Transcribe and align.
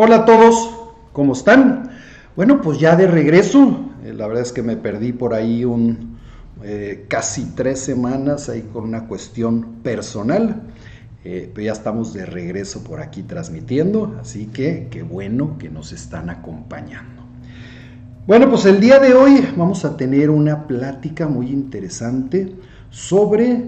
Hola 0.00 0.18
a 0.18 0.24
todos, 0.24 0.70
¿cómo 1.12 1.32
están? 1.32 1.90
Bueno, 2.36 2.60
pues 2.60 2.78
ya 2.78 2.94
de 2.94 3.08
regreso, 3.08 3.80
eh, 4.04 4.12
la 4.14 4.28
verdad 4.28 4.44
es 4.44 4.52
que 4.52 4.62
me 4.62 4.76
perdí 4.76 5.12
por 5.12 5.34
ahí 5.34 5.64
un 5.64 6.20
eh, 6.62 7.06
casi 7.08 7.46
tres 7.56 7.80
semanas 7.80 8.48
ahí 8.48 8.62
con 8.72 8.84
una 8.84 9.08
cuestión 9.08 9.80
personal, 9.82 10.62
eh, 11.24 11.50
pero 11.52 11.64
ya 11.64 11.72
estamos 11.72 12.14
de 12.14 12.26
regreso 12.26 12.84
por 12.84 13.00
aquí 13.00 13.24
transmitiendo, 13.24 14.16
así 14.20 14.46
que 14.46 14.86
qué 14.88 15.02
bueno 15.02 15.58
que 15.58 15.68
nos 15.68 15.90
están 15.90 16.30
acompañando. 16.30 17.24
Bueno, 18.28 18.48
pues 18.48 18.66
el 18.66 18.78
día 18.78 19.00
de 19.00 19.14
hoy 19.14 19.48
vamos 19.56 19.84
a 19.84 19.96
tener 19.96 20.30
una 20.30 20.68
plática 20.68 21.26
muy 21.26 21.50
interesante 21.50 22.54
sobre 22.90 23.66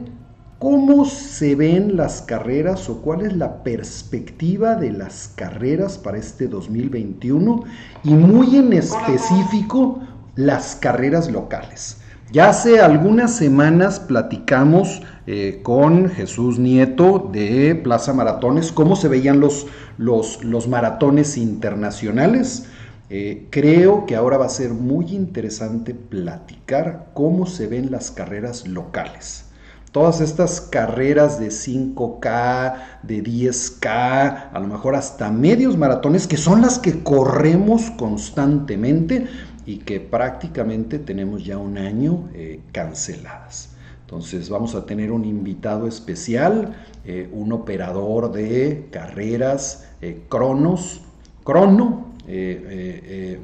¿Cómo 0.61 1.07
se 1.07 1.55
ven 1.55 1.97
las 1.97 2.21
carreras 2.21 2.91
o 2.91 3.01
cuál 3.01 3.23
es 3.23 3.35
la 3.35 3.63
perspectiva 3.63 4.75
de 4.75 4.93
las 4.93 5.33
carreras 5.35 5.97
para 5.97 6.19
este 6.19 6.49
2021? 6.49 7.65
Y 8.05 8.13
muy 8.13 8.57
en 8.57 8.75
específico, 8.75 10.01
las 10.37 10.77
carreras 10.77 11.31
locales. 11.31 12.03
Ya 12.31 12.51
hace 12.51 12.79
algunas 12.79 13.35
semanas 13.35 14.01
platicamos 14.01 15.01
eh, 15.27 15.61
con 15.63 16.11
Jesús 16.11 16.59
Nieto 16.59 17.31
de 17.33 17.75
Plaza 17.75 18.13
Maratones 18.13 18.71
cómo 18.71 18.97
se 18.97 19.09
veían 19.09 19.41
los, 19.41 19.67
los, 19.97 20.45
los 20.45 20.69
maratones 20.69 21.39
internacionales. 21.39 22.67
Eh, 23.09 23.47
creo 23.49 24.05
que 24.05 24.15
ahora 24.15 24.37
va 24.37 24.45
a 24.45 24.51
ser 24.51 24.75
muy 24.75 25.07
interesante 25.07 25.95
platicar 25.95 27.13
cómo 27.15 27.47
se 27.47 27.67
ven 27.67 27.91
las 27.91 28.11
carreras 28.11 28.69
locales 28.69 29.47
todas 29.93 30.21
estas 30.21 30.61
carreras 30.61 31.41
de 31.41 31.49
5K, 31.49 32.75
de 33.03 33.25
10K, 33.25 34.51
a 34.53 34.59
lo 34.61 34.69
mejor 34.69 34.95
hasta 34.95 35.31
medios 35.31 35.77
maratones, 35.77 36.27
que 36.27 36.37
son 36.37 36.61
las 36.61 36.79
que 36.79 37.03
corremos 37.03 37.91
constantemente 37.93 39.27
y 39.67 39.79
que 39.79 40.01
prácticamente 40.01 40.99
tenemos 40.99 41.45
ya 41.45 41.59
un 41.59 41.79
año 41.79 42.29
eh, 42.35 42.61
canceladas. 42.73 43.71
Entonces 44.03 44.49
vamos 44.49 44.75
a 44.75 44.87
tener 44.87 45.13
un 45.13 45.25
invitado 45.25 45.87
especial, 45.87 46.75
eh, 47.05 47.29
un 47.33 47.53
operador 47.53 48.33
de 48.33 48.89
carreras 48.91 49.87
eh, 50.01 50.23
Cronos, 50.29 51.03
Crono, 51.45 52.11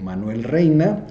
Manuel 0.03 0.45
Reina, 0.45 1.07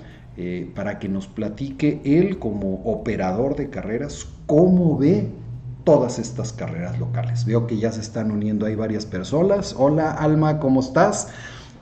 para 0.76 1.00
que 1.00 1.08
nos 1.08 1.28
platique 1.28 2.02
él 2.04 2.40
como 2.40 2.82
operador 2.84 3.56
de 3.56 3.70
carreras 3.70 4.28
cómo 4.46 4.98
ve 4.98 5.30
todas 5.86 6.20
estas 6.20 6.52
carreras 6.52 7.00
locales. 7.00 7.46
Veo 7.46 7.68
que 7.68 7.78
ya 7.78 7.92
se 7.92 8.02
están 8.02 8.32
uniendo 8.32 8.66
ahí 8.66 8.76
varias 8.76 9.06
personas. 9.06 9.76
Hola 9.78 10.12
Alma, 10.12 10.60
¿cómo 10.60 10.82
estás? 10.82 11.30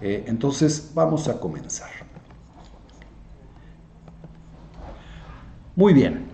Eh, 0.02 0.26
entonces 0.28 0.92
vamos 0.94 1.28
a 1.30 1.40
comenzar. 1.40 1.90
Muy 5.76 5.94
bien. 5.94 6.26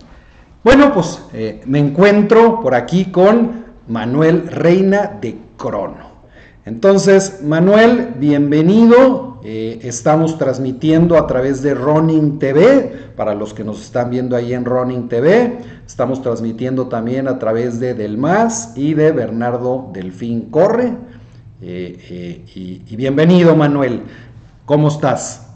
Bueno, 0.63 0.91
pues 0.93 1.23
eh, 1.31 1.61
me 1.65 1.79
encuentro 1.79 2.59
por 2.61 2.75
aquí 2.75 3.05
con 3.05 3.65
Manuel 3.87 4.47
Reina 4.47 5.17
de 5.21 5.37
Crono. 5.55 6.09
Entonces, 6.65 7.41
Manuel, 7.43 8.15
bienvenido. 8.17 9.28
Eh, 9.41 9.79
estamos 9.83 10.37
transmitiendo 10.37 11.17
a 11.17 11.25
través 11.25 11.61
de 11.61 11.73
Running 11.73 12.39
TV, 12.39 13.13
para 13.15 13.33
los 13.33 13.53
que 13.53 13.63
nos 13.63 13.81
están 13.81 14.09
viendo 14.09 14.35
ahí 14.35 14.53
en 14.53 14.65
Running 14.65 15.07
TV. 15.07 15.59
Estamos 15.85 16.21
transmitiendo 16.21 16.89
también 16.89 17.27
a 17.27 17.39
través 17.39 17.79
de 17.79 17.93
Del 17.93 18.17
Más 18.17 18.73
y 18.75 18.93
de 18.93 19.13
Bernardo 19.13 19.89
Delfín 19.93 20.49
Corre. 20.49 20.97
Eh, 21.61 22.05
eh, 22.09 22.83
y, 22.85 22.95
bienvenido, 22.97 23.55
Manuel. 23.55 24.03
¿Cómo 24.65 24.89
estás? 24.89 25.47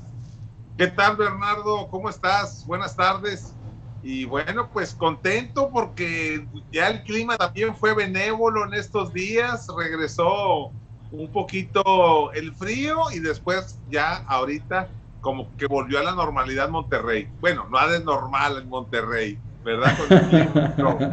¿Qué 0.78 0.88
tal, 0.88 1.18
Bernardo? 1.18 1.88
¿Cómo 1.90 2.10
estás? 2.10 2.66
Buenas 2.66 2.96
tardes. 2.96 3.54
Y 4.02 4.26
bueno, 4.26 4.70
pues 4.72 4.94
contento 4.94 5.70
porque 5.72 6.46
ya 6.72 6.88
el 6.88 7.04
clima 7.04 7.38
también 7.38 7.76
fue 7.76 7.94
benévolo 7.94 8.66
en 8.66 8.74
estos 8.74 9.14
días. 9.14 9.68
Regresó 9.78 10.72
un 11.14 11.28
poquito 11.32 12.32
el 12.34 12.54
frío 12.54 12.98
y 13.14 13.20
después 13.20 13.80
ya 13.90 14.24
ahorita 14.28 14.90
como 15.22 15.48
que 15.58 15.68
volvió 15.68 16.00
a 16.00 16.04
la 16.04 16.14
normalidad 16.14 16.70
Monterrey. 16.70 17.30
Bueno, 17.40 17.66
no 17.72 17.78
ha 17.78 17.88
de 17.88 18.04
normal 18.04 18.58
en 18.62 18.68
Monterrey, 18.68 19.38
¿verdad? 19.64 19.96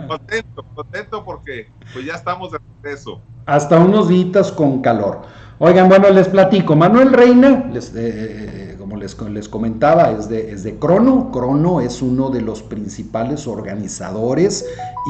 contento, 0.09 0.65
contento 0.75 1.25
porque 1.25 1.69
pues 1.93 2.05
ya 2.05 2.15
estamos 2.15 2.51
de 2.51 2.59
regreso. 2.83 3.21
Hasta 3.47 3.79
unos 3.79 4.09
días 4.09 4.51
con 4.51 4.83
calor. 4.83 5.23
Oigan, 5.59 5.89
bueno, 5.89 6.09
les 6.11 6.29
platico. 6.29 6.75
Manuel 6.75 7.13
Reina, 7.13 7.67
les, 7.73 7.95
eh, 7.95 7.99
eh, 7.99 8.70
como 8.70 8.70
les, 9.01 9.21
les, 9.21 9.49
comentaba, 9.49 10.11
es 10.11 10.29
de, 10.29 10.53
es 10.53 10.63
de 10.63 10.79
Crono. 10.79 11.31
Crono 11.33 11.81
es 11.81 12.03
uno 12.03 12.31
de 12.31 12.41
los 12.41 12.63
principales 12.63 13.47
organizadores 13.47 14.65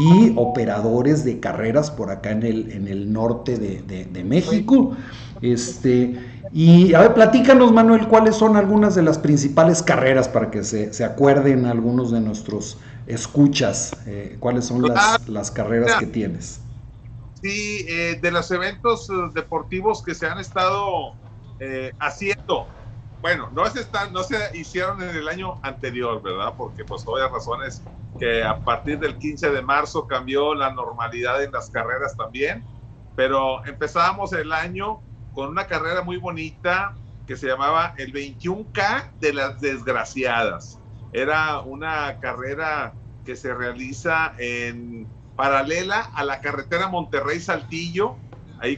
y 0.07 0.33
operadores 0.37 1.25
de 1.25 1.41
carreras 1.41 1.91
por 1.91 2.11
acá 2.11 2.31
en 2.31 2.45
el, 2.45 2.73
en 2.73 2.89
el 2.89 3.13
norte 3.13 3.59
de, 3.59 4.25
México. 4.25 4.97
Este, 5.43 6.19
y 6.53 6.95
a 6.95 7.01
ver, 7.01 7.15
platícanos, 7.15 7.73
Manuel, 7.73 8.09
cuáles 8.09 8.37
son 8.37 8.57
algunas 8.57 8.95
de 8.95 9.03
las 9.03 9.19
principales 9.19 9.83
carreras 9.83 10.29
para 10.29 10.51
que 10.51 10.65
se, 10.65 11.05
acuerden 11.05 11.67
algunos 11.67 12.11
de 12.11 12.21
nuestros 12.21 12.79
escuchas, 13.07 13.97
eh, 14.07 14.37
cuáles 14.39 14.67
son 14.67 14.83
las, 14.83 15.29
las 15.29 15.51
carreras 15.51 15.97
que 15.97 16.07
tienes. 16.07 16.61
Sí, 17.43 17.87
eh, 17.89 18.19
de 18.21 18.31
los 18.31 18.51
eventos 18.51 19.09
eh, 19.09 19.13
deportivos 19.35 20.03
que 20.03 20.15
se 20.15 20.27
han 20.27 20.39
estado 20.39 21.15
eh, 21.59 21.93
haciendo. 21.99 22.67
Bueno, 23.21 23.49
no 23.53 23.67
se, 23.67 23.81
están, 23.81 24.13
no 24.13 24.23
se 24.23 24.37
hicieron 24.55 25.03
en 25.03 25.11
el 25.11 25.29
año 25.29 25.59
anterior, 25.63 26.23
¿verdad? 26.23 26.55
Porque 26.57 26.85
pues 26.85 27.03
obvias 27.07 27.31
razones 27.31 27.83
que 28.19 28.43
a 28.43 28.59
partir 28.59 28.99
del 28.99 29.19
15 29.19 29.51
de 29.51 29.63
marzo 29.63 30.07
cambió 30.07 30.55
la 30.55 30.73
normalidad 30.73 31.43
en 31.43 31.53
las 31.53 31.71
carreras 31.71 32.17
también. 32.17 32.65
Pero 33.15 33.65
empezábamos 33.67 34.33
el 34.33 34.53
año 34.53 35.01
con 35.35 35.49
una 35.49 35.67
carrera 35.67 36.03
muy 36.03 36.17
bonita 36.17 36.95
que 37.27 37.37
se 37.37 37.47
llamaba 37.47 37.95
el 37.97 38.13
21K 38.13 39.13
de 39.21 39.33
las 39.33 39.61
desgraciadas. 39.61 40.79
Era 41.13 41.61
una 41.61 42.19
carrera 42.21 42.95
que 43.25 43.37
se 43.37 43.55
realiza 43.55 44.35
en 44.39 45.07
paralela 45.37 46.11
a 46.15 46.25
la 46.25 46.41
carretera 46.41 46.89
Monterrey-Saltillo. 46.89 48.17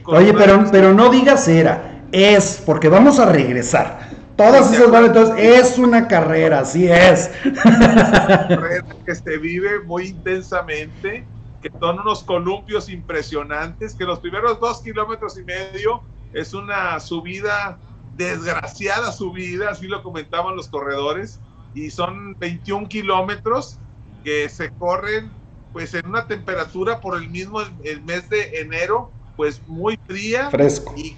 Oye, 0.05 0.33
pero, 0.33 0.63
pero 0.71 0.93
no 0.93 1.09
digas 1.09 1.47
era, 1.47 2.03
es, 2.11 2.61
porque 2.65 2.89
vamos 2.89 3.19
a 3.19 3.25
regresar. 3.25 4.12
Todas 4.35 4.73
esas 4.73 5.05
entonces 5.05 5.35
es 5.37 5.77
una 5.77 6.07
carrera, 6.07 6.59
así 6.59 6.87
es. 6.87 7.31
Una 7.45 8.47
carrera 8.47 8.85
que 9.05 9.15
se 9.15 9.37
vive 9.37 9.79
muy 9.81 10.07
intensamente, 10.07 11.25
que 11.61 11.69
son 11.79 11.99
unos 11.99 12.23
columpios 12.23 12.89
impresionantes, 12.89 13.93
que 13.95 14.05
los 14.05 14.19
primeros 14.19 14.59
dos 14.59 14.81
kilómetros 14.81 15.37
y 15.37 15.43
medio 15.43 16.01
es 16.33 16.53
una 16.53 16.99
subida, 16.99 17.79
desgraciada 18.15 19.11
subida, 19.11 19.69
así 19.69 19.87
lo 19.87 20.01
comentaban 20.01 20.55
los 20.55 20.67
corredores, 20.67 21.39
y 21.75 21.91
son 21.91 22.35
21 22.39 22.87
kilómetros 22.87 23.77
que 24.23 24.49
se 24.49 24.69
corren 24.71 25.31
pues 25.73 25.93
en 25.95 26.07
una 26.07 26.27
temperatura 26.27 27.01
por 27.01 27.17
el 27.17 27.29
mismo 27.29 27.61
el 27.83 28.03
mes 28.03 28.29
de 28.29 28.59
enero, 28.59 29.11
pues 29.35 29.61
muy 29.67 29.99
fría. 30.05 30.51
Fresco. 30.51 30.93
Y 30.95 31.17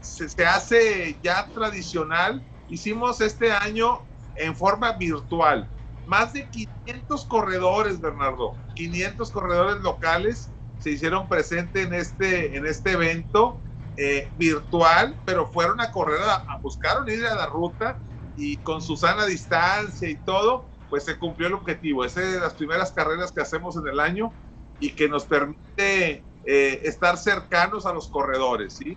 se, 0.00 0.44
hace 0.46 1.18
ya 1.22 1.50
tradicional. 1.52 2.44
Hicimos 2.66 3.20
este 3.20 3.52
año 3.52 4.06
en 4.34 4.54
forma 4.56 4.92
virtual. 4.92 5.70
Más 6.04 6.32
de 6.32 6.48
500 6.48 7.26
corredores, 7.26 8.00
Bernardo. 8.00 8.60
500 8.74 9.30
corredores 9.30 9.82
locales 9.82 10.54
se 10.78 10.90
hicieron 10.90 11.28
presentes 11.28 11.86
en 11.86 11.94
este, 11.94 12.56
en 12.56 12.66
este 12.66 12.92
evento 12.92 13.60
eh, 13.96 14.32
virtual, 14.36 15.20
pero 15.24 15.46
fueron 15.46 15.80
a 15.80 15.90
correr, 15.90 16.20
a, 16.22 16.34
a 16.36 16.58
buscaron 16.62 17.08
ir 17.08 17.26
a 17.26 17.34
la 17.34 17.46
ruta 17.46 18.00
y 18.34 18.62
con 18.62 18.80
su 18.80 18.96
sana 18.96 19.26
distancia 19.26 20.08
y 20.08 20.22
todo, 20.22 20.70
pues 20.88 21.04
se 21.04 21.18
cumplió 21.18 21.48
el 21.48 21.54
objetivo. 21.54 22.04
Esa 22.04 22.22
es 22.22 22.32
de 22.34 22.40
las 22.40 22.54
primeras 22.54 22.92
carreras 22.92 23.32
que 23.32 23.40
hacemos 23.40 23.76
en 23.76 23.88
el 23.88 23.98
año 23.98 24.36
y 24.78 24.94
que 24.94 25.08
nos 25.08 25.26
permite 25.26 26.24
eh, 26.44 26.80
estar 26.84 27.18
cercanos 27.18 27.84
a 27.84 27.92
los 27.92 28.08
corredores, 28.08 28.76
¿sí? 28.76 28.96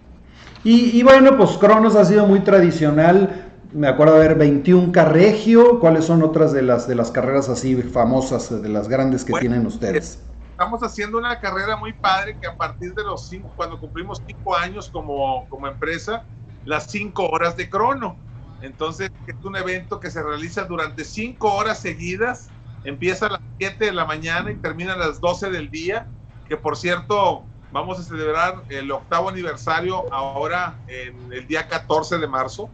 Y, 0.63 1.01
bueno, 1.01 1.37
pues 1.37 1.51
Cronos 1.57 1.95
ha 1.95 2.05
sido 2.05 2.27
muy 2.27 2.41
tradicional. 2.41 3.51
Me 3.73 3.87
acuerdo 3.87 4.13
de 4.15 4.27
ver 4.27 4.37
21 4.37 4.91
Carregio. 4.91 5.79
¿Cuáles 5.79 6.05
son 6.05 6.21
otras 6.21 6.51
de 6.51 6.61
las, 6.61 6.87
de 6.87 6.93
las 6.93 7.09
carreras 7.09 7.49
así 7.49 7.75
famosas, 7.81 8.61
de 8.61 8.69
las 8.69 8.87
grandes 8.87 9.25
que 9.25 9.33
tienen 9.33 9.65
ustedes? 9.65 10.21
Estamos 10.51 10.83
haciendo 10.83 11.17
una 11.17 11.39
carrera 11.39 11.77
muy 11.77 11.93
padre 11.93 12.37
que 12.39 12.47
a 12.47 12.55
partir 12.55 12.93
de 12.93 13.03
los 13.03 13.27
cinco, 13.27 13.51
cuando 13.55 13.79
cumplimos 13.79 14.21
cinco 14.27 14.55
años 14.55 14.89
como, 14.91 15.47
como 15.49 15.67
empresa, 15.67 16.23
las 16.65 16.91
cinco 16.91 17.27
horas 17.27 17.57
de 17.57 17.67
crono. 17.67 18.15
Entonces, 18.61 19.09
es 19.25 19.35
un 19.43 19.55
evento 19.55 19.99
que 19.99 20.11
se 20.11 20.21
realiza 20.21 20.65
durante 20.65 21.03
cinco 21.03 21.55
horas 21.55 21.79
seguidas. 21.79 22.49
Empieza 22.83 23.25
a 23.25 23.29
las 23.29 23.41
7 23.57 23.85
de 23.85 23.91
la 23.91 24.05
mañana 24.05 24.51
y 24.51 24.55
termina 24.55 24.93
a 24.93 24.97
las 24.97 25.19
12 25.19 25.49
del 25.49 25.71
día. 25.71 26.07
Que 26.47 26.57
por 26.57 26.77
cierto, 26.77 27.45
vamos 27.71 27.99
a 27.99 28.03
celebrar 28.03 28.63
el 28.69 28.91
octavo 28.91 29.29
aniversario 29.29 30.11
ahora 30.13 30.75
en 30.87 31.31
el 31.31 31.47
día 31.47 31.67
14 31.67 32.17
de 32.17 32.27
marzo 32.27 32.69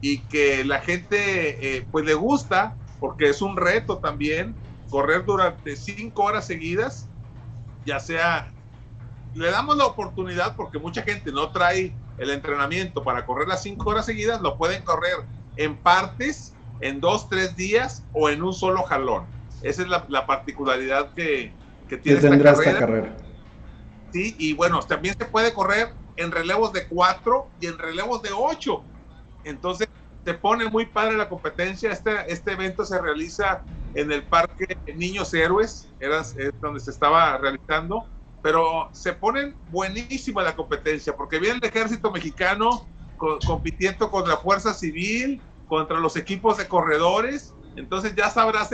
y 0.00 0.18
que 0.18 0.64
la 0.64 0.80
gente 0.80 1.76
eh, 1.76 1.86
pues 1.90 2.04
le 2.04 2.14
gusta 2.14 2.74
porque 3.00 3.28
es 3.30 3.40
un 3.40 3.56
reto 3.56 3.98
también 3.98 4.54
correr 4.90 5.24
durante 5.24 5.74
cinco 5.76 6.24
horas 6.24 6.46
seguidas, 6.46 7.08
ya 7.86 7.98
sea, 7.98 8.48
le 9.34 9.50
damos 9.50 9.76
la 9.76 9.86
oportunidad 9.86 10.54
porque 10.54 10.78
mucha 10.78 11.02
gente 11.02 11.32
no 11.32 11.50
trae 11.50 11.94
el 12.18 12.30
entrenamiento 12.30 13.02
para 13.02 13.24
correr 13.24 13.48
las 13.48 13.62
cinco 13.62 13.90
horas 13.90 14.04
seguidas, 14.04 14.42
lo 14.42 14.58
pueden 14.58 14.82
correr 14.82 15.14
en 15.56 15.76
partes, 15.76 16.54
en 16.80 17.00
dos, 17.00 17.28
tres 17.28 17.56
días 17.56 18.04
o 18.12 18.28
en 18.28 18.42
un 18.42 18.52
solo 18.52 18.82
jalón. 18.82 19.24
Esa 19.62 19.82
es 19.82 19.88
la, 19.88 20.26
particularidad 20.26 21.14
que, 21.14 21.52
que 21.88 21.96
tiene 21.96 22.18
esta 22.18 22.78
carrera. 22.78 23.16
Y 24.12 24.52
bueno, 24.54 24.80
también 24.80 25.14
se 25.18 25.26
puede 25.26 25.52
correr 25.52 25.94
en 26.16 26.30
relevos 26.30 26.72
de 26.72 26.86
cuatro 26.86 27.48
y 27.60 27.66
en 27.66 27.78
relevos 27.78 28.22
de 28.22 28.30
ocho. 28.32 28.84
Entonces, 29.44 29.88
se 30.24 30.34
pone 30.34 30.68
muy 30.68 30.86
padre 30.86 31.16
la 31.16 31.28
competencia. 31.28 31.90
Este, 31.90 32.30
este 32.32 32.52
evento 32.52 32.84
se 32.84 33.00
realiza 33.00 33.64
en 33.94 34.12
el 34.12 34.24
Parque 34.24 34.78
Niños 34.94 35.34
Héroes, 35.34 35.88
era 35.98 36.20
es 36.20 36.50
donde 36.60 36.80
se 36.80 36.90
estaba 36.90 37.36
realizando, 37.38 38.04
pero 38.42 38.88
se 38.92 39.12
pone 39.12 39.54
buenísima 39.70 40.42
la 40.42 40.56
competencia, 40.56 41.14
porque 41.14 41.38
viene 41.38 41.58
el 41.62 41.68
ejército 41.68 42.10
mexicano 42.10 42.88
compitiendo 43.46 44.10
contra 44.10 44.34
la 44.34 44.40
Fuerza 44.40 44.74
Civil, 44.74 45.40
contra 45.66 46.00
los 46.00 46.16
equipos 46.16 46.58
de 46.58 46.66
corredores, 46.66 47.52
entonces 47.76 48.14
ya 48.14 48.28
sabrás 48.30 48.70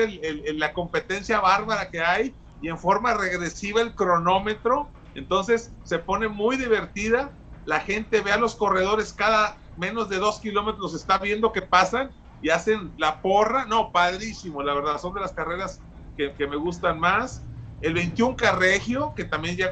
la 0.54 0.72
competencia 0.72 1.40
bárbara 1.40 1.90
que 1.90 2.00
hay 2.00 2.34
y 2.60 2.68
en 2.68 2.78
forma 2.78 3.14
regresiva 3.14 3.80
el 3.80 3.94
cronómetro, 3.94 4.88
entonces 5.18 5.72
se 5.82 5.98
pone 5.98 6.28
muy 6.28 6.56
divertida, 6.56 7.32
la 7.64 7.80
gente 7.80 8.20
ve 8.20 8.32
a 8.32 8.38
los 8.38 8.54
corredores 8.54 9.12
cada 9.12 9.58
menos 9.76 10.08
de 10.08 10.16
dos 10.16 10.40
kilómetros, 10.40 10.94
está 10.94 11.18
viendo 11.18 11.52
que 11.52 11.62
pasan 11.62 12.10
y 12.40 12.50
hacen 12.50 12.92
la 12.96 13.20
porra. 13.20 13.66
No, 13.66 13.92
padrísimo, 13.92 14.62
la 14.62 14.74
verdad, 14.74 14.98
son 14.98 15.14
de 15.14 15.20
las 15.20 15.32
carreras 15.32 15.80
que, 16.16 16.34
me 16.46 16.56
gustan 16.56 16.98
más. 16.98 17.44
El 17.80 17.94
21 17.94 18.36
Carregio, 18.36 19.12
que 19.14 19.24
también 19.24 19.56
ya 19.56 19.70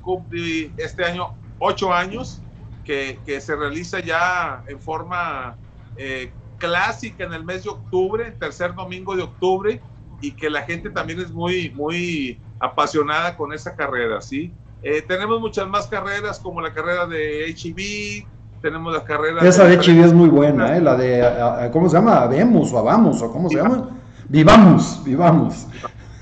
cumplí, 0.00 0.72
este 0.78 1.04
año 1.04 1.28
ocho 1.58 1.92
años, 1.92 2.40
que, 2.84 3.18
que, 3.26 3.40
se 3.40 3.54
realiza 3.54 4.00
ya 4.00 4.64
en 4.66 4.80
forma 4.80 5.58
eh, 5.96 6.32
clásica 6.56 7.24
en 7.24 7.34
el 7.34 7.44
mes 7.44 7.64
de 7.64 7.70
octubre, 7.70 8.30
tercer 8.32 8.74
domingo 8.74 9.14
de 9.14 9.22
octubre, 9.22 9.82
y 10.20 10.32
que 10.32 10.50
la 10.50 10.62
gente 10.62 10.90
también 10.90 11.20
es 11.20 11.30
muy, 11.30 11.70
muy 11.70 12.40
apasionada 12.60 13.36
con 13.36 13.52
esa 13.52 13.74
carrera, 13.74 14.20
¿sí? 14.20 14.52
Eh, 14.82 15.02
tenemos 15.02 15.40
muchas 15.40 15.66
más 15.68 15.86
carreras 15.86 16.38
como 16.38 16.60
la 16.60 16.72
carrera 16.72 17.06
de 17.06 17.52
HB, 17.52 18.26
tenemos 18.60 18.92
las 18.92 19.02
carreras. 19.02 19.44
Esa 19.44 19.64
de 19.64 19.78
Chivi 19.78 20.00
es 20.00 20.12
muy 20.12 20.28
buena, 20.28 20.76
¿eh? 20.76 20.80
la 20.80 20.96
de, 20.96 21.70
¿cómo 21.72 21.88
se 21.88 21.96
llama? 21.96 22.26
Vemos 22.26 22.72
o 22.72 22.82
Vamos, 22.82 23.22
o 23.22 23.32
¿cómo 23.32 23.48
se 23.48 23.56
llama? 23.56 23.88
Vivamos, 24.28 25.02
vivamos. 25.04 25.66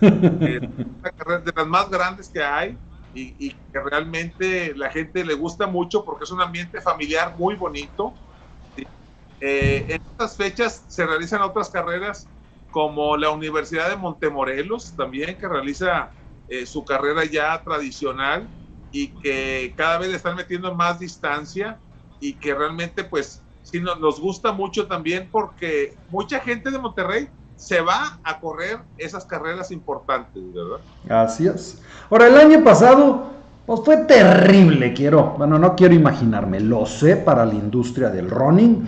una 0.00 1.10
carrera 1.16 1.40
de 1.40 1.52
las 1.54 1.66
más 1.66 1.90
grandes 1.90 2.28
que 2.28 2.43
hay 2.43 2.78
y, 3.14 3.50
que 3.50 3.81
realmente 3.81 4.75
la 4.76 4.90
gente 4.90 5.25
le 5.25 5.34
gusta 5.34 5.66
mucho 5.66 6.04
porque 6.04 6.25
es 6.25 6.31
un 6.31 6.40
ambiente 6.40 6.81
familiar 6.81 7.34
muy 7.38 7.54
bonito. 7.54 8.12
Eh, 9.40 9.84
en 9.88 10.02
estas 10.12 10.37
fechas 10.37 10.84
se 10.88 11.06
realizan 11.06 11.43
otras 11.43 11.69
carreras 11.69 12.26
como 12.76 13.17
la 13.17 13.31
Universidad 13.31 13.88
de 13.88 13.96
Montemorelos 13.96 14.94
también, 14.94 15.38
que 15.38 15.49
realiza 15.49 16.11
eh, 16.46 16.67
su 16.67 16.84
carrera 16.84 17.25
ya 17.25 17.62
tradicional 17.64 18.46
y 18.93 19.14
que 19.23 19.73
cada 19.75 19.96
vez 19.96 20.11
le 20.11 20.17
están 20.17 20.37
metiendo 20.37 20.75
más 20.75 20.99
distancia 20.99 21.81
y 22.20 22.34
que 22.34 22.55
realmente 22.55 23.02
pues 23.02 23.43
sí 23.62 23.81
nos, 23.81 23.99
nos 23.99 24.20
gusta 24.20 24.52
mucho 24.52 24.87
también 24.87 25.26
porque 25.32 25.94
mucha 26.11 26.38
gente 26.40 26.70
de 26.70 26.78
Monterrey 26.78 27.31
se 27.55 27.81
va 27.81 28.20
a 28.23 28.38
correr 28.40 28.81
esas 28.99 29.25
carreras 29.25 29.70
importantes, 29.70 30.43
¿verdad? 30.52 31.25
Así 31.25 31.46
es. 31.46 31.81
Ahora, 32.11 32.26
el 32.26 32.37
año 32.37 32.62
pasado, 32.62 33.31
pues 33.64 33.81
fue 33.87 34.05
terrible, 34.05 34.93
quiero, 34.93 35.34
bueno, 35.38 35.58
no 35.58 35.75
quiero 35.75 35.94
imaginarme, 35.94 36.61
lo 36.61 36.84
sé 36.84 37.17
para 37.17 37.46
la 37.46 37.55
industria 37.55 38.11
del 38.11 38.29
running 38.29 38.87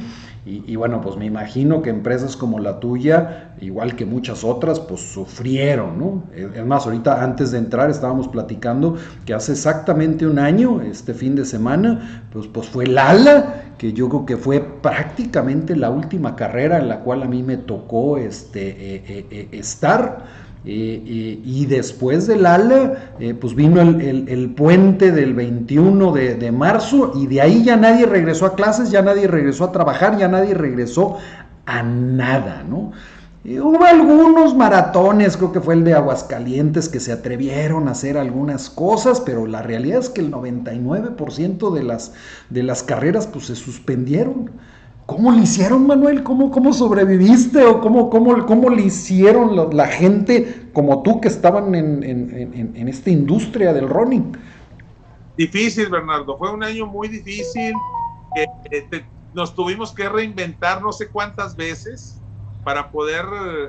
y, 0.49 0.77
bueno, 0.77 1.01
pues 1.03 1.17
me 1.17 1.27
imagino 1.27 1.83
que 1.83 1.91
empresas 1.91 2.37
como 2.37 2.59
la 2.59 2.81
tuya, 2.81 3.55
igual 3.61 3.97
que 3.97 4.07
muchas 4.07 4.45
otras, 4.45 4.81
pues 4.81 5.01
sufrieron, 5.13 5.99
¿no? 5.99 6.23
Es 6.35 6.65
más, 6.65 6.87
ahorita 6.87 7.23
antes 7.23 7.51
de 7.51 7.59
entrar 7.59 7.91
estábamos 7.91 8.29
platicando 8.29 8.97
que 9.27 9.35
hace 9.35 9.53
exactamente 9.53 10.27
un 10.27 10.39
año, 10.39 10.81
este 10.81 11.13
fin 11.13 11.35
de 11.35 11.45
semana, 11.45 12.25
pues, 12.33 12.47
pues 12.47 12.67
fue 12.69 12.87
Lala, 12.87 13.75
que 13.77 13.93
yo 13.93 14.09
creo 14.09 14.25
que 14.25 14.37
fue 14.39 14.61
prácticamente 14.61 15.77
la 15.77 15.91
última 15.91 16.35
carrera 16.35 16.79
en 16.79 16.89
la 16.89 17.01
cual 17.01 17.23
a 17.23 17.27
mí 17.27 17.43
me 17.43 17.59
tocó 17.59 18.17
este, 18.17 18.69
eh, 18.69 19.27
eh, 19.31 19.49
eh, 20.65 21.39
estar. 21.39 21.49
y 21.49 21.67
después 21.67 22.27
del 22.27 22.47
ALA, 22.47 23.13
pues 23.41 23.55
vino 23.55 23.81
el, 23.81 24.55
puente 24.57 25.13
del 25.13 25.35
21 25.35 26.13
de, 26.13 26.53
marzo 26.53 27.13
y 27.15 27.27
de 27.27 27.41
ahí 27.41 27.65
ya 27.65 27.77
nadie 27.77 28.07
regresó 28.07 28.47
a 28.47 28.55
clases, 28.55 28.91
ya 28.91 29.03
nadie 29.03 29.27
regresó 29.27 29.65
a 29.65 29.73
trabajar, 29.73 30.19
ya 30.19 30.29
nadie 30.29 30.55
regresó 30.55 31.17
a 31.67 31.83
nada, 31.83 32.65
¿no? 32.69 32.93
hubo 33.57 33.85
algunos 33.85 34.55
maratones, 34.55 35.37
creo 35.37 35.53
que 35.53 35.61
fue 35.61 35.75
el 35.75 35.85
de 35.85 35.95
Aguascalientes, 35.95 36.89
que 36.89 37.01
se 37.01 37.13
atrevieron 37.13 37.89
a 37.89 37.93
hacer 37.93 38.19
algunas 38.19 38.69
cosas, 38.69 39.21
pero 39.21 39.47
la 39.47 39.63
realidad 39.63 40.01
es 40.01 40.11
que 40.11 40.21
el 40.21 40.31
99% 40.31 41.73
de 41.73 41.83
las, 41.83 42.13
de 42.51 42.63
las 42.63 42.83
carreras 42.83 43.27
pues 43.27 43.47
se 43.47 43.57
suspendieron. 43.57 44.51
¿Cómo 45.09 45.33
le 45.33 45.45
hicieron, 45.45 45.87
Manuel? 45.87 46.23
¿Cómo, 46.23 46.51
cómo 46.51 46.71
sobreviviste? 46.75 47.65
¿O 47.65 47.81
cómo, 47.81 48.11
cómo, 48.11 48.45
cómo 48.45 48.69
le 48.69 48.83
hicieron 48.83 49.57
la, 49.75 49.87
gente 49.87 50.69
como 50.75 51.03
tú 51.03 51.19
que 51.19 51.29
estaban 51.29 51.75
en, 51.75 52.89
esta 52.89 53.09
industria 53.09 53.73
del 53.73 53.89
running? 53.89 54.37
Difícil, 55.35 55.89
Bernardo. 55.89 56.37
Fue 56.37 56.53
un 56.53 56.63
año 56.63 56.87
muy 56.87 57.09
difícil. 57.09 57.73
Eh, 58.37 59.07
nos 59.33 59.55
tuvimos 59.55 59.95
que 59.95 60.11
reinventar 60.11 60.83
no 60.83 60.93
sé 60.93 61.09
cuántas 61.09 61.57
veces 61.57 62.21
para 62.63 62.91
poder 62.91 63.25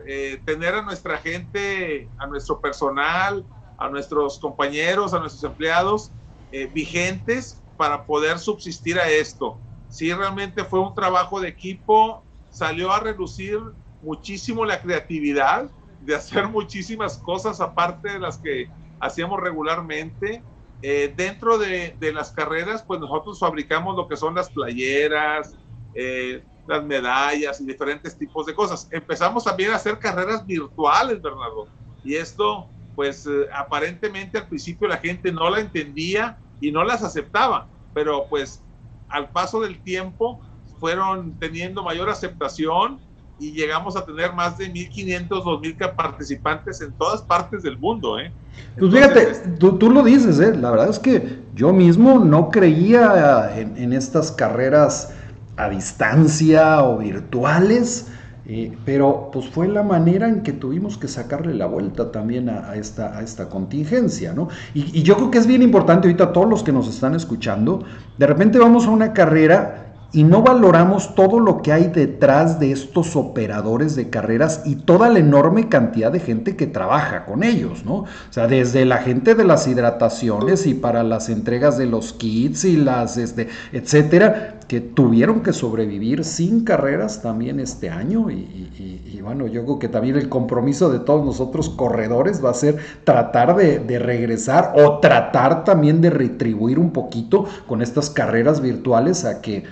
eh, 0.07 0.41
tener 0.43 0.75
a 0.75 0.81
nuestra 0.81 1.19
gente, 1.19 2.09
a 2.17 2.27
nuestro 2.27 2.59
personal, 2.59 3.45
a 3.77 3.87
nuestros 3.87 4.39
compañeros, 4.39 5.13
a 5.13 5.19
nuestros 5.19 5.49
empleados 5.49 6.11
eh, 6.51 6.69
vigentes 6.73 7.63
para 7.77 8.03
poder 8.03 8.39
subsistir 8.39 8.99
a 8.99 9.09
esto 9.09 9.57
sí 9.89 10.13
realmente 10.13 10.63
fue 10.63 10.79
un 10.79 10.95
trabajo 10.95 11.41
de 11.41 11.49
equipo, 11.49 12.23
salió 12.49 12.91
a 12.91 12.99
reducir 12.99 13.59
muchísimo 14.01 14.65
la 14.65 14.81
creatividad 14.81 15.69
de 16.01 16.15
hacer 16.15 16.47
muchísimas 16.49 17.17
cosas 17.17 17.59
aparte 17.59 18.11
de 18.13 18.19
las 18.19 18.37
que 18.37 18.69
hacíamos 18.99 19.39
regularmente. 19.39 20.41
Eh, 20.81 21.13
dentro 21.15 21.57
de, 21.57 21.93
las 22.13 22.31
carreras, 22.31 22.83
pues 22.83 23.01
nosotros 23.01 23.37
fabricamos 23.39 23.97
lo 23.97 24.07
que 24.07 24.15
son 24.15 24.35
las 24.35 24.49
playeras, 24.49 25.55
eh, 25.93 26.41
las 26.67 26.85
medallas 26.85 27.59
y 27.59 27.65
diferentes 27.65 28.17
tipos 28.17 28.45
de 28.45 28.53
cosas. 28.53 28.87
Empezamos 28.91 29.43
también 29.43 29.71
a 29.71 29.75
hacer 29.75 29.99
carreras 29.99 30.45
virtuales, 30.45 31.21
Bernardo. 31.21 31.67
Y 32.03 32.15
esto, 32.15 32.69
pues 32.95 33.25
eh, 33.25 33.47
aparentemente 33.53 34.37
al 34.37 34.47
principio 34.47 34.87
la 34.87 34.97
gente 34.97 35.31
no 35.31 35.49
la 35.49 35.59
entendía 35.59 36.37
y 36.61 36.71
no 36.71 36.83
las 36.83 37.03
aceptaba, 37.03 37.67
pero 37.93 38.27
pues 38.29 38.63
al 39.09 39.29
paso 39.29 39.61
del 39.61 39.79
tiempo 39.81 40.39
fueron 40.79 41.37
teniendo 41.39 41.83
mayor 41.83 42.09
aceptación 42.09 42.99
y 43.39 43.51
llegamos 43.51 43.95
a 43.95 44.05
tener 44.05 44.33
más 44.33 44.57
de 44.57 44.71
1.500, 44.71 45.29
2.000 45.29 45.95
participantes 45.95 46.81
en 46.81 46.91
todas 46.93 47.21
partes 47.21 47.63
del 47.63 47.77
mundo. 47.77 48.19
¿eh? 48.19 48.31
Pues 48.77 48.91
fíjate, 48.91 49.57
tú, 49.57 49.89
lo 49.89 50.03
dices, 50.03 50.39
¿eh? 50.39 50.55
la 50.55 50.71
verdad 50.71 50.89
es 50.89 50.99
que 50.99 51.39
yo 51.55 51.71
mismo 51.71 52.19
no 52.19 52.49
creía 52.49 53.57
en, 53.57 53.77
en 53.77 53.93
estas 53.93 54.31
carreras 54.31 55.13
a 55.55 55.69
distancia 55.69 56.83
o 56.83 56.97
virtuales 56.97 58.11
eh, 58.51 58.75
pero 58.83 59.29
pues 59.31 59.47
fue 59.47 59.67
la 59.67 59.83
manera 59.83 60.27
en 60.27 60.41
que 60.41 60.53
tuvimos 60.53 60.97
que 60.97 61.07
sacarle 61.07 61.53
la 61.53 61.67
vuelta 61.67 62.11
también 62.11 62.49
a, 62.49 62.73
esta, 62.73 63.15
a 63.15 63.21
esta 63.21 63.47
contingencia, 63.47 64.33
¿no? 64.33 64.47
Y, 64.73 65.03
yo 65.03 65.17
creo 65.17 65.29
que 65.29 65.37
es 65.37 65.45
bien 65.45 65.61
importante 65.61 66.07
ahorita 66.07 66.33
todos 66.33 66.49
los 66.49 66.63
que 66.63 66.71
nos 66.71 66.87
están 66.87 67.13
escuchando, 67.13 67.83
de 68.17 68.25
repente 68.25 68.57
vamos 68.57 68.87
a 68.87 68.89
una 68.89 69.13
carrera 69.13 69.88
y 70.11 70.23
no 70.23 70.41
valoramos 70.41 71.13
todo 71.13 71.39
lo 71.39 71.61
que 71.61 71.71
hay 71.71 71.87
detrás 71.87 72.59
de 72.59 72.71
estos 72.71 73.15
operadores 73.15 73.95
de 73.95 74.09
carreras 74.09 74.63
y 74.65 74.75
toda 74.75 75.07
la 75.09 75.19
enorme 75.19 75.69
cantidad 75.69 76.11
de 76.11 76.19
gente 76.19 76.55
que 76.55 76.65
trabaja 76.65 77.25
con 77.25 77.43
ellos, 77.43 77.85
¿no? 77.85 77.93
O 77.97 78.07
sea, 78.31 78.47
desde 78.47 78.85
la 78.85 78.97
gente 78.97 79.35
de 79.35 79.43
las 79.43 79.67
hidrataciones 79.67 80.65
y 80.65 80.73
para 80.73 81.03
las 81.03 81.29
entregas 81.29 81.77
de 81.77 81.85
los 81.85 82.13
kits 82.13 82.65
y 82.65 82.77
las, 82.77 83.17
este, 83.17 83.49
etcétera, 83.71 84.55
que 84.67 84.81
tuvieron 84.81 85.41
que 85.41 85.53
sobrevivir 85.53 86.23
sin 86.23 86.63
carreras 86.63 87.21
también 87.21 87.59
este 87.59 87.89
año 87.89 88.29
y, 88.31 89.19
bueno, 89.21 89.47
yo 89.47 89.63
creo 89.63 89.79
que 89.79 89.89
también 89.89 90.15
el 90.15 90.29
compromiso 90.29 90.89
de 90.89 90.99
todos 90.99 91.23
nosotros 91.25 91.69
corredores 91.69 92.43
va 92.43 92.51
a 92.51 92.53
ser 92.55 92.77
tratar 93.03 93.55
de, 93.55 93.79
de 93.79 93.99
regresar 93.99 94.73
o 94.75 94.99
tratar 94.99 95.63
también 95.65 96.01
de 96.01 96.09
retribuir 96.09 96.79
un 96.79 96.91
poquito 96.91 97.45
con 97.67 97.81
estas 97.81 98.09
carreras 98.09 98.61
virtuales 98.61 99.25
a 99.25 99.41
que 99.41 99.65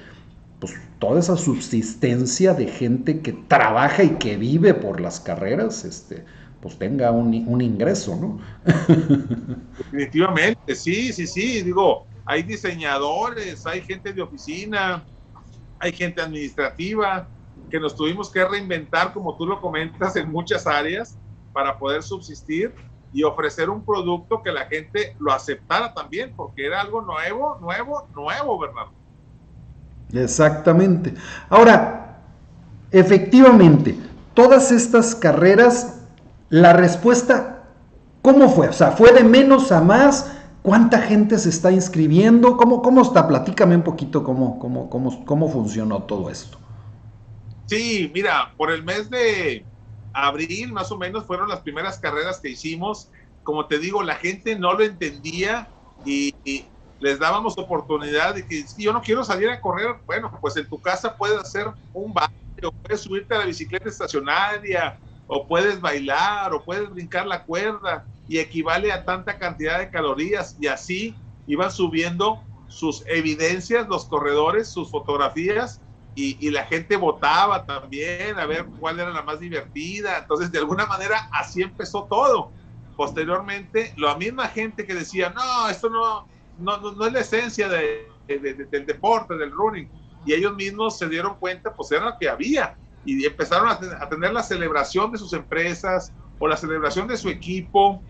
pues 0.59 0.73
toda 0.99 1.19
esa 1.19 1.37
subsistencia 1.37 2.53
de 2.53 2.67
gente 2.67 3.21
que 3.21 3.33
trabaja 3.33 4.03
y 4.03 4.17
que 4.17 4.37
vive 4.37 4.73
por 4.73 4.99
las 4.99 5.19
carreras, 5.19 5.85
este, 5.85 6.25
pues 6.61 6.77
tenga 6.77 7.11
un, 7.11 7.61
ingreso, 7.61 8.15
¿no? 8.15 8.39
Definitivamente, 9.77 10.75
sí, 10.75 11.13
sí, 11.13 11.27
sí, 11.27 11.61
digo, 11.61 12.07
hay 12.25 12.43
diseñadores, 12.43 13.65
hay 13.67 13.81
gente 13.81 14.11
de 14.11 14.21
oficina, 14.21 15.03
hay 15.79 15.93
gente 15.93 16.21
administrativa, 16.21 17.27
que 17.69 17.79
nos 17.79 17.95
tuvimos 17.95 18.31
que 18.31 18.43
reinventar, 18.43 19.13
como 19.13 19.37
tú 19.37 19.45
lo 19.45 19.61
comentas, 19.61 20.15
en 20.15 20.31
muchas 20.31 20.65
áreas 20.65 21.17
para 21.53 21.77
poder 21.77 22.01
subsistir 22.01 22.73
y 23.13 23.23
ofrecer 23.23 23.69
un 23.69 23.85
producto 23.85 24.41
que 24.41 24.51
la 24.51 24.65
gente 24.65 25.15
lo 25.19 25.31
aceptara 25.31 25.93
también, 25.93 26.33
porque 26.35 26.65
era 26.65 26.81
algo 26.81 27.01
nuevo, 27.01 27.57
nuevo, 27.61 28.07
nuevo, 28.15 28.59
Bernardo. 28.59 28.91
Exactamente. 30.13 31.13
Ahora, 31.49 32.19
efectivamente, 32.91 33.97
todas 34.33 34.71
estas 34.71 35.15
carreras, 35.15 36.01
la 36.49 36.73
respuesta, 36.73 37.63
¿cómo 38.21 38.49
fue? 38.49 38.69
O 38.69 38.73
sea, 38.73 38.91
¿fue 38.91 39.11
de 39.11 39.23
menos 39.23 39.71
a 39.71 39.81
más? 39.81 40.33
¿Cuánta 40.61 41.01
gente 41.01 41.37
se 41.37 41.49
está 41.49 41.71
inscribiendo? 41.71 42.57
¿Cómo, 42.57 42.81
cómo 42.81 43.01
está? 43.01 43.27
Platícame 43.27 43.75
un 43.75 43.83
poquito 43.83 44.23
cómo, 44.23 44.59
cómo, 44.59 44.89
cómo, 44.89 45.25
cómo 45.25 45.49
funcionó 45.49 46.03
todo 46.03 46.29
esto. 46.29 46.57
Sí, 47.67 48.11
mira, 48.13 48.53
por 48.57 48.71
el 48.71 48.83
mes 48.83 49.09
de 49.09 49.65
abril 50.13 50.73
más 50.73 50.91
o 50.91 50.97
menos 50.97 51.25
fueron 51.25 51.49
las 51.49 51.59
primeras 51.61 51.99
carreras 51.99 52.39
que 52.39 52.49
hicimos. 52.49 53.09
Como 53.43 53.67
te 53.67 53.79
digo, 53.79 54.03
la 54.03 54.15
gente 54.15 54.57
no 54.57 54.73
lo 54.73 54.83
entendía 54.83 55.69
y 56.05 56.33
les 56.99 57.19
dábamos 57.19 57.57
oportunidad 57.57 58.35
de 58.35 58.45
que 58.45 58.67
si 58.67 58.83
yo 58.83 58.93
no 58.93 59.01
quiero 59.01 59.23
salir 59.23 59.49
a 59.49 59.61
correr, 59.61 59.95
bueno, 60.05 60.31
pues 60.41 60.57
en 60.57 60.67
tu 60.67 60.79
casa 60.81 61.15
puedes 61.15 61.37
hacer 61.37 61.67
un 61.93 62.13
baile, 62.13 62.33
o 62.63 62.71
puedes 62.71 63.01
subirte 63.01 63.35
a 63.35 63.39
la 63.39 63.45
bicicleta 63.45 63.89
estacionaria, 63.89 64.99
o 65.27 65.47
puedes 65.47 65.79
bailar, 65.79 66.53
o 66.53 66.63
puedes 66.63 66.89
brincar 66.89 67.27
la 67.27 67.43
cuerda, 67.43 68.05
y 68.27 68.39
equivale 68.39 68.91
a 68.91 69.05
tanta 69.05 69.37
cantidad 69.37 69.79
de 69.79 69.89
calorías, 69.89 70.57
y 70.59 70.67
así 70.67 71.15
iban 71.45 71.71
subiendo 71.71 72.41
sus 72.67 73.03
evidencias, 73.07 73.87
los 73.87 74.05
corredores, 74.05 74.69
sus 74.69 74.89
fotografías, 74.89 75.81
y, 76.15 76.35
y, 76.45 76.49
la 76.49 76.65
gente 76.65 76.95
votaba 76.95 77.63
también 77.63 78.39
a 78.39 78.47
ver 78.47 78.65
cuál 78.79 78.99
era 78.99 79.11
la 79.11 79.21
más 79.21 79.39
divertida. 79.39 80.17
Entonces, 80.17 80.51
de 80.51 80.57
alguna 80.57 80.87
manera, 80.87 81.29
así 81.31 81.61
empezó 81.61 82.05
todo. 82.05 82.51
Posteriormente, 82.95 83.93
la 83.97 84.15
misma 84.15 84.47
gente 84.47 84.87
que 84.87 84.95
decía, 84.95 85.29
no, 85.29 85.69
esto 85.69 85.91
no, 85.91 86.27
no, 86.59 86.77
no, 86.77 87.05
es 87.05 87.13
la 87.13 87.19
esencia 87.19 87.69
de, 87.69 88.07
del 88.27 88.85
deporte, 88.85 89.35
del 89.35 89.51
running. 89.51 89.89
Y 90.25 90.33
ellos 90.33 90.55
mismos 90.55 90.97
se 90.97 91.07
dieron 91.07 91.35
cuenta, 91.35 91.73
pues 91.73 91.91
era 91.91 92.05
lo 92.05 92.17
que 92.17 92.29
había. 92.29 92.75
Y 93.05 93.25
empezaron 93.25 93.69
a, 93.69 94.09
tener 94.09 94.33
la 94.33 94.43
celebración 94.43 95.11
de 95.11 95.17
sus 95.17 95.33
empresas 95.33 96.11
o 96.39 96.47
la 96.47 96.57
celebración 96.57 97.07
de 97.07 97.17
su 97.17 97.29
equipo. 97.29 98.01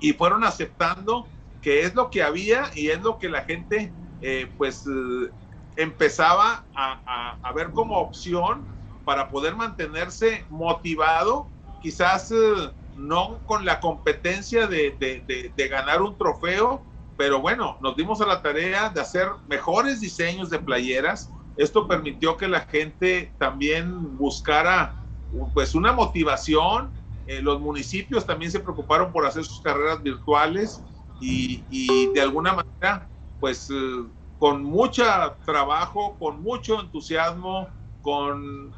Y 0.00 0.12
fueron 0.12 0.44
aceptando 0.44 1.26
que 1.62 1.82
es 1.82 1.94
lo 1.94 2.10
que 2.10 2.22
había 2.22 2.70
y 2.74 2.88
es 2.88 3.00
lo 3.02 3.18
que 3.18 3.28
la 3.28 3.42
gente, 3.42 3.92
eh, 4.22 4.50
pues, 4.56 4.86
eh, 4.86 5.30
empezaba 5.76 6.64
a, 6.74 7.36
a, 7.42 7.52
ver 7.52 7.70
como 7.70 7.98
opción 7.98 8.64
para 9.04 9.28
poder 9.28 9.56
mantenerse 9.56 10.44
motivado, 10.50 11.48
quizás 11.82 12.30
eh, 12.30 12.70
no 12.96 13.38
con 13.46 13.64
la 13.64 13.80
competencia 13.80 14.66
de, 14.66 14.94
de, 14.98 15.52
de, 15.56 15.68
ganar 15.68 16.02
un 16.02 16.16
trofeo, 16.16 16.82
pero 17.20 17.38
bueno, 17.38 17.76
nos 17.82 17.96
dimos 17.96 18.22
a 18.22 18.26
la 18.26 18.40
tarea 18.40 18.88
de 18.88 18.98
hacer 18.98 19.28
mejores 19.46 20.00
diseños 20.00 20.48
de 20.48 20.58
playeras. 20.58 21.30
Esto 21.58 21.86
permitió 21.86 22.38
que 22.38 22.48
la 22.48 22.62
gente 22.62 23.34
también 23.36 24.16
buscara 24.16 25.04
pues 25.52 25.74
una 25.74 25.92
motivación. 25.92 26.90
Eh, 27.26 27.42
los 27.42 27.60
municipios 27.60 28.24
también 28.24 28.50
se 28.50 28.58
preocuparon 28.58 29.12
por 29.12 29.26
hacer 29.26 29.44
sus 29.44 29.60
carreras 29.60 30.02
virtuales 30.02 30.82
y, 31.20 32.10
de 32.14 32.22
alguna 32.22 32.54
manera, 32.54 33.06
pues 33.38 33.68
eh, 33.68 34.04
con 34.38 34.64
mucho 34.64 35.04
trabajo, 35.44 36.16
con 36.18 36.40
mucho 36.40 36.80
entusiasmo, 36.80 37.68
con 38.00 38.72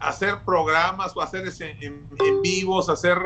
hacer 0.00 0.42
programas 0.44 1.16
o 1.16 1.22
hacer 1.22 1.44
en, 1.60 2.08
vivos, 2.42 2.88
hacer 2.88 3.18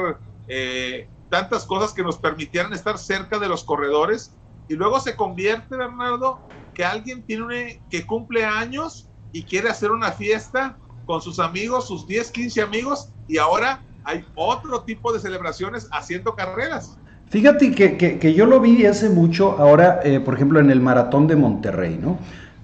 eh, 0.46 1.08
tantas 1.30 1.64
cosas 1.64 1.94
que 1.94 2.02
nos 2.02 2.18
permitieran 2.18 2.74
estar 2.74 2.98
cerca 2.98 3.38
de 3.38 3.48
los 3.48 3.64
corredores 3.64 4.37
y 4.68 4.74
luego 4.74 5.00
se 5.00 5.16
convierte, 5.16 5.76
Bernardo, 5.76 6.40
que 6.74 6.84
alguien 6.84 7.22
tiene 7.22 7.80
que 7.90 8.06
cumple 8.06 8.44
años 8.44 9.08
y 9.32 9.42
quiere 9.42 9.68
hacer 9.68 9.90
una 9.90 10.12
fiesta 10.12 10.76
con 11.06 11.20
sus 11.20 11.38
amigos, 11.38 11.88
sus 11.88 12.06
10, 12.06 12.30
15 12.30 12.62
amigos, 12.62 13.10
y 13.26 13.38
ahora 13.38 13.82
hay 14.04 14.24
otro 14.34 14.82
tipo 14.82 15.12
de 15.12 15.20
celebraciones 15.20 15.88
haciendo 15.90 16.34
carreras. 16.34 16.98
Fíjate 17.30 17.74
que, 17.74 18.34
yo 18.34 18.46
lo 18.46 18.60
vi 18.60 18.86
hace 18.86 19.10
mucho, 19.10 19.58
ahora, 19.58 20.00
eh, 20.02 20.20
por 20.20 20.34
ejemplo, 20.34 20.60
en 20.60 20.70
el 20.70 20.80
maratón 20.80 21.26
de 21.26 21.36
Monterrey, 21.36 21.98
¿no? 22.00 22.18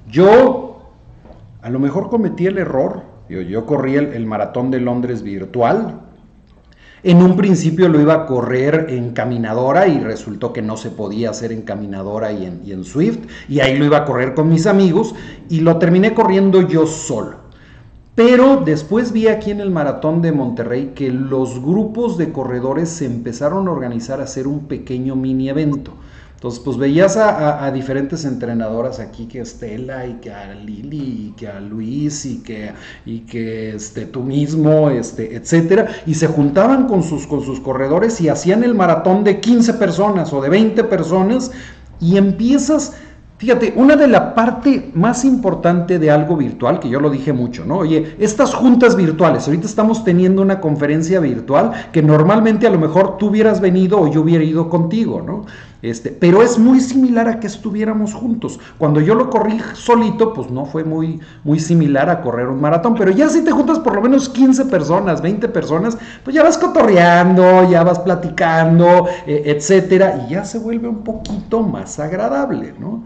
Yo 0.09 0.91
a 1.61 1.71
lo 1.71 1.79
mejor 1.79 2.09
cometí 2.09 2.47
el 2.47 2.59
error, 2.59 3.03
yo, 3.29 3.41
yo 3.41 3.67
corrí 3.67 3.97
el 3.97 4.27
maratón 4.27 4.71
de 4.71 4.81
Londres 4.81 5.23
virtual, 5.23 6.04
en 7.05 7.23
un 7.23 7.37
principio 7.37 7.91
lo 7.91 8.01
iba 8.01 8.15
a 8.15 8.27
correr 8.27 8.87
en 8.89 9.11
caminadora 9.11 9.87
y 9.87 10.01
resultó 10.01 10.55
que 10.55 10.63
no 10.63 10.79
se 10.79 10.89
podía 10.89 11.31
hacer 11.31 11.53
en 11.53 11.61
caminadora 11.61 12.33
y 12.33 12.47
en, 12.47 12.85
Swift. 12.85 13.19
Y 13.47 13.61
ahí 13.61 13.77
lo 13.77 13.85
iba 13.85 13.99
a 13.99 14.05
correr 14.07 14.33
con 14.33 14.49
mis 14.49 14.67
amigos 14.67 15.15
y 15.51 15.61
lo 15.61 15.77
terminé 15.79 16.15
corriendo 16.15 16.63
yo 16.67 16.87
solo. 16.87 17.45
Pero 18.15 18.63
después 18.65 19.13
vi 19.13 19.29
aquí 19.29 19.51
en 19.51 19.61
el 19.61 19.71
maratón 19.71 20.23
de 20.23 20.33
Monterrey 20.33 20.93
que 20.95 21.11
los 21.11 21.61
grupos 21.61 22.17
de 22.17 22.33
corredores 22.33 22.89
se 22.89 23.05
empezaron 23.05 23.69
a 23.69 23.73
organizar 23.73 24.21
a 24.21 24.25
hacer 24.25 24.47
un 24.47 24.67
pequeño 24.67 25.15
mini 25.15 25.51
evento. 25.51 25.93
Entonces, 26.45 26.63
pues 26.63 26.77
veías 26.77 27.17
a, 27.17 27.71
diferentes 27.71 28.27
entrenadoras 28.27 29.01
aquí, 29.01 29.25
que 29.25 29.41
Estela 29.41 30.07
y 30.07 30.17
que 30.17 30.31
a 30.31 30.53
Lili 30.53 31.29
y 31.29 31.35
que 31.35 31.49
a 31.49 31.59
Luis 31.59 32.27
y 32.27 32.43
que, 32.43 32.71
y 33.07 33.21
que 33.21 33.75
este, 33.75 34.05
tú 34.05 34.23
mismo, 34.23 34.91
este, 34.91 35.37
etcétera, 35.37 35.87
y 36.05 36.13
se 36.13 36.27
juntaban 36.27 36.87
con 36.87 37.03
sus, 37.03 37.27
con 37.27 37.41
sus 37.41 37.61
corredores 37.61 38.21
y 38.21 38.29
hacían 38.29 38.63
el 38.63 38.75
maratón 38.75 39.25
de 39.25 39.41
15 39.41 39.73
personas 39.73 40.35
o 40.35 40.43
de 40.43 40.51
20 40.51 40.85
personas 40.85 41.51
y 41.99 42.19
empiezas... 42.19 42.93
Fíjate, 43.37 43.75
una 43.77 43.97
de 43.97 44.07
la 44.07 44.35
parte 44.35 44.91
más 44.95 45.25
importante 45.25 45.99
de 45.99 46.11
algo 46.11 46.37
virtual, 46.37 46.79
que 46.79 46.89
yo 46.89 47.01
lo 47.01 47.11
dije 47.11 47.33
mucho, 47.33 47.65
¿no? 47.65 47.79
Oye, 47.79 48.15
estas 48.19 48.55
juntas 48.55 48.97
virtuales, 48.97 49.47
ahorita 49.47 49.67
estamos 49.67 50.05
teniendo 50.05 50.41
una 50.41 50.61
conferencia 50.61 51.19
virtual 51.19 51.73
que 51.93 52.01
normalmente 52.01 52.67
a 52.67 52.71
lo 52.71 52.79
mejor 52.79 53.19
tú 53.19 53.27
hubieras 53.27 53.61
venido 53.61 54.01
o 54.01 54.11
yo 54.11 54.23
hubiera 54.23 54.45
ido 54.45 54.71
contigo, 54.71 55.21
¿no? 55.21 55.45
Este, 55.85 56.11
pero 56.11 56.43
es 56.43 56.59
muy 56.59 56.81
similar 56.81 57.29
a 57.29 57.39
que 57.39 57.47
estuviéramos 57.47 58.15
juntos. 58.15 58.59
Cuando 58.79 59.03
yo 59.03 59.15
lo 59.15 59.29
corrí 59.29 59.61
solito, 59.75 60.33
pues 60.33 60.51
no 60.51 60.65
fue 60.65 60.83
muy, 60.83 61.21
muy 61.45 61.61
similar 61.61 62.09
a 62.09 62.23
correr 62.23 62.49
un 62.49 62.59
maratón, 62.59 62.95
pero 62.95 63.11
ya 63.11 63.29
si 63.29 63.45
te 63.45 63.51
juntas 63.51 63.81
por 63.81 63.95
lo 63.95 64.01
menos 64.01 64.31
15 64.31 64.65
personas, 64.65 65.21
20 65.21 65.47
personas, 65.51 65.99
pues 66.23 66.35
ya 66.35 66.43
vas 66.43 66.57
cotorreando, 66.57 67.69
ya 67.71 67.85
vas 67.85 67.99
platicando, 67.99 69.09
eh, 69.27 69.43
etcétera, 69.45 70.25
y 70.27 70.33
ya 70.33 70.47
se 70.47 70.59
vuelve 70.59 70.89
un 70.89 71.05
poquito 71.05 71.61
más 71.61 71.99
agradable, 72.01 72.73
¿no? 72.81 73.05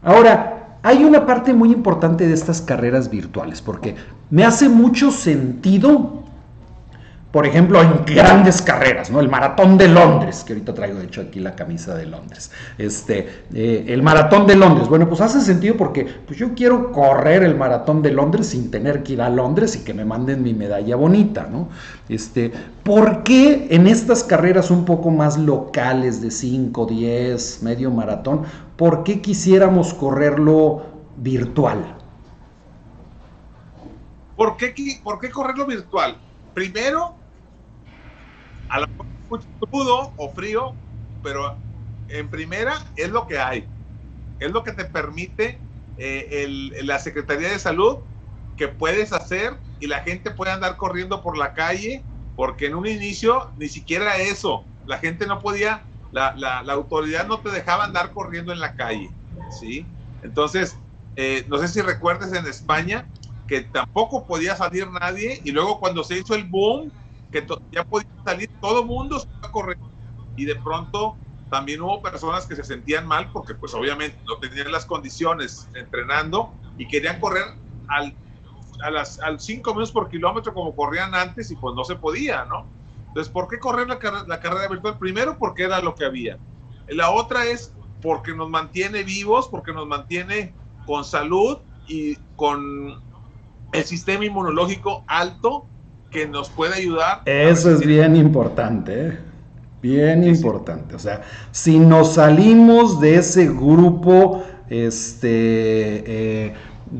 Ahora, 0.00 0.78
hay 0.84 1.02
una 1.02 1.26
parte 1.26 1.52
muy 1.52 1.72
importante 1.72 2.28
de 2.28 2.34
estas 2.34 2.60
carreras 2.60 3.10
virtuales, 3.10 3.60
porque 3.60 3.96
me 4.30 4.44
hace 4.44 4.68
mucho 4.68 5.10
sentido 5.10 6.23
por 7.34 7.48
ejemplo, 7.48 7.82
en 7.82 8.04
grandes 8.04 8.62
carreras, 8.62 9.10
¿no? 9.10 9.18
El 9.18 9.28
maratón 9.28 9.76
de 9.76 9.88
Londres, 9.88 10.44
que 10.46 10.52
ahorita 10.52 10.72
traigo 10.72 11.00
de 11.00 11.06
hecho 11.06 11.20
aquí 11.20 11.40
la 11.40 11.56
camisa 11.56 11.92
de 11.96 12.06
Londres. 12.06 12.52
Este, 12.78 13.28
eh, 13.52 13.86
el 13.88 14.04
maratón 14.04 14.46
de 14.46 14.54
Londres, 14.54 14.88
bueno, 14.88 15.08
pues 15.08 15.20
hace 15.20 15.40
sentido 15.40 15.76
porque 15.76 16.04
pues 16.04 16.38
yo 16.38 16.54
quiero 16.54 16.92
correr 16.92 17.42
el 17.42 17.56
maratón 17.56 18.02
de 18.02 18.12
Londres 18.12 18.50
sin 18.50 18.70
tener 18.70 19.02
que 19.02 19.14
ir 19.14 19.20
a 19.20 19.30
Londres 19.30 19.74
y 19.74 19.80
que 19.82 19.92
me 19.92 20.04
manden 20.04 20.44
mi 20.44 20.54
medalla 20.54 20.94
bonita, 20.94 21.48
¿no? 21.50 21.70
Este, 22.08 22.52
¿por 22.84 23.24
qué 23.24 23.66
en 23.68 23.88
estas 23.88 24.22
carreras 24.22 24.70
un 24.70 24.84
poco 24.84 25.10
más 25.10 25.36
locales 25.36 26.22
de 26.22 26.30
5, 26.30 26.86
10, 26.86 27.64
medio 27.64 27.90
maratón, 27.90 28.42
por 28.76 29.02
qué 29.02 29.20
quisiéramos 29.20 29.92
correrlo 29.92 30.84
virtual? 31.16 31.96
¿Por 34.36 34.56
qué, 34.56 34.72
¿Por 35.02 35.18
qué 35.18 35.30
correrlo 35.32 35.66
virtual? 35.66 36.16
Primero, 36.54 37.23
a 38.68 38.80
lo 38.80 38.86
mejor 38.98 39.46
crudo 39.58 40.14
o 40.16 40.34
frío, 40.34 40.76
pero 41.22 41.58
en 42.08 42.28
primera 42.28 42.74
es 42.96 43.10
lo 43.10 43.26
que 43.26 43.38
hay. 43.38 43.68
Es 44.38 44.50
lo 44.50 44.62
que 44.62 44.72
te 44.72 44.84
permite 44.84 45.62
eh, 45.96 46.46
la 46.82 46.98
Secretaría 46.98 47.50
de 47.50 47.58
Salud 47.58 47.98
que 48.56 48.68
puedes 48.68 49.12
hacer 49.12 49.60
y 49.78 49.86
la 49.86 50.00
gente 50.00 50.30
puede 50.30 50.52
andar 50.52 50.76
corriendo 50.76 51.22
por 51.22 51.36
la 51.36 51.52
calle, 51.54 52.04
porque 52.34 52.66
en 52.66 52.74
un 52.74 52.86
inicio 52.86 53.52
ni 53.56 53.68
siquiera 53.68 54.16
eso, 54.16 54.66
la 54.86 54.98
gente 54.98 55.26
no 55.26 55.40
podía, 55.40 55.86
la, 56.12 56.34
la, 56.36 56.72
autoridad 56.72 57.26
no 57.26 57.40
te 57.40 57.50
dejaba 57.50 57.84
andar 57.84 58.12
corriendo 58.12 58.52
en 58.52 58.60
la 58.60 58.74
calle, 58.74 59.10
¿sí? 59.60 59.86
Entonces, 60.22 60.76
eh, 61.16 61.44
no 61.48 61.58
sé 61.58 61.68
si 61.68 61.80
recuerdes 61.80 62.32
en 62.32 62.46
España 62.46 63.08
que 63.46 63.62
tampoco 63.62 64.26
podía 64.26 64.56
salir 64.56 64.88
nadie 64.90 65.40
y 65.44 65.52
luego 65.52 65.78
cuando 65.78 66.02
se 66.02 66.18
hizo 66.18 66.34
el 66.34 66.44
boom, 66.44 66.90
ya 67.70 67.84
podía 67.84 68.08
salir 68.24 68.50
todo 68.60 68.84
mundo, 68.84 69.18
se 69.20 69.28
a 69.42 69.50
correr 69.50 69.78
y 70.36 70.44
de 70.44 70.56
pronto 70.56 71.16
también 71.50 71.80
hubo 71.82 72.02
personas 72.02 72.46
que 72.46 72.56
se 72.56 72.64
sentían 72.64 73.06
mal 73.06 73.30
porque 73.32 73.54
pues 73.54 73.74
obviamente 73.74 74.18
no 74.26 74.38
tenían 74.38 74.72
las 74.72 74.84
condiciones 74.84 75.68
entrenando 75.74 76.52
y 76.76 76.88
querían 76.88 77.20
correr 77.20 77.44
al, 77.88 78.16
a 78.82 78.90
las, 78.90 79.20
al 79.20 79.38
5 79.38 79.70
minutos 79.72 79.92
por 79.92 80.08
kilómetro 80.08 80.52
como 80.52 80.74
corrían 80.74 81.14
antes 81.14 81.50
y 81.50 81.56
pues 81.56 81.74
no 81.74 81.84
se 81.84 81.96
podía, 81.96 82.44
¿no? 82.46 82.66
Entonces, 83.08 83.32
¿por 83.32 83.46
qué 83.46 83.60
correr 83.60 83.86
la 83.86 84.40
carrera 84.40 84.66
virtual? 84.68 84.98
Primero 84.98 85.38
porque 85.38 85.62
era 85.62 85.80
lo 85.80 85.94
que 85.94 86.04
había. 86.04 86.36
La 86.88 87.10
otra 87.10 87.44
es 87.44 87.72
porque 88.02 88.34
nos 88.34 88.50
mantiene 88.50 89.04
vivos, 89.04 89.46
porque 89.48 89.72
nos 89.72 89.86
mantiene 89.86 90.52
con 90.84 91.04
salud 91.04 91.58
y 91.86 92.16
con 92.34 93.00
el 93.72 93.84
sistema 93.84 94.24
inmunológico 94.24 95.04
alto 95.06 95.66
que 96.14 96.28
nos 96.28 96.48
puede 96.48 96.76
ayudar. 96.76 97.22
Eso 97.26 97.72
es 97.72 97.84
bien 97.84 98.14
importante. 98.14 99.08
¿eh? 99.08 99.18
Bien 99.82 100.22
importante. 100.22 100.94
O 100.94 100.98
sea, 100.98 101.22
si 101.50 101.78
nos 101.78 102.14
salimos 102.14 103.00
de 103.00 103.16
ese 103.16 103.48
grupo, 103.48 104.44
este, 104.70 105.26
eh, 106.46 106.54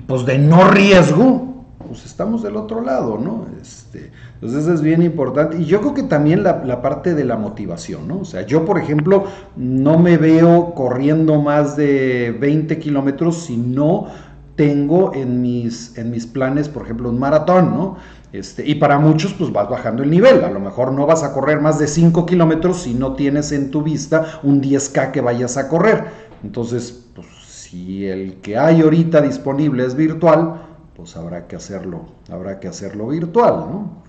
pues 0.09 0.27
de 0.27 0.37
no 0.39 0.69
riesgo, 0.69 1.65
pues 1.87 2.05
estamos 2.05 2.43
del 2.43 2.57
otro 2.57 2.81
lado, 2.81 3.17
¿no? 3.17 3.47
Este, 3.63 4.11
entonces 4.35 4.67
es 4.67 4.83
bien 4.83 5.01
importante. 5.01 5.59
Y 5.59 5.65
yo 5.65 5.81
creo 5.81 5.95
que 5.95 6.03
también 6.03 6.43
la, 6.43 6.65
la, 6.65 6.83
parte 6.83 7.15
de 7.15 7.25
la 7.25 7.37
motivación, 7.37 8.09
¿no? 8.09 8.19
O 8.19 8.25
sea, 8.25 8.45
yo, 8.45 8.65
por 8.65 8.81
ejemplo, 8.81 9.27
no 9.55 9.97
me 9.97 10.17
veo 10.17 10.75
corriendo 10.75 11.41
más 11.41 11.77
de 11.77 12.37
20 12.41 12.81
kilómetros 12.81 13.45
si 13.45 13.57
no 13.57 14.09
tengo 14.57 15.15
en 15.15 15.41
mis, 15.41 15.97
en 15.99 16.11
mis 16.11 16.27
planes, 16.27 16.69
por 16.69 16.83
ejemplo, 16.85 17.11
un 17.11 17.19
maratón, 17.19 17.75
¿no? 17.75 17.97
Este, 18.35 18.67
y 18.67 18.75
para 18.75 18.99
muchos, 18.99 19.33
pues 19.33 19.53
vas 19.53 19.69
bajando 19.69 20.03
el 20.03 20.11
nivel. 20.11 20.43
A 20.43 20.51
lo 20.51 20.59
mejor 20.59 20.91
no 20.91 21.07
vas 21.07 21.23
a 21.23 21.33
correr 21.33 21.61
más 21.61 21.79
de 21.79 21.87
5 21.87 22.27
kilómetros 22.27 22.83
si 22.83 22.93
no 22.93 23.13
tienes 23.13 23.53
en 23.53 23.71
tu 23.71 23.83
vista 23.83 24.41
un 24.43 24.61
10K 24.61 25.13
que 25.13 25.21
vayas 25.21 25.57
a 25.57 25.69
correr. 25.69 26.07
Entonces, 26.43 27.07
pues 27.15 27.29
si 27.47 28.07
el 28.07 28.41
que 28.41 28.59
hay 28.59 28.81
ahorita 28.81 29.21
disponible 29.21 29.87
es 29.87 29.95
virtual, 29.95 30.63
pues 30.97 31.17
habrá 31.17 31.47
que 31.47 31.55
hacerlo, 31.55 32.07
habrá 32.29 32.59
que 32.59 32.67
hacerlo 32.67 33.07
virtual, 33.07 33.67
¿no? 33.71 34.03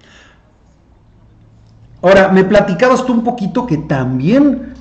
Ahora, 2.02 2.30
me 2.30 2.44
platicabas 2.44 3.06
tú 3.06 3.14
un 3.14 3.24
poquito 3.24 3.68
que 3.68 3.78
también 3.78 4.74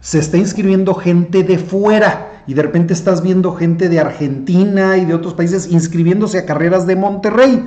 se 0.00 0.18
está 0.18 0.38
inscribiendo 0.38 0.94
gente 0.94 1.44
de 1.44 1.58
fuera 1.58 2.42
y 2.48 2.54
de 2.54 2.62
repente 2.62 2.94
estás 2.94 3.22
viendo 3.22 3.54
gente 3.54 3.88
de 3.88 4.00
Argentina 4.00 4.96
y 4.96 5.04
de 5.04 5.14
otros 5.14 5.34
países 5.34 5.70
inscribiéndose 5.70 6.38
a 6.38 6.46
carreras 6.46 6.84
de 6.84 6.96
Monterrey. 6.96 7.64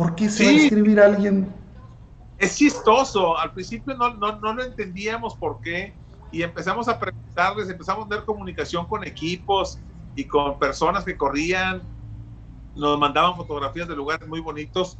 ¿Por 0.00 0.14
qué 0.14 0.30
se 0.30 0.44
va 0.44 0.48
a 0.48 0.52
inscribir 0.54 0.98
alguien? 0.98 1.54
Es 2.38 2.56
chistoso. 2.56 3.36
Al 3.36 3.52
principio 3.52 3.94
no, 3.94 4.14
no, 4.14 4.40
no, 4.40 4.54
lo 4.54 4.64
entendíamos 4.64 5.34
por 5.34 5.60
qué. 5.60 5.92
Y 6.32 6.40
empezamos 6.40 6.88
a 6.88 6.98
preguntarles, 6.98 7.68
empezamos 7.68 8.06
a 8.06 8.08
tener 8.08 8.24
comunicación 8.24 8.86
con 8.86 9.04
equipos 9.04 9.78
y 10.16 10.24
con 10.24 10.58
personas 10.58 11.04
que 11.04 11.18
corrían. 11.18 11.82
Nos 12.74 12.98
mandaban 12.98 13.36
fotografías 13.36 13.88
de 13.88 13.94
lugares 13.94 14.26
muy 14.26 14.40
bonitos, 14.40 14.96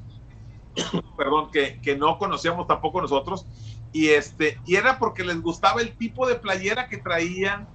perdón, 1.16 1.50
que, 1.50 1.80
que, 1.80 1.96
no 1.96 2.18
conocíamos 2.18 2.66
tampoco 2.66 3.00
nosotros. 3.00 3.46
Y, 3.94 4.08
este, 4.08 4.60
y 4.66 4.76
era 4.76 4.98
porque 4.98 5.24
les 5.24 5.40
gustaba 5.40 5.80
el 5.80 5.96
tipo 5.96 6.28
de 6.28 6.34
playera 6.34 6.90
que 6.90 6.98
traían, 6.98 7.66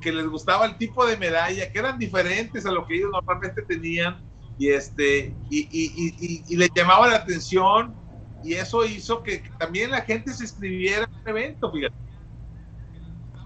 que 0.00 0.12
les 0.12 0.28
gustaba 0.28 0.64
el 0.66 0.76
tipo 0.76 1.04
de 1.06 1.16
medalla, 1.16 1.72
que 1.72 1.78
eran 1.80 1.98
diferentes 1.98 2.64
a 2.66 2.70
lo 2.70 2.86
que 2.86 2.98
ellos 2.98 3.10
normalmente 3.10 3.62
tenían 3.62 4.27
y 4.58 4.70
este 4.70 5.34
y, 5.50 5.68
y, 5.70 6.44
y, 6.48 6.56
le 6.56 6.68
llamaba 6.74 7.08
la 7.08 7.16
atención 7.16 7.94
y 8.42 8.54
eso 8.54 8.84
hizo 8.84 9.22
que, 9.22 9.42
también 9.58 9.90
la 9.90 10.00
gente 10.02 10.32
se 10.32 10.44
inscribiera 10.44 11.08
en 11.24 11.28
evento, 11.28 11.72
fíjate. 11.72 11.94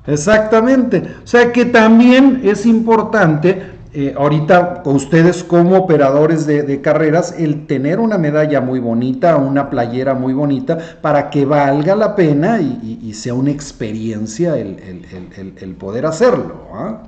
Exactamente, 0.07 1.03
o 1.23 1.27
sea 1.27 1.53
que 1.53 1.65
también 1.67 2.41
es 2.45 2.67
importante 2.67 3.71
eh, 3.95 4.15
ahorita 4.17 4.83
con 4.83 4.97
ustedes 4.97 5.45
como 5.45 5.77
operadores 5.77 6.47
de, 6.47 6.81
carreras 6.81 7.35
el 7.39 7.67
tener 7.67 8.01
una 8.01 8.17
medalla 8.17 8.63
muy 8.63 8.81
bonita, 8.81 9.37
una 9.37 9.69
playera 9.69 10.15
muy 10.15 10.33
bonita 10.33 10.99
para 11.03 11.29
que 11.29 11.45
valga 11.45 11.95
la 11.95 12.17
pena 12.17 12.59
y, 12.61 13.13
sea 13.13 13.35
una 13.35 13.51
experiencia 13.51 14.57
el, 14.57 14.79
el, 15.37 15.55
el 15.61 15.75
poder 15.75 16.07
hacerlo. 16.07 16.67
¿ah? 16.73 17.03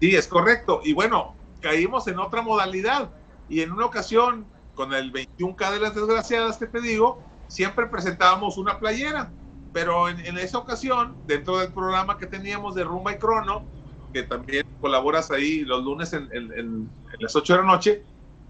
Sí, 0.00 0.14
es 0.14 0.26
correcto. 0.28 0.82
Y 0.84 0.92
bueno, 0.92 1.34
caímos 1.60 2.06
en 2.08 2.18
otra 2.18 2.42
modalidad. 2.42 3.10
Y 3.48 3.60
en 3.62 3.72
una 3.72 3.86
ocasión, 3.86 4.46
con 4.74 4.92
el 4.92 5.12
21K 5.12 5.72
de 5.72 5.80
las 5.80 5.94
desgraciadas 5.94 6.56
que 6.56 6.66
te 6.66 6.80
digo, 6.80 7.22
siempre 7.48 7.86
presentábamos 7.86 8.58
una 8.58 8.78
playera. 8.78 9.30
Pero 9.72 10.08
en, 10.08 10.36
esa 10.38 10.58
ocasión, 10.58 11.16
dentro 11.26 11.58
del 11.58 11.72
programa 11.72 12.18
que 12.18 12.26
teníamos 12.26 12.74
de 12.74 12.84
Rumba 12.84 13.12
y 13.12 13.18
Crono, 13.18 13.64
que 14.12 14.24
también 14.24 14.66
colaboras 14.80 15.30
ahí 15.30 15.60
los 15.60 15.84
lunes 15.84 16.12
en, 16.12 16.90
las 17.18 17.36
8 17.36 17.52
de 17.52 17.58
la 17.60 17.64
noche, 17.64 18.04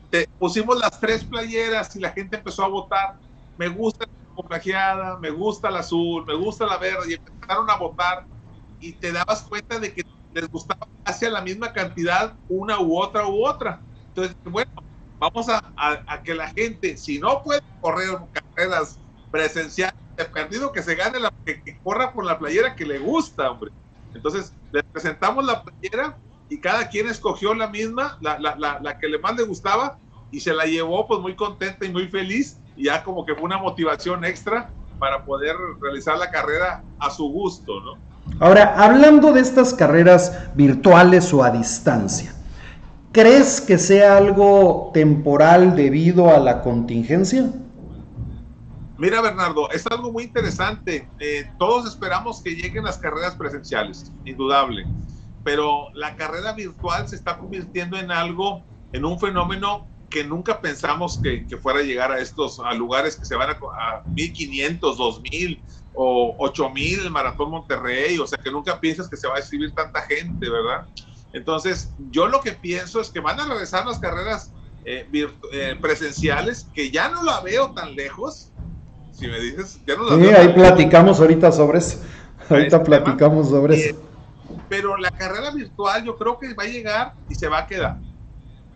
te 0.09 0.29
pusimos 0.39 0.79
las 0.79 0.99
tres 0.99 1.25
playeras 1.25 1.95
y 1.95 2.01
la 2.01 2.11
gente 2.11 2.39
empezó 2.39 2.65
a 2.65 2.69
votar. 2.69 3.19
Me 3.59 3.69
gusta 3.69 4.07
la 4.37 4.49
plagiada, 4.49 5.19
me 5.19 5.31
gusta 5.31 5.71
la 5.71 5.81
azul, 5.81 6.25
me 6.25 6.35
gusta 6.35 6.65
la 6.65 6.79
verde, 6.79 7.11
y 7.11 7.15
empezaron 7.15 7.69
a 7.69 7.77
votar 7.77 8.25
y 8.81 8.93
te 8.93 9.13
dabas 9.13 9.43
cuenta 9.43 9.79
de 9.79 9.93
que 9.93 10.05
les 10.33 10.49
gustaba 10.49 10.87
casi 11.05 11.27
a 11.27 11.31
la 11.31 11.41
misma 11.41 11.73
cantidad 11.73 12.35
una 12.49 12.81
u 12.81 12.99
otra 12.99 13.27
u 13.27 13.45
otra. 13.45 13.83
Entonces, 14.09 14.37
bueno, 14.45 14.71
vamos 15.19 15.49
a, 15.49 15.63
a, 15.77 16.23
que 16.23 16.35
la 16.35 16.49
gente, 16.49 16.97
si 16.97 17.19
no 17.19 17.43
puede 17.43 17.61
correr 17.81 18.19
carreras 18.33 18.99
presenciales, 19.31 19.95
de 20.17 20.25
perdido 20.27 20.73
que 20.73 20.83
se 20.83 20.95
gane 20.95 21.19
la 21.19 21.33
que, 21.45 21.79
corra 21.83 22.13
por 22.13 22.25
la 22.25 22.39
playera 22.39 22.75
que 22.75 22.85
le 22.85 22.99
gusta, 22.99 23.51
hombre. 23.51 23.71
Entonces, 24.15 24.55
le 24.73 24.83
presentamos 24.83 25.45
la 25.45 25.63
playera 25.63 26.19
y 26.49 26.61
cada 26.61 26.89
quien 26.89 27.09
escogió 27.09 27.55
la 27.55 27.69
misma, 27.69 28.19
la, 28.21 28.39
la, 28.39 28.57
la, 28.57 28.81
la 28.81 28.99
que 28.99 29.09
le 29.09 29.19
más 29.19 29.37
le 29.37 29.45
gustaba 29.45 29.99
y 30.31 30.41
se 30.41 30.53
la 30.53 30.65
llevó 30.65 31.07
pues 31.07 31.21
muy 31.21 31.35
contenta 31.35 31.85
y 31.87 31.91
muy 31.91 32.09
feliz 32.09 32.59
y 32.77 32.85
ya 32.85 33.03
como 33.03 33.25
que 33.25 33.35
fue 33.35 33.45
una 33.45 33.59
motivación 33.59 34.25
extra 34.25 34.71
para 34.99 35.25
poder 35.25 35.57
realizar 35.81 36.19
la 36.19 36.31
carrera 36.31 36.85
a 36.99 37.11
su 37.11 37.29
gusto, 37.29 37.81
¿no? 37.81 38.10
Ahora, 38.39 38.75
hablando 38.83 39.33
de 39.33 39.41
estas 39.41 39.75
carreras 39.75 40.33
virtuales 40.55 41.33
o 41.33 41.43
a 41.43 41.51
distancia, 41.51 42.35
¿crees 43.13 43.61
que 43.61 43.77
sea 43.79 44.17
algo 44.17 44.91
temporal 44.95 45.77
debido 45.77 46.35
a 46.35 46.39
la 46.39 46.63
contingencia? 46.63 47.51
Mira, 48.99 49.21
Bernardo, 49.23 49.71
es 49.71 49.87
algo 49.87 50.13
muy 50.13 50.25
interesante. 50.25 51.09
Eh, 51.19 51.51
todos 51.59 51.87
esperamos 51.87 52.43
que 52.43 52.51
lleguen 52.51 52.85
las 52.85 52.99
carreras 52.99 53.35
presenciales, 53.35 54.13
indudable, 54.25 54.87
pero 55.43 55.89
la 55.95 56.17
carrera 56.17 56.53
virtual 56.53 57.09
se 57.09 57.17
está 57.17 57.39
convirtiendo 57.39 57.99
en 57.99 58.11
algo, 58.11 58.63
en 58.93 59.05
un 59.05 59.19
fenómeno 59.19 59.87
que 60.11 60.25
nunca 60.25 60.61
pensamos 60.61 61.19
que, 61.23 61.47
fuera 61.63 61.79
a 61.79 61.83
llegar 61.83 62.11
a 62.13 62.19
estos 62.19 62.61
a 62.61 62.75
lugares 62.75 63.17
que 63.17 63.25
se 63.25 63.37
van 63.37 63.51
a, 63.51 63.53
a 63.53 64.03
1500, 64.09 64.99
2000 64.99 65.63
o 65.95 66.37
8000 66.39 67.01
el 67.01 67.11
Maratón 67.11 67.51
Monterrey, 67.51 68.19
o 68.19 68.27
sea 68.27 68.39
que 68.39 68.51
nunca 68.51 68.79
piensas 68.81 69.09
que 69.09 69.17
se 69.17 69.29
va 69.29 69.37
a 69.37 69.39
escribir 69.39 69.73
tanta 69.75 70.03
gente, 70.03 70.49
¿verdad? 70.49 70.87
Entonces, 71.33 71.93
yo 72.11 72.27
lo 72.27 72.41
que 72.41 72.53
pienso 72.53 73.01
es 73.01 73.11
que 73.11 73.21
van 73.21 73.39
a 73.39 73.47
regresar 73.47 73.87
las 73.87 73.99
carreras 73.99 74.53
eh, 74.85 75.07
eh, 75.53 75.77
presenciales, 75.81 76.67
que 76.75 76.91
ya 76.91 77.09
no 77.09 77.23
la 77.23 77.41
veo 77.41 77.73
tan 77.73 77.95
lejos. 77.95 78.51
Si 79.13 79.27
me 79.29 79.39
dices, 79.39 79.81
ya 79.87 79.97
no 79.97 80.05
la 80.05 80.17
sí, 80.17 80.35
ahí 80.35 80.53
platicamos 80.53 81.21
ahorita 81.21 81.53
sobre 81.53 81.79
eso. 81.79 82.01
Ahorita 82.49 82.83
platicamos 82.83 83.49
sobre 83.49 83.77
eso. 83.77 83.97
Eh, 83.97 83.99
pero 84.69 84.97
la 84.97 85.11
carrera 85.11 85.51
virtual 85.51 86.05
yo 86.05 86.17
creo 86.17 86.39
que 86.39 86.55
va 86.55 86.65
a 86.65 86.67
llegar 86.67 87.15
y 87.29 87.35
se 87.35 87.49
va 87.49 87.59
a 87.59 87.67
quedar. 87.67 87.99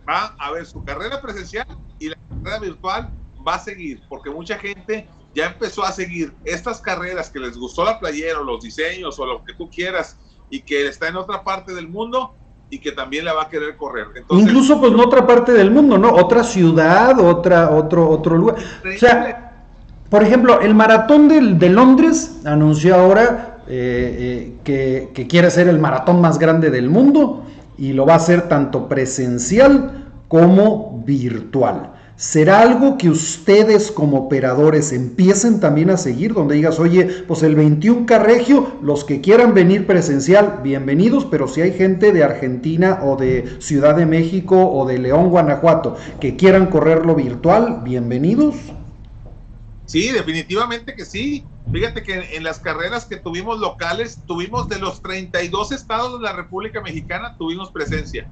Va 0.07 0.35
a 0.37 0.51
ver 0.51 0.65
su 0.65 0.83
carrera 0.83 1.19
presencial 1.21 1.65
y 1.99 2.09
la 2.09 2.17
carrera 2.29 2.59
virtual 2.59 3.09
va 3.45 3.55
a 3.55 3.59
seguir, 3.59 4.01
porque 4.07 4.29
mucha 4.29 4.57
gente 4.57 5.07
ya 5.35 5.47
empezó 5.47 5.83
a 5.83 5.91
seguir 5.91 6.33
estas 6.45 6.79
carreras 6.79 7.29
que 7.29 7.39
les 7.39 7.57
gustó 7.57 7.83
la 7.83 7.99
playera 7.99 8.39
o 8.39 8.43
los 8.43 8.63
diseños 8.63 9.19
o 9.19 9.25
lo 9.25 9.43
que 9.43 9.53
tú 9.53 9.69
quieras 9.69 10.17
y 10.49 10.61
que 10.61 10.87
está 10.87 11.09
en 11.09 11.17
otra 11.17 11.43
parte 11.43 11.73
del 11.73 11.87
mundo, 11.87 12.33
y 12.69 12.79
que 12.79 12.91
también 12.91 13.25
la 13.25 13.33
va 13.33 13.43
a 13.43 13.49
querer 13.49 13.77
correr. 13.77 14.07
Incluso 14.29 14.79
pues 14.79 14.91
en 14.91 14.99
otra 14.99 15.25
parte 15.25 15.53
del 15.53 15.71
mundo, 15.71 15.97
¿no? 15.97 16.11
Otra 16.11 16.43
ciudad, 16.43 17.19
otra, 17.19 17.69
otro, 17.69 18.09
otro 18.09 18.37
lugar. 18.37 18.55
O 18.57 18.97
sea, 18.97 19.65
por 20.09 20.23
ejemplo, 20.23 20.59
el 20.61 20.73
maratón 20.73 21.27
de, 21.27 21.69
Londres 21.69 22.41
anunció 22.43 22.95
ahora 22.95 23.59
eh, 23.67 24.17
eh, 24.19 24.57
que, 24.63 25.11
que 25.13 25.27
quiere 25.27 25.51
ser 25.51 25.67
el 25.67 25.79
maratón 25.79 26.21
más 26.21 26.39
grande 26.39 26.71
del 26.71 26.89
mundo 26.89 27.45
y 27.77 27.93
lo 27.93 28.05
va 28.05 28.13
a 28.13 28.17
hacer 28.17 28.47
tanto 28.47 28.87
presencial 28.87 30.09
como 30.27 31.03
virtual. 31.05 31.91
¿Será 32.17 32.61
algo 32.61 32.97
que 32.97 33.09
ustedes 33.09 33.91
como 33.91 34.17
operadores 34.17 34.93
empiecen 34.93 35.59
también 35.59 35.89
a 35.89 35.97
seguir? 35.97 36.33
Donde 36.33 36.55
digas, 36.55 36.79
oye, 36.79 37.03
pues 37.27 37.43
el 37.43 37.55
21 37.55 38.05
Carregio, 38.05 38.77
los 38.81 39.03
que 39.03 39.19
quieran 39.19 39.53
venir 39.53 39.85
presencial, 39.85 40.61
bienvenidos, 40.63 41.25
pero 41.25 41.49
si 41.49 41.59
hay 41.59 41.73
gente 41.73 42.13
de 42.13 42.23
Argentina 42.23 42.99
o 43.03 43.17
de 43.17 43.57
Ciudad 43.59 43.97
de 43.97 44.05
México 44.05 44.55
o 44.71 44.85
de 44.85 44.97
León, 44.97 45.29
Guanajuato, 45.29 45.97
que 46.21 46.37
quieran 46.37 46.67
correrlo 46.67 47.15
virtual, 47.15 47.81
bienvenidos. 47.83 48.55
Sí, 49.85 50.13
definitivamente 50.13 50.95
que 50.95 51.03
sí. 51.03 51.43
Fíjate 51.69 52.01
que 52.01 52.37
en 52.37 52.45
las 52.45 52.59
carreras 52.59 53.03
que 53.03 53.17
tuvimos 53.17 53.59
locales, 53.59 54.19
tuvimos 54.25 54.69
de 54.69 54.79
los 54.79 55.01
32 55.01 55.73
estados 55.73 56.21
de 56.21 56.23
la 56.23 56.31
República 56.31 56.79
Mexicana, 56.79 57.35
tuvimos 57.37 57.71
presencia. 57.71 58.29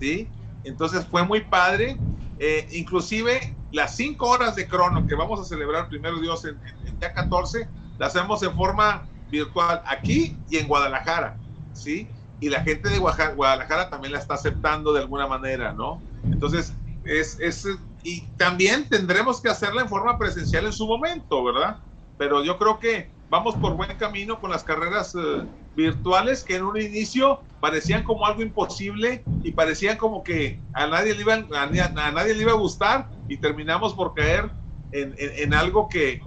¿Sí? 0.00 0.26
Entonces 0.64 1.06
fue 1.08 1.24
muy 1.24 1.42
padre. 1.42 1.98
Eh, 2.44 2.66
inclusive 2.72 3.54
las 3.70 3.94
cinco 3.94 4.28
horas 4.28 4.56
de 4.56 4.66
crono 4.66 5.06
que 5.06 5.14
vamos 5.14 5.38
a 5.38 5.44
celebrar 5.44 5.88
primero 5.88 6.18
Dios 6.18 6.44
en, 6.44 6.58
día 6.98 7.12
14, 7.12 7.68
las 8.00 8.16
hacemos 8.16 8.42
en 8.42 8.52
forma 8.56 9.06
virtual 9.30 9.80
aquí 9.86 10.36
y 10.50 10.56
en 10.56 10.66
Guadalajara, 10.66 11.36
¿sí? 11.72 12.08
Y 12.40 12.48
la 12.48 12.62
gente 12.62 12.88
de 12.88 12.98
Guadalajara 12.98 13.90
también 13.90 14.14
la 14.14 14.18
está 14.18 14.34
aceptando 14.34 14.92
de 14.92 15.02
alguna 15.02 15.28
manera, 15.28 15.72
¿no? 15.72 16.02
Entonces, 16.24 16.74
es, 17.04 17.38
es, 17.38 17.64
y 18.02 18.22
también 18.36 18.88
tendremos 18.88 19.40
que 19.40 19.48
hacerla 19.48 19.82
en 19.82 19.88
forma 19.88 20.18
presencial 20.18 20.66
en 20.66 20.72
su 20.72 20.84
momento, 20.88 21.44
¿verdad? 21.44 21.76
Pero 22.18 22.42
yo 22.42 22.58
creo 22.58 22.80
que 22.80 23.08
vamos 23.30 23.54
por 23.54 23.76
buen 23.76 23.96
camino 23.98 24.40
con 24.40 24.50
las 24.50 24.64
carreras 24.64 25.14
eh, 25.14 25.46
virtuales 25.76 26.42
que 26.42 26.56
en 26.56 26.64
un 26.64 26.80
inicio 26.80 27.40
parecían 27.60 28.02
como 28.02 28.26
algo 28.26 28.42
imposible 28.42 29.24
y 29.42 29.52
parecían 29.52 29.96
como 29.96 30.22
que 30.22 30.60
a 30.74 30.86
nadie 30.86 31.14
le 31.14 31.22
iba 31.22 31.34
a, 31.34 32.10
nadie 32.10 32.34
le 32.34 32.42
iba 32.42 32.52
a 32.52 32.56
gustar 32.56 33.08
y 33.28 33.36
terminamos 33.36 33.94
por 33.94 34.14
caer 34.14 34.50
en, 34.92 35.54
algo 35.54 35.88
que, 35.88 36.20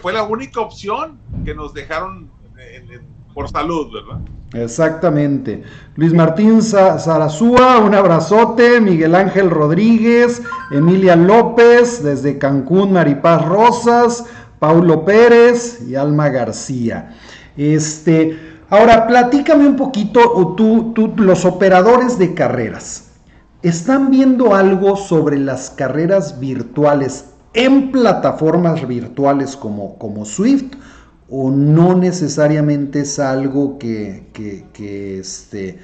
fue 0.00 0.12
la 0.12 0.24
única 0.24 0.60
opción 0.60 1.20
que 1.44 1.54
nos 1.54 1.72
dejaron 1.72 2.30
por 3.32 3.48
salud, 3.48 3.92
¿verdad? 3.92 4.20
Exactamente. 4.52 5.62
Luis 5.94 6.12
Martín 6.12 6.60
Zarazúa, 6.60 7.78
un 7.78 7.94
abrazote. 7.94 8.80
Miguel 8.80 9.14
Ángel 9.14 9.48
Rodríguez, 9.48 10.42
Emilia 10.72 11.14
López, 11.14 12.02
desde 12.02 12.38
Cancún, 12.38 12.92
Maripaz 12.92 13.46
Rosas. 13.46 14.26
Paulo 14.58 15.06
Pérez 15.06 15.80
y 15.88 15.94
Alma 15.94 16.28
García. 16.28 17.16
Este, 17.56 18.38
ahora, 18.68 19.06
platícame 19.06 19.66
un 19.66 19.76
poquito, 19.76 20.54
tú, 20.56 20.92
tú, 20.94 21.12
los 21.16 21.44
operadores 21.44 22.18
de 22.18 22.34
carreras, 22.34 23.12
¿están 23.62 24.10
viendo 24.10 24.54
algo 24.54 24.96
sobre 24.96 25.38
las 25.38 25.70
carreras 25.70 26.40
virtuales 26.40 27.26
en 27.52 27.90
plataformas 27.90 28.86
virtuales 28.86 29.56
como, 29.56 29.98
como 29.98 30.24
Swift? 30.24 30.74
¿O 31.28 31.50
no 31.50 31.96
necesariamente 31.96 33.02
es 33.02 33.20
algo 33.20 33.78
que, 33.78 34.26
que, 34.32 35.18
este, 35.20 35.78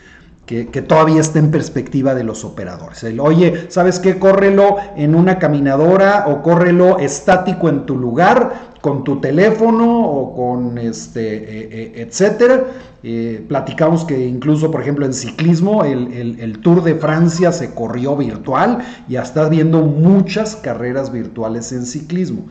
que, 0.46 0.64
todavía 0.64 1.20
está 1.20 1.38
en 1.40 1.50
perspectiva 1.50 2.14
de 2.14 2.24
los 2.24 2.44
operadores. 2.44 3.05
oye, 3.18 3.66
¿sabes 3.68 3.98
qué? 3.98 4.18
Córrelo 4.18 4.76
en 4.96 5.14
una 5.14 5.38
caminadora 5.38 6.24
o 6.29 6.42
córrelo 6.42 6.98
estático 6.98 7.68
en 7.68 7.85
tu 7.85 7.96
lugar 7.96 8.76
con 8.87 9.03
tu 9.03 9.20
teléfono 9.20 10.01
o 10.01 10.33
con 10.33 10.79
este, 10.79 11.38
eh, 11.38 11.68
eh, 11.72 11.92
etcétera. 11.96 12.66
Eh, 13.03 13.44
platicamos 13.49 14.05
que 14.05 14.29
incluso, 14.29 14.70
por 14.70 14.81
ejemplo, 14.81 15.05
en 15.05 15.12
ciclismo, 15.12 15.83
el, 15.83 16.61
Tour 16.62 16.85
de 16.85 16.94
Francia 16.94 17.51
se 17.51 17.75
corrió 17.75 18.16
virtual 18.16 18.87
y 19.09 19.14
ya 19.14 19.22
estás 19.22 19.51
viendo 19.51 19.83
muchas 19.83 20.55
carreras 20.55 21.11
virtuales 21.11 21.72
en 21.72 21.85
ciclismo. 21.85 22.46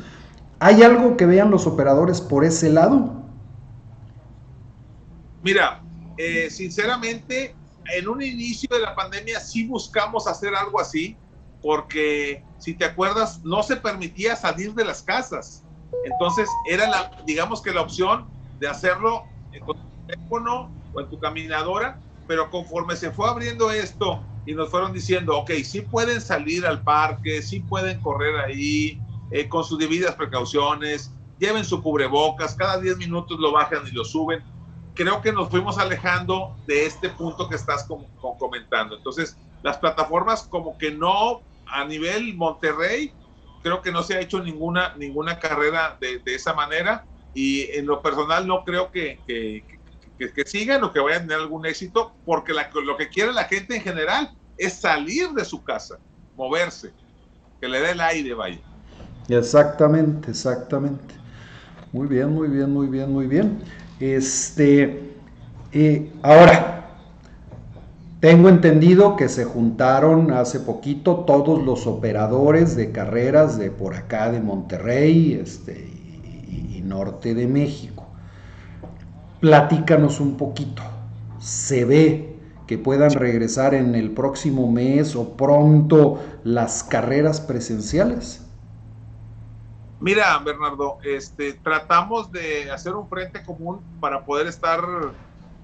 ¿Hay 0.60 0.84
algo 0.84 1.16
que 1.16 1.26
vean 1.26 1.52
los 1.52 1.68
operadores 1.68 2.20
por 2.20 2.44
ese 2.44 2.70
lado? 2.70 3.14
Mira, 5.42 5.82
sinceramente, 6.50 7.56
en 7.98 8.10
un 8.10 8.22
inicio 8.22 8.68
de 8.74 8.82
la 8.82 8.94
pandemia 8.94 9.40
sí 9.40 9.66
buscamos 9.66 10.28
hacer 10.28 10.54
algo 10.54 10.82
así, 10.82 11.16
porque 11.62 12.44
si 12.58 12.74
te 12.74 12.84
acuerdas, 12.84 13.40
no 13.46 13.64
se 13.64 13.78
permitía 13.78 14.36
salir 14.36 14.74
de 14.74 14.84
las 14.84 15.02
casas. 15.02 15.65
Entonces 16.04 16.50
era 16.70 16.88
la, 16.90 17.12
digamos 17.26 17.62
que 17.62 17.74
la 17.74 17.82
opción 17.82 18.30
de 18.60 18.68
hacerlo 18.68 19.24
con 19.66 19.76
tu 19.76 20.06
teléfono 20.08 20.72
o 20.94 21.02
en 21.02 21.10
tu 21.10 21.20
caminadora, 21.20 22.00
pero 22.28 22.50
conforme 22.50 22.96
se 22.96 23.12
fue 23.12 23.30
abriendo 23.30 23.72
esto 23.72 24.24
y 24.46 24.54
nos 24.54 24.70
fueron 24.70 24.94
diciendo, 24.94 25.38
ok, 25.38 25.52
sí 25.64 25.82
pueden 25.82 26.22
salir 26.22 26.66
al 26.66 26.84
parque, 26.84 27.42
sí 27.42 27.62
pueden 27.62 28.00
correr 28.02 28.36
ahí, 28.38 29.00
eh, 29.32 29.50
con 29.50 29.64
sus 29.64 29.80
debidas 29.80 30.16
precauciones, 30.16 31.12
lleven 31.40 31.66
su 31.66 31.82
cubrebocas, 31.82 32.56
cada 32.56 32.80
10 32.80 32.98
minutos 32.98 33.40
lo 33.40 33.52
bajan 33.52 33.88
y 33.88 33.92
lo 33.92 34.06
suben 34.06 34.44
creo 34.96 35.22
que 35.22 35.32
nos 35.32 35.50
fuimos 35.50 35.78
alejando 35.78 36.56
de 36.66 36.86
este 36.86 37.10
punto 37.10 37.48
que 37.48 37.56
estás 37.56 37.88
comentando. 38.40 38.96
Entonces, 38.96 39.38
las 39.62 39.78
plataformas 39.78 40.48
como 40.48 40.78
que 40.78 40.92
no, 40.92 41.42
a 41.68 41.86
nivel 41.86 42.36
Monterrey, 42.36 43.14
creo 43.66 43.82
que 43.82 43.92
no 43.92 44.04
se 44.04 44.14
ha 44.14 44.20
hecho 44.20 44.44
ninguna, 44.44 44.94
ninguna 44.96 45.40
carrera 45.40 45.98
de, 46.00 46.22
esa 46.28 46.54
manera 46.54 47.04
y 47.34 47.64
en 47.76 47.88
lo 47.88 48.00
personal 48.00 48.46
no 48.46 48.64
creo 48.64 48.92
que, 48.92 49.18
que, 49.26 49.66
que, 50.20 50.46
sigan 50.46 50.84
o 50.84 50.94
que 50.94 51.00
vayan 51.00 51.24
a 51.24 51.26
tener 51.26 51.40
algún 51.40 51.66
éxito 51.66 52.14
porque 52.24 52.54
lo 52.54 52.96
que 52.96 53.10
quiere 53.10 53.34
la 53.34 53.46
gente 53.46 53.76
en 53.76 53.82
general 53.82 54.30
es 54.56 54.74
salir 54.74 55.30
de 55.30 55.44
su 55.44 55.64
casa, 55.64 55.98
moverse, 56.36 56.94
que 57.60 57.68
le 57.68 57.80
dé 57.80 57.90
el 57.94 58.02
aire, 58.02 58.36
vaya. 58.36 58.60
Exactamente, 59.30 60.30
exactamente. 60.30 61.16
Muy 61.92 62.06
bien, 62.06 62.30
muy 62.30 62.48
bien, 62.50 62.72
muy 62.72 62.86
bien, 62.86 63.12
muy 63.12 63.26
bien. 63.26 63.64
Este, 64.00 65.12
eh, 65.72 66.14
ahora, 66.22 66.85
tengo 68.26 68.50
entendido 68.50 69.16
que 69.18 69.30
se 69.30 69.46
juntaron 69.46 70.32
hace 70.32 70.60
poquito 70.60 71.26
todos 71.28 71.64
los 71.64 71.86
operadores 71.86 72.76
de 72.76 72.92
carreras 72.92 73.60
de 73.60 73.70
por 73.70 73.94
acá 73.94 74.32
de 74.32 74.40
Monterrey 74.40 75.40
este, 75.40 75.74
y, 75.78 76.82
norte 76.84 77.36
de 77.36 77.46
México. 77.46 78.08
Platícanos 79.42 80.20
un 80.20 80.38
poquito. 80.38 80.82
¿Se 81.38 81.86
ve 81.86 82.36
que 82.66 82.80
puedan 82.80 83.12
regresar 83.12 83.76
en 83.76 83.94
el 83.94 84.10
próximo 84.10 84.72
mes 84.72 85.16
o 85.16 85.38
pronto 85.38 86.20
las 86.44 86.84
carreras 86.84 87.40
presenciales? 87.40 88.44
Mira, 90.00 90.36
Bernardo, 90.40 90.98
este, 91.04 91.54
tratamos 91.54 92.32
de 92.32 92.72
hacer 92.72 92.96
un 92.96 93.08
frente 93.08 93.44
común 93.44 93.82
para 94.00 94.26
poder 94.26 94.48
estar 94.48 94.82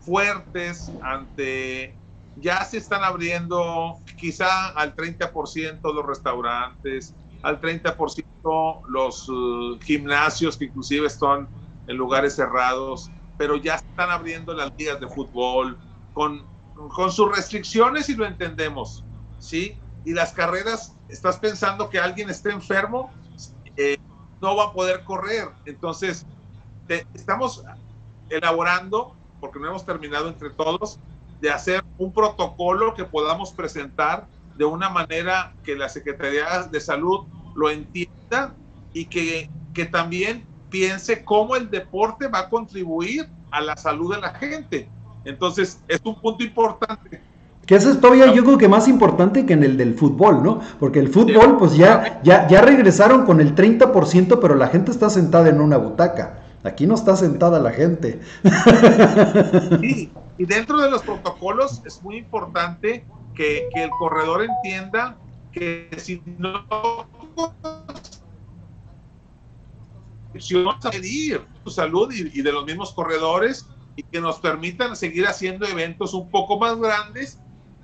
fuertes 0.01 0.91
ante, 1.01 1.95
ya 2.35 2.63
se 2.63 2.77
están 2.77 3.03
abriendo 3.03 3.99
quizá 4.17 4.69
al 4.69 4.95
30% 4.95 5.93
los 5.93 6.05
restaurantes, 6.05 7.15
al 7.43 7.59
30% 7.59 8.81
los 8.87 9.29
uh, 9.29 9.79
gimnasios 9.81 10.57
que 10.57 10.65
inclusive 10.65 11.07
están 11.07 11.47
en 11.87 11.97
lugares 11.97 12.35
cerrados, 12.35 13.09
pero 13.37 13.57
ya 13.57 13.75
están 13.75 14.11
abriendo 14.11 14.53
las 14.53 14.71
ligas 14.77 14.99
de 14.99 15.07
fútbol 15.07 15.77
con, 16.13 16.45
con 16.89 17.11
sus 17.11 17.35
restricciones 17.35 18.09
y 18.09 18.15
lo 18.15 18.25
entendemos, 18.25 19.03
¿sí? 19.39 19.77
Y 20.05 20.13
las 20.13 20.33
carreras, 20.33 20.95
¿estás 21.09 21.37
pensando 21.37 21.89
que 21.89 21.99
alguien 21.99 22.29
esté 22.29 22.51
enfermo? 22.51 23.11
Eh, 23.75 23.97
no 24.41 24.55
va 24.55 24.65
a 24.65 24.73
poder 24.73 25.03
correr. 25.03 25.49
Entonces, 25.65 26.25
estamos 27.13 27.63
elaborando, 28.29 29.15
porque 29.39 29.59
no 29.59 29.67
hemos 29.67 29.85
terminado 29.85 30.27
entre 30.29 30.49
todos, 30.51 30.99
de 31.41 31.49
hacer 31.49 31.83
un 31.97 32.13
protocolo 32.13 32.93
que 32.93 33.03
podamos 33.03 33.51
presentar 33.51 34.27
de 34.57 34.65
una 34.65 34.89
manera 34.89 35.53
que 35.63 35.75
la 35.75 35.89
Secretaría 35.89 36.63
de 36.71 36.79
Salud 36.79 37.25
lo 37.55 37.69
entienda 37.69 38.53
y 38.93 39.05
que, 39.05 39.49
que 39.73 39.85
también 39.85 40.45
piense 40.69 41.25
cómo 41.25 41.55
el 41.55 41.69
deporte 41.69 42.27
va 42.27 42.39
a 42.39 42.49
contribuir 42.49 43.27
a 43.49 43.59
la 43.61 43.75
salud 43.75 44.15
de 44.15 44.21
la 44.21 44.33
gente. 44.35 44.87
Entonces, 45.25 45.81
es 45.87 45.99
un 46.03 46.19
punto 46.19 46.43
importante 46.43 47.21
que 47.65 47.75
eso 47.75 47.89
es 47.89 48.01
todavía 48.01 48.33
yo 48.33 48.43
creo 48.43 48.57
que 48.57 48.67
más 48.67 48.87
importante 48.87 49.45
que 49.45 49.53
en 49.53 49.63
el 49.63 49.77
del 49.77 49.93
fútbol, 49.93 50.43
¿no? 50.43 50.59
Porque 50.79 50.99
el 50.99 51.07
fútbol, 51.09 51.57
pues 51.57 51.75
ya, 51.77 52.19
ya, 52.23 52.47
ya 52.47 52.61
regresaron 52.61 53.23
con 53.25 53.39
el 53.39 53.55
30%, 53.55 54.39
pero 54.41 54.55
la 54.55 54.67
gente 54.67 54.91
está 54.91 55.09
sentada 55.09 55.47
en 55.49 55.61
una 55.61 55.77
butaca. 55.77 56.39
Aquí 56.63 56.85
no 56.85 56.95
está 56.95 57.15
sentada 57.15 57.59
la 57.59 57.71
gente. 57.71 58.19
Sí, 59.79 60.11
Y 60.41 60.45
dentro 60.45 60.81
de 60.81 60.89
los 60.89 61.03
protocolos 61.03 61.83
es 61.85 62.01
muy 62.01 62.17
importante 62.17 63.05
que, 63.35 63.69
el 63.75 63.91
corredor 63.91 64.43
entienda 64.43 65.15
que 65.51 65.87
si 65.99 66.19
no 66.39 66.65
a 70.81 70.89
medir 70.89 71.45
su 71.63 71.69
salud 71.69 72.11
y, 72.11 72.41
de 72.41 72.51
los 72.51 72.65
mismos 72.65 72.91
corredores 72.91 73.67
y 73.95 74.01
que 74.01 74.19
nos 74.19 74.39
permitan 74.39 74.95
seguir 74.95 75.27
haciendo 75.27 75.67
eventos 75.67 76.15
un 76.15 76.31
poco 76.31 76.57
más 76.57 76.75
grandes 76.79 77.37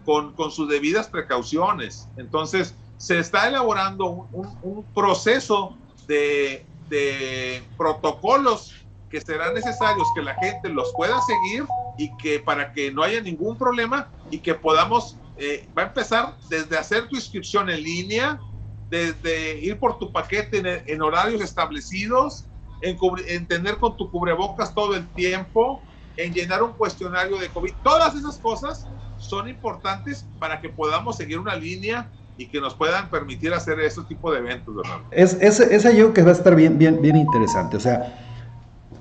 con, 0.04 0.34
con 0.34 0.50
sus 0.50 0.68
debidas 0.68 1.08
precauciones. 1.10 2.10
Entonces, 2.18 2.74
se 2.98 3.20
está 3.20 3.48
elaborando 3.48 4.08
un, 4.08 4.28
un, 4.32 4.58
un 4.64 4.84
proceso 4.96 5.78
de, 6.08 6.66
de, 6.90 7.62
protocolos 7.78 8.74
que 9.10 9.22
serán 9.22 9.54
necesarios 9.54 10.08
que 10.16 10.22
la 10.22 10.36
gente 10.36 10.70
los 10.70 10.92
pueda 10.94 11.20
seguir 11.22 11.66
y 11.98 12.16
que 12.18 12.40
para 12.40 12.74
que 12.74 12.92
no 12.92 13.04
haya 13.04 13.22
ningún 13.22 13.58
problema 13.58 14.10
y 14.32 14.40
que 14.40 14.54
podamos, 14.54 15.18
eh, 15.38 15.68
va 15.78 15.84
a 15.84 15.86
empezar 15.88 16.36
desde 16.50 16.78
hacer 16.78 17.08
tu 17.08 17.16
inscripción 17.16 17.70
en 17.70 17.84
línea, 17.84 18.40
desde 18.90 19.60
ir 19.60 19.80
por 19.80 19.98
tu 19.98 20.12
paquete 20.12 20.60
en, 20.60 20.84
en 20.86 21.02
horarios 21.02 21.42
establecidos, 21.42 22.46
en, 22.82 22.98
en, 23.28 23.48
tener 23.48 23.78
con 23.78 23.98
tu 23.98 24.12
cubrebocas 24.12 24.74
todo 24.74 24.96
el 24.96 25.08
tiempo, 25.10 25.82
en 26.16 26.34
llenar 26.34 26.64
un 26.64 26.74
cuestionario 26.74 27.38
de 27.38 27.50
COVID. 27.50 27.74
Todas 27.84 28.16
esas 28.16 28.38
cosas 28.38 28.88
son 29.18 29.48
importantes 29.48 30.26
para 30.40 30.62
que 30.62 30.70
podamos 30.70 31.18
seguir 31.18 31.40
una 31.40 31.56
línea 31.56 32.10
y 32.38 32.48
que 32.48 32.62
nos 32.62 32.76
puedan 32.76 33.10
permitir 33.10 33.54
hacer 33.54 33.80
este 33.80 34.04
tipo 34.04 34.32
de 34.32 34.40
eventos, 34.40 34.76
¿verdad? 34.76 35.00
Es, 35.12 35.34
es, 35.42 35.60
esa 35.60 35.92
yo 35.92 36.14
que 36.14 36.22
va 36.22 36.30
a 36.30 36.34
estar 36.34 36.56
bien, 36.56 36.78
bien, 36.78 37.02
bien 37.02 37.16
interesante. 37.16 37.78
O 37.78 37.80
sea, 37.80 38.27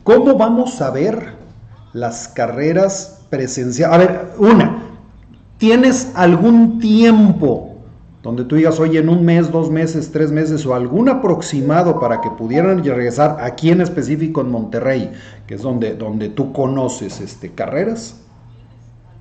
¿cómo 0.07 0.39
vamos 0.39 0.81
a 0.81 0.91
ver 0.91 1.35
las 1.93 2.29
carreras 2.29 3.27
presenciales? 3.29 3.95
A 3.95 3.99
ver, 3.99 4.35
una, 4.39 4.83
¿tienes 5.59 6.13
algún 6.15 6.79
tiempo 6.79 7.83
donde 8.23 8.45
tú 8.45 8.55
digas, 8.55 8.79
oye, 8.79 9.01
en 9.01 9.09
un 9.09 9.25
mes, 9.25 9.51
dos 9.51 9.69
meses, 9.69 10.13
tres 10.13 10.31
meses 10.31 10.65
o 10.65 10.75
algún 10.75 11.09
aproximado 11.09 11.99
para 11.99 12.21
que 12.21 12.31
pudieran 12.31 12.83
regresar 12.85 13.39
aquí 13.41 13.71
en 13.71 13.81
específico 13.81 14.41
en 14.41 14.51
Monterrey, 14.51 15.13
que 15.47 15.55
es 15.55 15.63
donde, 15.63 15.95
donde 15.95 16.29
tú 16.29 16.53
conoces 16.53 17.21
este, 17.21 17.53
carreras? 17.53 18.25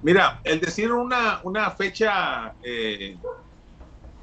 Mira, 0.03 0.39
el 0.43 0.59
decir 0.59 0.91
una, 0.91 1.39
una 1.43 1.71
fecha 1.71 2.53
eh, 2.63 3.17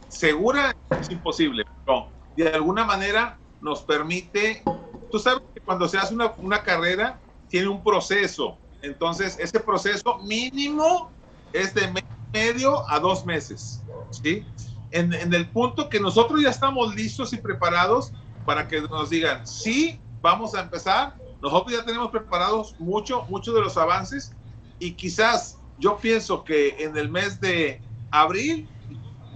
segura 0.09 0.77
es 1.01 1.11
imposible, 1.11 1.64
pero 1.85 2.09
de 2.37 2.48
alguna 2.48 2.85
manera 2.85 3.37
nos 3.61 3.83
permite, 3.83 4.62
tú 5.11 5.18
sabes 5.18 5.42
cuando 5.64 5.88
se 5.88 5.98
hace 5.98 6.14
una, 6.14 6.33
una 6.38 6.62
carrera 6.62 7.18
tiene 7.48 7.68
un 7.68 7.83
proceso, 7.83 8.59
entonces 8.83 9.37
ese 9.38 9.61
proceso 9.61 10.18
mínimo 10.18 11.11
es 11.53 11.75
de 11.75 11.92
medio 12.33 12.88
a 12.90 12.98
dos 12.98 13.25
meses, 13.25 13.83
¿sí? 14.11 14.44
En, 14.90 15.12
en, 15.12 15.33
el 15.33 15.48
punto 15.48 15.88
que 15.88 16.01
nosotros 16.01 16.42
ya 16.42 16.51
estamos 16.51 16.94
listos 16.94 17.33
y 17.33 17.38
preparados 17.38 18.12
para 18.44 18.68
que 18.68 18.81
nos 18.83 19.11
digan, 19.11 19.46
sí, 19.46 20.01
vamos 20.20 20.55
a 20.55 20.61
empezar, 20.61 21.16
nosotros 21.40 21.77
ya 21.77 21.85
tenemos 21.85 22.11
preparados 22.11 22.75
mucho, 22.79 23.25
muchos 23.29 23.55
de 23.55 23.61
los 23.61 23.77
avances 23.77 24.33
y 24.79 24.92
quizás 24.92 25.59
yo 25.79 25.96
pienso 25.96 26.44
que 26.44 26.77
en 26.79 26.96
el 26.96 27.11
mes 27.11 27.40
de 27.40 27.81
abril 28.11 28.68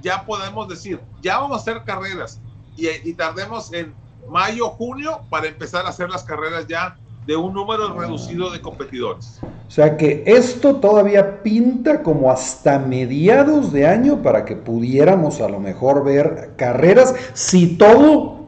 ya 0.02 0.24
podemos 0.24 0.68
decir, 0.68 1.00
ya 1.20 1.38
vamos 1.38 1.58
a 1.58 1.60
hacer 1.60 1.84
carreras 1.84 2.40
y, 2.76 2.88
y, 2.88 3.14
tardemos 3.14 3.72
en 3.72 3.94
mayo, 4.30 4.68
junio 4.70 5.20
para 5.30 5.46
empezar 5.46 5.86
a 5.86 5.90
hacer 5.90 6.08
las 6.08 6.24
carreras 6.24 6.66
ya 6.66 6.96
de 7.26 7.36
un 7.36 7.52
número 7.52 7.92
reducido 7.98 8.50
de 8.50 8.60
competidores. 8.60 9.40
O 9.42 9.70
sea 9.70 9.96
que 9.96 10.22
esto 10.26 10.76
todavía 10.76 11.42
pinta 11.42 12.02
como 12.02 12.30
hasta 12.30 12.78
mediados 12.78 13.72
de 13.72 13.86
año 13.86 14.22
para 14.22 14.44
que 14.44 14.54
pudiéramos 14.54 15.40
a 15.40 15.48
lo 15.48 15.58
mejor 15.58 16.04
ver 16.04 16.52
carreras 16.56 17.14
si 17.34 17.76
todo 17.76 18.46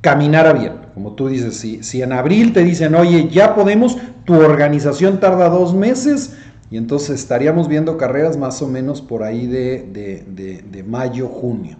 caminara 0.00 0.52
bien. 0.54 0.86
Como 0.94 1.12
tú 1.12 1.28
dices, 1.28 1.58
si, 1.58 1.82
si 1.82 2.00
en 2.00 2.14
abril 2.14 2.54
te 2.54 2.64
dicen, 2.64 2.94
oye, 2.94 3.28
ya 3.28 3.54
podemos, 3.54 3.98
tu 4.24 4.34
organización 4.34 5.20
tarda 5.20 5.50
dos 5.50 5.74
meses, 5.74 6.34
y 6.70 6.78
entonces 6.78 7.20
estaríamos 7.20 7.68
viendo 7.68 7.98
carreras 7.98 8.36
más 8.36 8.62
o 8.62 8.66
menos 8.66 9.02
por 9.02 9.22
ahí 9.22 9.46
de, 9.46 9.82
de, 9.82 10.24
de, 10.26 10.62
de 10.62 10.82
mayo, 10.82 11.28
junio. 11.28 11.76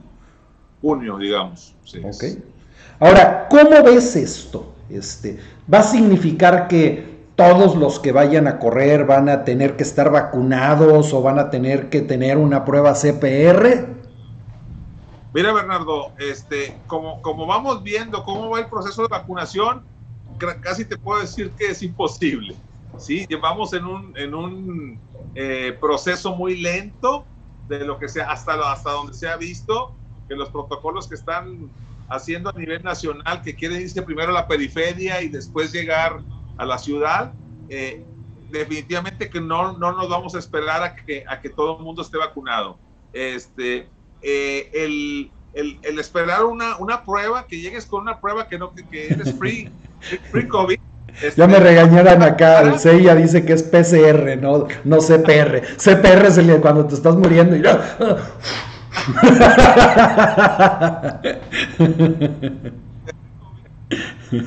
Junio, 0.83 1.17
digamos. 1.17 1.75
Sí. 1.85 1.99
Ok. 2.05 2.25
Ahora, 2.99 3.49
¿cómo 3.49 3.83
ves 3.83 4.17
esto? 4.17 4.75
Este, 4.89 5.39
¿Va 5.73 5.81
a 5.81 5.83
significar 5.83 6.69
que 6.69 7.17
todos 7.35 7.77
los 7.77 8.01
que 8.01 8.13
vayan 8.13 8.47
a 8.47 8.59
correr 8.59 9.05
van 9.05 9.29
a 9.29 9.45
tener 9.45 9.77
que 9.77 9.83
estar 9.83 10.11
vacunados 10.11 11.13
o 11.13 11.23
van 11.23 11.39
a 11.39 11.51
tener 11.51 11.91
que 11.91 12.01
tener 12.01 12.39
una 12.39 12.65
prueba 12.65 12.95
CPR? 12.95 13.95
Mira, 15.35 15.53
Bernardo, 15.53 16.13
este, 16.19 16.79
como, 16.87 17.21
como 17.21 17.47
vamos 17.47 17.83
viendo 17.83 18.25
cómo 18.25 18.49
va 18.49 18.61
el 18.61 18.69
proceso 18.69 19.03
de 19.03 19.09
vacunación, 19.09 19.85
casi 20.63 20.87
te 20.87 20.97
puedo 20.97 21.21
decir 21.21 21.53
que 21.59 21.67
es 21.67 21.83
imposible. 21.83 22.57
¿sí? 22.99 23.27
Llevamos 23.29 23.75
en 23.75 23.85
un, 23.85 24.17
en 24.17 24.35
un 24.35 24.99
eh, 25.35 25.77
proceso 25.79 26.35
muy 26.35 26.57
lento 26.57 27.27
de 27.69 27.85
lo 27.85 27.99
que 27.99 28.09
sea, 28.09 28.31
hasta, 28.31 28.55
hasta 28.73 28.93
donde 28.93 29.13
se 29.13 29.29
ha 29.29 29.37
visto 29.37 29.93
que 30.29 30.35
los 30.35 30.49
protocolos 30.49 31.07
que 31.07 31.17
están 31.17 31.71
haciendo 32.09 32.51
a 32.51 32.59
nivel 32.59 32.83
nacional, 32.83 33.43
que 33.43 33.55
quieren 33.55 33.81
irse 33.81 34.03
primero 34.03 34.31
a 34.31 34.35
la 34.35 34.49
periferia 34.49 35.23
y 35.23 35.29
después 35.29 35.73
llegar 35.73 36.21
a 36.57 36.65
la 36.65 36.79
ciudad, 36.79 37.33
eh, 37.69 38.05
definitivamente 38.51 39.29
que 39.29 39.41
no, 39.41 39.77
no 39.77 39.93
nos 39.93 40.09
vamos 40.09 40.35
a 40.35 40.39
esperar 40.39 40.83
a 40.83 40.95
que, 40.95 41.25
a 41.29 41.41
que 41.41 41.51
todo 41.51 41.79
el 41.79 41.85
mundo 41.85 42.03
esté 42.03 42.19
vacunado. 42.19 42.79
Este, 43.13 43.89
eh, 44.23 44.71
el, 44.73 45.31
el, 45.55 45.79
el, 45.83 45.99
esperar 45.99 46.45
una, 46.45 46.77
una 46.77 47.05
prueba, 47.05 47.47
que 47.47 47.61
llegues 47.61 47.87
con 47.87 48.03
una 48.03 48.21
prueba 48.21 48.49
que 48.49 48.59
no 48.59 48.75
que, 48.75 48.85
que 48.87 49.09
eres 49.09 49.37
free, 49.39 49.71
free 50.31 50.49
COVID, 50.49 50.79
este, 51.23 51.41
ya 51.41 51.47
me 51.47 51.59
regañaron 51.59 52.23
acá, 52.23 52.61
el 52.61 52.79
CIA 52.79 53.15
dice 53.15 53.45
que 53.45 53.55
es 53.55 53.63
PCR, 53.63 54.37
no, 54.39 54.69
no 54.85 54.99
CPR. 54.99 55.63
CPR 55.77 56.27
es 56.27 56.37
el 56.37 56.61
cuando 56.61 56.87
te 56.87 56.95
estás 56.95 57.17
muriendo 57.17 57.57
y 57.57 57.63
ya. 57.63 57.97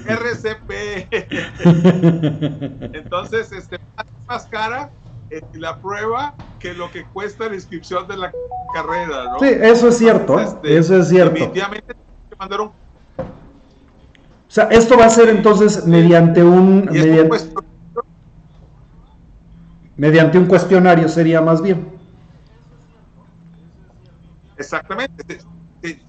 RCP. 0.08 0.72
Entonces, 2.94 3.52
este, 3.52 3.78
más 4.28 4.46
cara 4.48 4.90
eh, 5.30 5.42
la 5.54 5.80
prueba 5.80 6.34
que 6.60 6.74
lo 6.74 6.92
que 6.92 7.06
cuesta 7.06 7.48
la 7.48 7.56
inscripción 7.56 8.08
de 8.08 8.18
la 8.18 8.32
carrera, 8.74 9.26
¿no? 9.26 9.40
Sí, 9.40 9.48
eso 9.48 9.90
es 9.90 9.98
cierto, 9.98 10.40
este, 10.40 10.78
eso 10.78 10.98
es 10.98 11.08
cierto. 11.10 11.34
Definitivamente 11.34 11.96
o 14.50 14.52
sea, 14.52 14.66
esto 14.66 14.98
va 14.98 15.06
a 15.06 15.10
ser 15.10 15.30
entonces 15.30 15.86
mediante 15.86 16.42
un 16.42 16.86
mediante, 16.86 17.38
mediante 19.98 20.38
un 20.38 20.46
cuestionario 20.46 21.10
sería 21.10 21.42
más 21.42 21.62
bien. 21.62 21.99
Exactamente. 24.60 25.40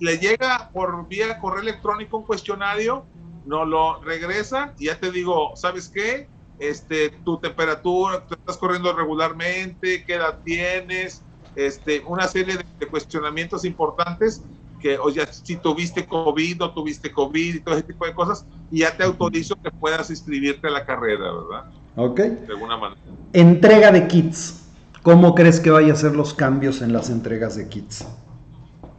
Le 0.00 0.18
llega 0.18 0.70
por 0.72 1.08
vía 1.08 1.38
correo 1.38 1.62
electrónico 1.62 2.18
un 2.18 2.24
cuestionario, 2.24 3.06
nos 3.46 3.66
lo 3.66 4.02
regresa 4.02 4.74
y 4.78 4.86
ya 4.86 4.98
te 4.98 5.10
digo, 5.10 5.52
¿sabes 5.54 5.88
qué? 5.88 6.28
Este, 6.58 7.10
tu 7.24 7.38
temperatura, 7.38 8.26
tú 8.26 8.34
estás 8.34 8.58
corriendo 8.58 8.92
regularmente, 8.92 10.04
qué 10.04 10.14
edad 10.14 10.40
tienes, 10.44 11.22
este, 11.54 12.02
una 12.06 12.28
serie 12.28 12.58
de, 12.58 12.66
de 12.78 12.86
cuestionamientos 12.86 13.64
importantes 13.64 14.42
que, 14.80 14.98
o 14.98 15.10
ya 15.10 15.26
si 15.26 15.56
tuviste 15.56 16.06
COVID, 16.06 16.58
no 16.58 16.74
tuviste 16.74 17.12
COVID 17.12 17.54
y 17.54 17.60
todo 17.60 17.76
ese 17.76 17.84
tipo 17.84 18.04
de 18.06 18.14
cosas, 18.14 18.44
y 18.70 18.80
ya 18.80 18.96
te 18.96 19.04
autorizo 19.04 19.54
que 19.56 19.70
puedas 19.70 20.10
inscribirte 20.10 20.66
a 20.66 20.70
la 20.70 20.84
carrera, 20.84 21.32
¿verdad? 21.32 21.70
Ok. 21.96 22.18
De 22.18 22.52
alguna 22.52 22.76
manera. 22.76 23.00
Entrega 23.32 23.92
de 23.92 24.08
kits. 24.08 24.56
¿Cómo 25.02 25.34
crees 25.34 25.60
que 25.60 25.70
vaya 25.70 25.92
a 25.92 25.96
ser 25.96 26.14
los 26.14 26.34
cambios 26.34 26.82
en 26.82 26.92
las 26.92 27.08
entregas 27.10 27.56
de 27.56 27.68
kits? 27.68 28.04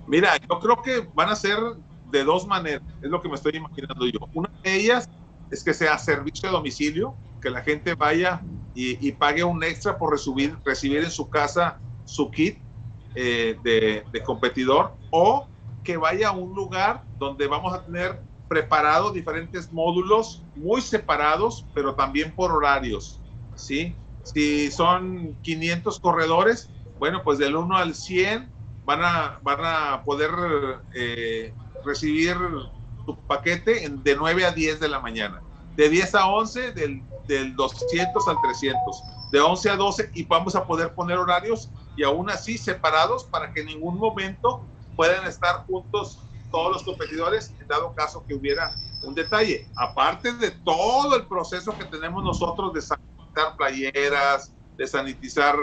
Mira, 0.08 0.38
yo 0.38 0.60
creo 0.60 0.82
que 0.82 1.08
van 1.14 1.30
a 1.30 1.36
ser 1.36 1.58
de 2.12 2.24
dos 2.24 2.46
maneras, 2.46 2.84
es 3.02 3.10
lo 3.10 3.22
que 3.22 3.30
me 3.30 3.36
estoy 3.36 3.56
imaginando 3.56 4.06
yo. 4.08 4.20
Una 4.34 4.50
de 4.64 4.76
ellas 4.76 5.10
es 5.50 5.64
que 5.64 5.74
sea 5.74 5.98
servicio 5.98 6.50
de 6.50 6.54
domicilio, 6.54 7.16
que 7.42 7.50
la 7.50 7.62
gente 7.62 7.96
vaya 7.96 8.42
y, 8.74 9.12
pague 9.14 9.44
un 9.44 9.64
extra 9.64 9.98
por 9.98 10.12
recibir, 10.12 11.04
en 11.04 11.12
su 11.12 11.30
casa 11.30 11.80
su 12.06 12.32
kit 12.32 12.58
eh, 13.16 13.58
de, 13.64 14.06
de, 14.12 14.24
competidor, 14.24 14.96
o 15.10 15.48
que 15.84 15.98
vaya 15.98 16.30
a 16.30 16.32
un 16.32 16.54
lugar 16.54 17.04
donde 17.18 17.48
vamos 17.48 17.74
a 17.74 17.84
tener 17.84 18.22
preparados 18.48 19.14
diferentes 19.14 19.72
módulos 19.72 20.44
muy 20.56 20.82
separados, 20.82 21.66
pero 21.74 21.96
también 21.96 22.34
por 22.34 22.52
horarios, 22.52 23.22
¿sí? 23.56 23.96
Si 24.24 24.70
son 24.72 25.36
500 25.42 26.00
corredores, 26.00 26.70
bueno, 27.00 27.22
pues 27.24 27.40
del 27.40 27.56
1 27.56 27.76
al 27.78 27.96
100 27.96 28.52
van 28.86 29.04
a, 29.04 29.40
van 29.42 29.60
a 29.64 30.04
poder 30.04 30.32
eh, 30.94 31.54
recibir 31.86 32.36
su 33.06 33.16
paquete 33.28 33.90
de 33.90 34.16
9 34.16 34.46
a 34.46 34.52
10 34.52 34.80
de 34.80 34.88
la 34.90 35.00
mañana. 35.00 35.42
de 35.76 35.90
10 35.90 36.16
a 36.16 36.28
11, 36.28 36.74
del, 36.74 37.02
del 37.28 37.56
200 37.56 38.28
al 38.28 38.36
300, 38.42 39.04
de 39.32 39.40
11 39.40 39.70
a 39.70 39.76
12 39.78 40.12
y 40.14 40.24
vamos 40.26 40.56
a 40.56 40.66
poder 40.66 40.94
poner 40.94 41.18
horarios 41.18 41.70
y 41.96 42.04
aún 42.04 42.30
así 42.30 42.58
separados 42.58 43.24
para 43.24 43.54
que 43.54 43.62
en 43.62 43.68
ningún 43.68 43.98
momento 43.98 44.66
puedan 44.96 45.26
estar 45.26 45.66
juntos 45.66 46.20
todos 46.52 46.74
los 46.74 46.84
competidores 46.84 47.54
en 47.60 47.68
dado 47.68 47.94
caso 47.96 48.24
que 48.28 48.36
hubiera 48.36 48.76
un 49.04 49.16
detalle. 49.16 49.68
Aparte 49.76 50.34
de 50.34 50.52
todo 50.52 51.16
el 51.16 51.26
proceso 51.26 51.76
que 51.78 51.86
tenemos 51.86 52.24
nosotros 52.24 52.74
de 52.74 52.82
sanitizar 52.82 53.56
playeras, 53.58 54.54
de 54.78 54.88
sanitizar 54.88 55.56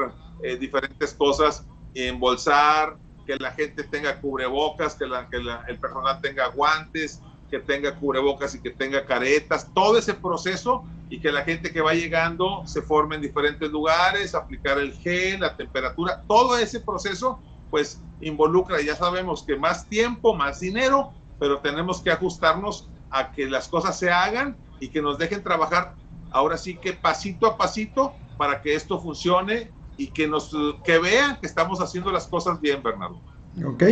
eh, 0.43 0.57
diferentes 0.57 1.13
cosas, 1.15 1.65
embolsar, 1.95 2.97
que 3.29 3.37
la 3.37 3.51
gente 3.51 3.85
tenga 3.85 4.19
cubrebocas, 4.23 4.95
que, 4.95 5.05
el 5.05 5.79
personal 5.79 6.19
tenga 6.23 6.47
guantes, 6.47 7.21
que 7.51 7.59
tenga 7.59 7.95
cubrebocas 7.95 8.55
y 8.55 8.63
que 8.63 8.71
tenga 8.71 9.05
caretas, 9.05 9.71
todo 9.75 9.99
ese 9.99 10.15
proceso 10.15 10.85
y 11.11 11.21
que 11.21 11.31
la 11.31 11.43
gente 11.43 11.71
que 11.71 11.83
va 11.83 11.93
llegando 11.93 12.67
se 12.67 12.81
forme 12.81 13.17
en 13.17 13.21
diferentes 13.21 13.71
lugares, 13.71 14.35
aplicar 14.35 14.79
el 14.79 14.95
gel, 14.95 15.41
la 15.41 15.55
temperatura, 15.55 16.23
todo 16.27 16.57
ese 16.57 16.81
proceso 16.81 17.39
pues 17.69 18.01
involucra, 18.23 18.81
ya 18.81 18.97
sabemos 18.97 19.45
que 19.45 19.57
más 19.57 19.87
tiempo, 19.91 20.35
más 20.35 20.61
dinero, 20.61 21.13
pero 21.39 21.59
tenemos 21.59 22.01
que 22.01 22.11
ajustarnos 22.11 22.89
a 23.11 23.31
que 23.31 23.45
las 23.45 23.69
cosas 23.69 23.99
se 23.99 24.11
hagan 24.11 24.57
y 24.81 24.89
que 24.89 25.03
nos 25.03 25.19
dejen 25.19 25.43
trabajar 25.43 25.97
ahora 26.31 26.57
sí 26.57 26.79
que 26.79 26.95
pasito 26.95 27.47
a 27.47 27.59
pasito 27.59 28.15
para 28.39 28.63
que 28.63 28.75
esto 28.75 28.99
funcione 28.99 29.71
y 29.99 30.07
que 30.07 30.27
nos 30.27 30.51
que 30.85 30.99
vean 30.99 31.37
que 31.41 31.47
estamos 31.47 31.81
haciendo 31.81 32.11
las 32.11 32.27
cosas 32.27 32.61
bien, 32.61 32.83
Bernardo. 32.83 33.21
Ok. 33.67 33.83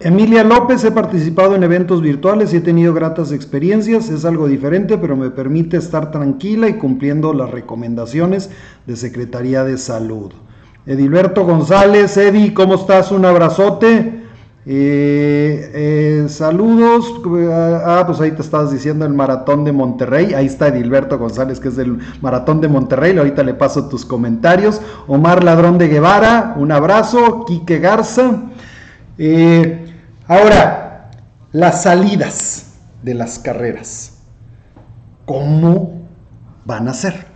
Emilia 0.00 0.42
López, 0.42 0.82
he 0.84 0.90
participado 0.90 1.54
en 1.54 1.62
eventos 1.62 2.00
virtuales 2.00 2.52
y 2.52 2.56
he 2.56 2.60
tenido 2.60 2.94
gratas 2.94 3.30
experiencias. 3.30 4.08
Es 4.08 4.24
algo 4.24 4.48
diferente, 4.48 4.98
pero 4.98 5.16
me 5.16 5.30
permite 5.30 5.76
estar 5.76 6.10
tranquila 6.10 6.68
y 6.68 6.78
cumpliendo 6.78 7.32
las 7.34 7.50
recomendaciones 7.50 8.50
de 8.86 8.96
Secretaría 8.96 9.64
de 9.64 9.78
Salud. 9.78 10.32
Edilberto 10.86 11.44
González, 11.44 12.16
Edi, 12.16 12.52
¿cómo 12.54 12.74
estás? 12.74 13.12
Un 13.12 13.24
abrazote. 13.24 14.21
Eh, 14.64 15.70
eh, 15.74 16.26
saludos. 16.28 17.20
Ah, 17.84 18.04
pues 18.06 18.20
ahí 18.20 18.30
te 18.32 18.42
estabas 18.42 18.70
diciendo 18.70 19.04
el 19.04 19.12
maratón 19.12 19.64
de 19.64 19.72
Monterrey. 19.72 20.34
Ahí 20.34 20.46
está 20.46 20.68
Edilberto 20.68 21.18
González, 21.18 21.58
que 21.60 21.68
es 21.68 21.76
del 21.76 21.98
maratón 22.20 22.60
de 22.60 22.68
Monterrey. 22.68 23.16
Ahorita 23.18 23.42
le 23.42 23.54
paso 23.54 23.88
tus 23.88 24.04
comentarios. 24.04 24.80
Omar 25.06 25.42
Ladrón 25.42 25.78
de 25.78 25.88
Guevara, 25.88 26.54
un 26.56 26.70
abrazo. 26.72 27.44
Quique 27.46 27.78
Garza. 27.78 28.42
Eh, 29.18 29.92
Ahora, 30.28 31.10
las 31.50 31.82
salidas 31.82 32.78
de 33.02 33.12
las 33.12 33.38
carreras, 33.40 34.22
¿cómo 35.26 36.08
van 36.64 36.88
a 36.88 36.94
ser? 36.94 37.26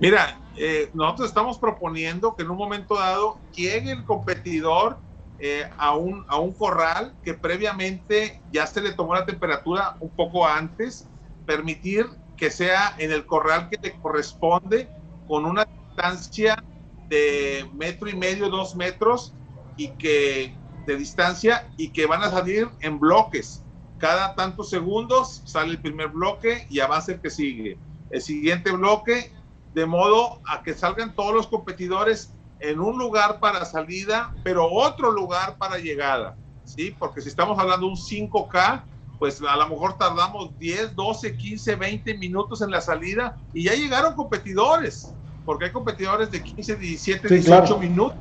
Mira, 0.00 0.40
eh, 0.56 0.90
nosotros 0.92 1.28
estamos 1.28 1.56
proponiendo 1.58 2.34
que 2.34 2.42
en 2.42 2.50
un 2.50 2.58
momento 2.58 2.96
dado 2.96 3.38
llegue 3.54 3.92
el 3.92 4.04
competidor 4.04 4.98
eh, 5.46 5.68
a, 5.76 5.94
un, 5.94 6.24
a 6.26 6.38
un 6.38 6.54
corral 6.54 7.14
que 7.22 7.34
previamente 7.34 8.40
ya 8.50 8.66
se 8.66 8.80
le 8.80 8.92
tomó 8.92 9.12
la 9.14 9.26
temperatura 9.26 9.94
un 10.00 10.08
poco 10.08 10.46
antes, 10.46 11.06
permitir 11.44 12.06
que 12.38 12.50
sea 12.50 12.94
en 12.96 13.12
el 13.12 13.26
corral 13.26 13.68
que 13.68 13.76
le 13.82 14.00
corresponde 14.00 14.88
con 15.28 15.44
una 15.44 15.66
distancia 15.66 16.64
de 17.10 17.68
metro 17.74 18.08
y 18.08 18.16
medio, 18.16 18.48
dos 18.48 18.74
metros 18.74 19.34
y 19.76 19.88
que 19.98 20.56
de 20.86 20.96
distancia 20.96 21.68
y 21.76 21.92
que 21.92 22.06
van 22.06 22.22
a 22.22 22.30
salir 22.30 22.70
en 22.80 22.98
bloques. 22.98 23.62
Cada 23.98 24.34
tantos 24.34 24.70
segundos 24.70 25.42
sale 25.44 25.72
el 25.72 25.80
primer 25.82 26.08
bloque 26.08 26.66
y 26.70 26.80
avanza 26.80 27.12
el 27.12 27.20
que 27.20 27.28
sigue. 27.28 27.78
El 28.08 28.22
siguiente 28.22 28.72
bloque, 28.72 29.30
de 29.74 29.84
modo 29.84 30.40
a 30.46 30.62
que 30.62 30.72
salgan 30.72 31.14
todos 31.14 31.34
los 31.34 31.48
competidores 31.48 32.33
en 32.70 32.80
un 32.80 32.98
lugar 32.98 33.40
para 33.40 33.64
salida, 33.64 34.34
pero 34.42 34.70
otro 34.70 35.10
lugar 35.10 35.56
para 35.58 35.78
llegada. 35.78 36.36
¿sí? 36.64 36.96
Porque 36.98 37.20
si 37.20 37.28
estamos 37.28 37.58
hablando 37.58 37.86
de 37.86 37.92
un 37.92 37.98
5K, 37.98 38.84
pues 39.18 39.40
a 39.42 39.56
lo 39.56 39.68
mejor 39.68 39.96
tardamos 39.96 40.56
10, 40.58 40.94
12, 40.94 41.36
15, 41.36 41.76
20 41.76 42.18
minutos 42.18 42.62
en 42.62 42.70
la 42.70 42.80
salida 42.80 43.36
y 43.52 43.64
ya 43.64 43.74
llegaron 43.74 44.14
competidores, 44.14 45.14
porque 45.44 45.66
hay 45.66 45.72
competidores 45.72 46.30
de 46.30 46.42
15, 46.42 46.76
17, 46.76 47.28
18 47.28 47.78
minutos. 47.78 48.18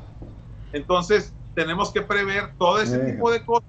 Entonces, 0.71 1.33
tenemos 1.53 1.91
que 1.91 2.01
prever 2.01 2.53
todo 2.57 2.81
ese 2.81 2.99
tipo 2.99 3.31
de 3.31 3.43
cosas 3.45 3.67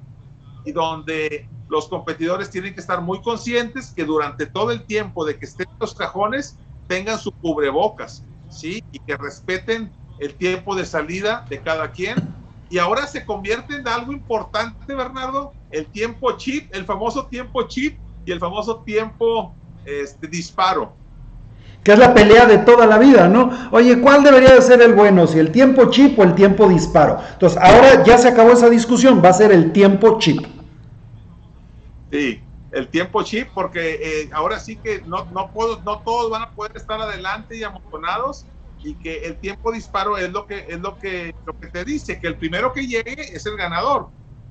y 0.64 0.72
donde 0.72 1.48
los 1.68 1.88
competidores 1.88 2.50
tienen 2.50 2.74
que 2.74 2.80
estar 2.80 3.00
muy 3.00 3.20
conscientes 3.22 3.92
que 3.94 4.04
durante 4.04 4.46
todo 4.46 4.70
el 4.70 4.84
tiempo 4.86 5.24
de 5.24 5.38
que 5.38 5.46
estén 5.46 5.66
los 5.80 5.94
cajones 5.94 6.58
tengan 6.86 7.18
su 7.18 7.30
cubrebocas, 7.32 8.24
¿sí? 8.48 8.80
Y 8.90 8.98
que 9.00 9.16
respeten 9.16 9.92
el 10.18 10.34
tiempo 10.34 10.74
de 10.74 10.86
salida 10.86 11.46
de 11.48 11.60
cada 11.60 11.90
quien. 11.90 12.16
Y 12.68 12.78
ahora 12.78 13.06
se 13.06 13.24
convierte 13.24 13.76
en 13.76 13.86
algo 13.86 14.12
importante, 14.12 14.94
Bernardo, 14.94 15.52
el 15.70 15.86
tiempo 15.86 16.32
chip, 16.36 16.74
el 16.74 16.84
famoso 16.84 17.26
tiempo 17.26 17.62
chip 17.68 17.98
y 18.24 18.32
el 18.32 18.38
famoso 18.38 18.82
tiempo 18.82 19.54
este, 19.84 20.26
disparo 20.26 20.96
que 21.84 21.92
es 21.92 21.98
la 21.98 22.14
pelea 22.14 22.46
de 22.46 22.58
toda 22.58 22.86
la 22.86 22.96
vida, 22.96 23.28
¿no? 23.28 23.68
Oye, 23.70 24.00
¿cuál 24.00 24.24
debería 24.24 24.54
de 24.54 24.62
ser 24.62 24.80
el 24.80 24.94
bueno? 24.94 25.26
Si 25.26 25.38
el 25.38 25.52
tiempo 25.52 25.90
chip 25.90 26.18
o 26.18 26.22
el 26.22 26.34
tiempo 26.34 26.66
disparo. 26.66 27.20
Entonces, 27.34 27.60
ahora 27.60 28.02
ya 28.02 28.16
se 28.16 28.28
acabó 28.28 28.52
esa 28.52 28.70
discusión, 28.70 29.22
va 29.22 29.28
a 29.28 29.34
ser 29.34 29.52
el 29.52 29.70
tiempo 29.70 30.18
chip. 30.18 30.46
Sí, 32.10 32.42
el 32.72 32.88
tiempo 32.88 33.22
chip, 33.22 33.48
porque 33.54 34.00
eh, 34.02 34.30
ahora 34.32 34.58
sí 34.58 34.76
que 34.76 35.02
no, 35.02 35.26
no, 35.26 35.52
puedo, 35.52 35.82
no 35.82 36.00
todos 36.00 36.30
van 36.30 36.42
a 36.42 36.50
poder 36.52 36.72
estar 36.74 36.98
adelante 36.98 37.58
y 37.58 37.64
amontonados 37.64 38.46
y 38.84 38.96
que 38.96 39.16
el 39.24 39.38
tiempo 39.38 39.72
disparo 39.72 40.18
es 40.18 40.30
lo 40.30 40.46
que 40.46 40.66
es 40.68 40.78
lo 40.78 40.98
que 40.98 41.34
lo 41.46 41.54
que 41.54 41.68
te 41.68 41.84
dice 41.84 42.20
que 42.20 42.26
el 42.26 42.36
primero 42.36 42.70
que 42.70 42.86
llegue 42.86 43.34
es 43.34 43.46
el 43.46 43.56
ganador 43.56 44.10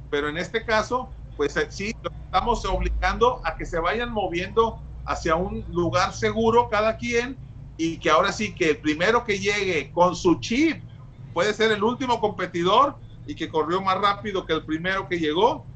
pero 0.09 0.27
en 0.27 0.37
este 0.37 0.65
caso 0.65 1.13
pues 1.37 1.55
eh, 1.55 1.67
sí 1.69 1.91
estamos 2.25 2.65
obligando 2.65 3.41
a 3.45 3.55
que 3.55 3.65
se 3.65 3.79
vayan 3.79 4.11
moviendo 4.11 4.81
hacia 5.05 5.35
un 5.35 5.63
lugar 5.67 6.13
seguro 6.13 6.67
cada 6.67 6.97
quien 6.97 7.39
y 7.77 7.99
que 7.99 8.09
ahora 8.09 8.31
sí 8.31 8.55
que 8.55 8.71
el 8.71 8.77
primero 8.79 9.23
que 9.23 9.37
llegue 9.37 9.91
con 9.91 10.15
su 10.15 10.39
chip 10.39 10.83
puede 11.31 11.53
ser 11.53 11.71
el 11.71 11.83
último 11.83 12.19
competidor 12.19 12.97
y 13.27 13.35
que 13.35 13.49
corrió 13.49 13.81
más 13.81 13.99
rápido 13.99 14.45
que 14.45 14.53
el 14.53 14.65
primero 14.65 15.07
que 15.07 15.19
llegó 15.19 15.67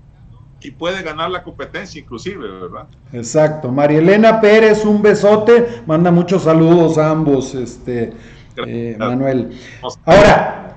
y 0.59 0.71
puede 0.71 1.03
ganar 1.03 1.29
la 1.29 1.43
competencia 1.43 2.01
inclusive, 2.01 2.49
¿verdad? 2.49 2.89
Exacto. 3.11 3.71
María 3.71 3.99
Elena 3.99 4.41
Pérez, 4.41 4.83
un 4.85 5.01
besote, 5.01 5.83
manda 5.85 6.09
muchos 6.09 6.43
saludos 6.43 6.97
a 6.97 7.11
ambos, 7.11 7.53
este, 7.53 8.13
eh, 8.65 8.95
Manuel. 8.97 9.59
Ahora, 10.05 10.67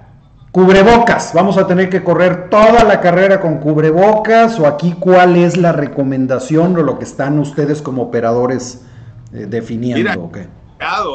Cubrebocas, 0.52 1.32
vamos 1.32 1.56
a 1.58 1.66
tener 1.68 1.88
que 1.88 2.02
correr 2.02 2.50
toda 2.50 2.82
la 2.82 3.00
carrera 3.00 3.40
con 3.40 3.58
cubrebocas 3.58 4.58
o 4.58 4.66
aquí 4.66 4.96
cuál 4.98 5.36
es 5.36 5.56
la 5.56 5.70
recomendación 5.70 6.76
o 6.76 6.82
lo 6.82 6.98
que 6.98 7.04
están 7.04 7.38
ustedes 7.38 7.80
como 7.80 8.02
operadores 8.02 8.84
eh, 9.32 9.46
definiendo. 9.48 10.28
Mira, 10.28 10.48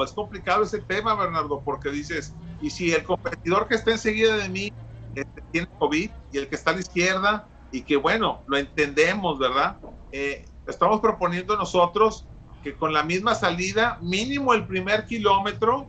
es 0.06 0.14
complicado 0.14 0.64
ese 0.64 0.80
tema, 0.80 1.16
Bernardo, 1.16 1.62
porque 1.66 1.90
dices, 1.90 2.34
y 2.62 2.70
si 2.70 2.94
el 2.94 3.04
competidor 3.04 3.68
que 3.68 3.76
está 3.76 3.92
enseguida 3.92 4.38
de 4.38 4.48
mí 4.48 4.72
este, 5.16 5.44
tiene 5.52 5.68
COVID 5.80 6.10
y 6.32 6.38
el 6.38 6.48
que 6.48 6.56
está 6.56 6.72
a 6.72 6.76
la 6.76 6.80
izquierda, 6.80 7.48
y 7.72 7.82
que 7.82 7.98
bueno, 7.98 8.42
lo 8.48 8.58
entendemos, 8.58 9.38
¿verdad? 9.38 9.76
Eh, 10.14 10.46
estamos 10.66 11.02
proponiendo 11.02 11.58
nosotros 11.58 12.26
que 12.64 12.74
con 12.74 12.94
la 12.94 13.04
misma 13.04 13.36
salida, 13.36 13.98
mínimo 14.02 14.54
el 14.54 14.66
primer 14.66 15.06
kilómetro, 15.08 15.88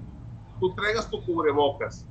tú 0.61 0.75
traigas 0.75 1.11
tu 1.11 1.23
cubrebocas 1.25 2.07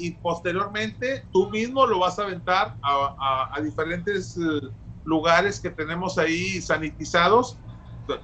y 0.00 0.12
posteriormente 0.12 1.24
tú 1.30 1.50
mismo 1.50 1.86
lo 1.86 1.98
vas 1.98 2.18
a 2.18 2.22
aventar 2.22 2.76
a, 2.82 3.60
diferentes 3.62 4.36
eh, 4.36 4.68
lugares 5.04 5.60
que 5.60 5.70
tenemos 5.70 6.16
ahí 6.18 6.60
sanitizados, 6.62 7.58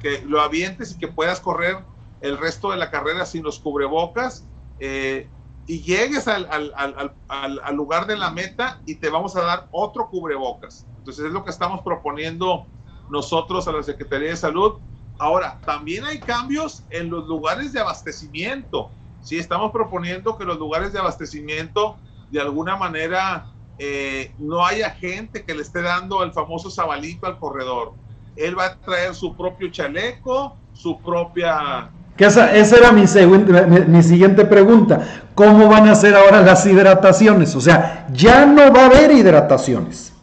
que 0.00 0.22
lo 0.24 0.40
avientes 0.40 0.92
y 0.92 0.98
que 0.98 1.08
puedas 1.08 1.38
correr 1.40 1.84
el 2.22 2.38
resto 2.38 2.70
de 2.70 2.78
la 2.78 2.90
carrera 2.90 3.26
sin 3.26 3.42
los 3.42 3.58
cubrebocas 3.58 4.46
eh, 4.80 5.28
y 5.66 5.82
llegues 5.82 6.26
al, 6.28 6.48
al, 6.48 7.76
lugar 7.76 8.06
de 8.06 8.16
la 8.16 8.30
meta 8.30 8.80
y 8.86 8.96
te 8.96 9.10
vamos 9.10 9.36
a 9.36 9.42
dar 9.42 9.68
otro 9.70 10.08
cubrebocas. 10.08 10.86
Entonces 10.98 11.26
es 11.26 11.32
lo 11.32 11.44
que 11.44 11.50
estamos 11.50 11.82
proponiendo 11.82 12.66
nosotros 13.10 13.68
a 13.68 13.72
la 13.72 13.82
Secretaría 13.82 14.30
de 14.30 14.36
Salud. 14.36 14.74
Ahora, 15.18 15.60
también 15.64 16.04
hay 16.04 16.20
cambios 16.20 16.84
en 16.90 17.10
los 17.10 17.26
lugares 17.26 17.72
de 17.72 17.80
abastecimiento 17.80 18.90
sí 19.26 19.38
estamos 19.38 19.72
proponiendo 19.72 20.38
que 20.38 20.44
los 20.44 20.56
lugares 20.56 20.92
de 20.92 21.00
abastecimiento 21.00 21.96
de 22.30 22.40
alguna 22.40 22.76
manera 22.76 23.46
eh, 23.76 24.30
no 24.38 24.64
haya 24.64 24.90
gente 24.90 25.44
que 25.44 25.52
le 25.52 25.62
esté 25.62 25.82
dando 25.82 26.22
el 26.22 26.32
famoso 26.32 26.70
sabalito 26.70 27.26
al 27.26 27.38
corredor. 27.38 27.94
Él 28.36 28.56
va 28.56 28.66
a 28.66 28.76
traer 28.76 29.16
su 29.16 29.36
propio 29.36 29.68
chaleco, 29.70 30.56
su 30.72 31.00
propia... 31.00 31.90
Que 32.16 32.26
esa, 32.26 32.54
era 32.54 32.92
mi, 32.92 33.02
mi, 33.02 34.02
siguiente 34.02 34.44
pregunta. 34.44 35.24
¿Cómo 35.34 35.68
van 35.68 35.88
a 35.88 35.94
ser 35.96 36.14
ahora 36.14 36.40
las 36.40 36.64
hidrataciones? 36.64 37.54
O 37.56 37.60
sea, 37.60 38.06
ya 38.12 38.46
no 38.46 38.72
va 38.72 38.82
a 38.82 38.86
haber 38.86 39.10
hidrataciones. 39.10 40.14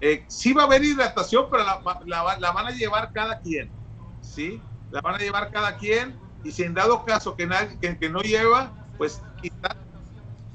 Eh, 0.00 0.24
sí 0.28 0.52
va 0.52 0.62
a 0.62 0.66
haber 0.66 0.84
hidratación, 0.84 1.46
pero 1.50 1.64
la, 1.64 1.80
la, 2.38 2.52
van 2.52 2.66
a 2.66 2.70
llevar 2.70 3.12
cada 3.12 3.40
quien. 3.40 3.70
¿sí? 4.20 4.60
la 4.90 5.00
van 5.00 5.14
a 5.14 5.18
llevar 5.18 5.50
cada 5.50 5.76
quien 5.76 6.14
y 6.44 6.52
si 6.52 6.62
en 6.62 6.74
dado 6.74 7.04
caso 7.04 7.36
que, 7.36 7.46
nadie, 7.46 7.78
que, 7.78 8.08
no 8.08 8.20
lleva, 8.20 8.72
pues 8.96 9.20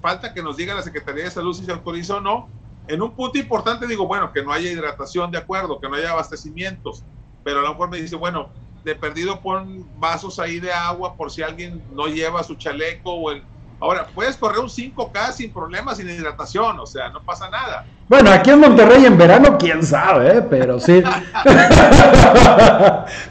falta 0.01 0.33
que 0.33 0.43
nos 0.43 0.57
diga 0.57 0.75
la 0.75 0.83
Secretaría 0.83 1.23
de 1.25 1.31
Salud 1.31 1.55
si 1.55 1.65
se 1.65 1.71
autoriza 1.71 2.17
o 2.17 2.21
no. 2.21 2.49
En 2.87 3.01
un 3.01 3.15
punto 3.15 3.39
importante 3.39 3.87
digo, 3.87 4.07
bueno, 4.07 4.31
que 4.31 4.43
no 4.43 4.51
haya 4.51 4.71
hidratación, 4.71 5.31
de 5.31 5.39
acuerdo, 5.39 5.79
que 5.79 5.89
no 5.89 5.95
haya 5.95 6.11
abastecimientos, 6.11 7.03
pero 7.43 7.59
a 7.59 7.63
lo 7.63 7.69
mejor 7.69 7.89
me 7.89 7.97
dice, 7.97 8.15
bueno, 8.15 8.51
de 8.83 8.93
perdido 8.93 9.41
pon 9.41 9.83
vasos 9.99 10.37
ahí 10.37 10.59
de 10.59 10.71
agua 10.71 11.15
por 11.15 11.31
si 11.31 11.41
alguien 11.41 11.83
no 11.91 12.07
lleva 12.07 12.43
su 12.43 12.53
chaleco 12.55 13.11
o 13.11 13.31
el, 13.31 13.43
Ahora, 13.85 14.07
puedes 14.15 14.35
correr 14.35 14.57
un 14.57 14.67
5K 14.67 15.31
sin 15.31 15.53
problemas, 15.53 15.97
sin 15.97 16.09
hidratación, 16.09 16.79
o 16.79 16.87
sea, 16.87 17.09
no 17.09 17.21
pasa 17.21 17.51
nada. 17.51 17.85
Bueno, 18.09 18.31
aquí 18.31 18.49
en 18.49 18.59
Monterrey 18.59 19.05
en 19.05 19.15
verano, 19.15 19.59
quién 19.59 19.85
sabe, 19.85 20.39
¿eh? 20.39 20.41
pero 20.41 20.79
sí. 20.79 21.03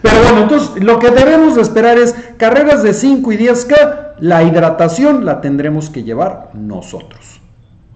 pero 0.01 0.23
bueno, 0.23 0.43
entonces 0.43 0.81
lo 0.81 1.01
que 1.01 1.11
debemos 1.11 1.59
esperar 1.59 1.99
es 1.99 2.15
carreras 2.37 2.85
de 2.85 2.95
5 2.95 3.33
y 3.33 3.37
10K, 3.37 4.13
la 4.21 4.45
hidratación 4.45 5.25
la 5.25 5.41
tendremos 5.41 5.91
que 5.91 6.05
llevar 6.05 6.51
nosotros. 6.55 7.41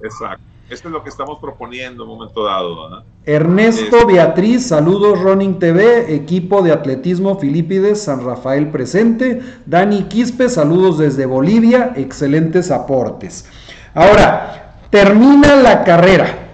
Exacto. 0.02 0.42
Esto 0.70 0.88
es 0.88 0.92
lo 0.92 1.02
que 1.02 1.08
estamos 1.08 1.38
proponiendo 1.40 2.04
en 2.04 2.10
un 2.10 2.18
momento 2.18 2.44
dado. 2.44 3.02
Ernesto 3.24 4.06
Beatriz, 4.06 4.66
saludos 4.66 5.18
Running 5.22 5.58
TV, 5.58 6.14
equipo 6.14 6.60
de 6.60 6.72
atletismo 6.72 7.38
Filipides, 7.38 8.02
San 8.02 8.22
Rafael 8.22 8.70
presente. 8.70 9.40
Dani 9.64 10.04
Quispe, 10.04 10.50
saludos 10.50 10.98
desde 10.98 11.24
Bolivia, 11.24 11.94
excelentes 11.96 12.70
aportes. 12.70 13.48
Ahora, 13.94 14.76
termina 14.90 15.56
la 15.56 15.84
carrera. 15.84 16.48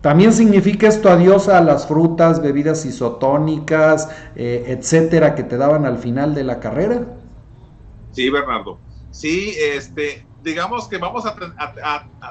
También 0.00 0.32
significa 0.32 0.86
esto 0.86 1.10
adiós 1.10 1.48
a 1.48 1.60
las 1.60 1.88
frutas, 1.88 2.40
bebidas 2.40 2.86
isotónicas, 2.86 4.08
eh, 4.36 4.64
etcétera, 4.68 5.34
que 5.34 5.42
te 5.42 5.56
daban 5.56 5.84
al 5.84 5.98
final 5.98 6.34
de 6.34 6.44
la 6.44 6.60
carrera. 6.60 7.04
Sí, 8.12 8.30
Bernardo. 8.30 8.78
Sí, 9.10 9.54
este, 9.74 10.24
digamos 10.42 10.88
que 10.88 10.98
vamos 10.98 11.24
a, 11.26 11.34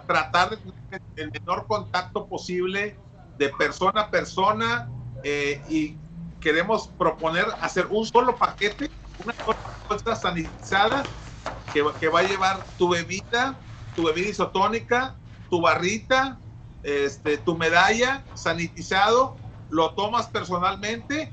tratar 0.05 0.49
de 0.51 0.57
tener 0.57 1.01
el 1.15 1.31
menor 1.31 1.67
contacto 1.67 2.27
posible 2.27 2.97
de 3.37 3.49
persona 3.49 4.01
a 4.01 4.09
persona 4.09 4.89
eh, 5.23 5.61
y 5.69 5.97
queremos 6.39 6.87
proponer 6.97 7.45
hacer 7.61 7.87
un 7.89 8.05
solo 8.05 8.37
paquete, 8.37 8.89
una 9.23 9.33
cosa 9.87 10.15
sanitizada 10.15 11.03
que, 11.73 11.85
que, 11.99 12.07
va 12.07 12.19
a 12.19 12.23
llevar 12.23 12.63
tu 12.77 12.89
bebida, 12.89 13.55
tu 13.95 14.05
bebida 14.05 14.29
isotónica, 14.29 15.15
tu 15.49 15.61
barrita, 15.61 16.39
este, 16.83 17.37
tu 17.37 17.57
medalla, 17.57 18.23
sanitizado, 18.33 19.37
lo 19.69 19.93
tomas 19.93 20.27
personalmente 20.27 21.31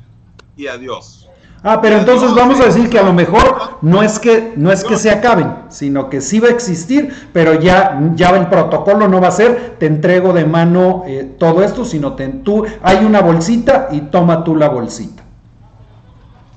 y 0.57 0.67
adiós. 0.67 1.26
Ah, 1.63 1.81
pero 1.81 1.97
entonces 1.97 2.33
vamos 2.35 2.61
a 2.61 2.67
decir 2.67 2.89
que 2.89 2.99
a 2.99 3.03
lo 3.03 3.13
mejor 3.13 3.79
no 3.83 4.03
es 4.03 4.19
que 4.19 4.53
no 4.57 4.71
es 4.71 4.85
que 4.85 4.97
se 4.97 5.11
acaben, 5.11 5.65
sino 5.69 6.09
que 6.09 6.21
sí 6.21 6.39
va 6.39 6.49
a 6.49 6.53
existir, 6.53 7.29
pero 7.33 7.59
ya, 7.61 7.99
ya 8.15 8.31
el 8.31 8.49
protocolo 8.49 9.09
no 9.09 9.21
va 9.21 9.29
a 9.29 9.33
ser 9.33 9.77
te 9.79 9.87
entrego 9.87 10.33
de 10.33 10.45
mano 10.45 11.05
eh, 11.07 11.35
todo 11.39 11.63
esto, 11.63 11.85
sino 11.85 12.15
te, 12.15 12.29
tú 12.29 12.65
hay 12.83 13.05
una 13.05 13.21
bolsita 13.21 13.89
y 13.91 14.03
toma 14.03 14.45
tú 14.45 14.55
la 14.55 14.69
bolsita. 14.69 15.25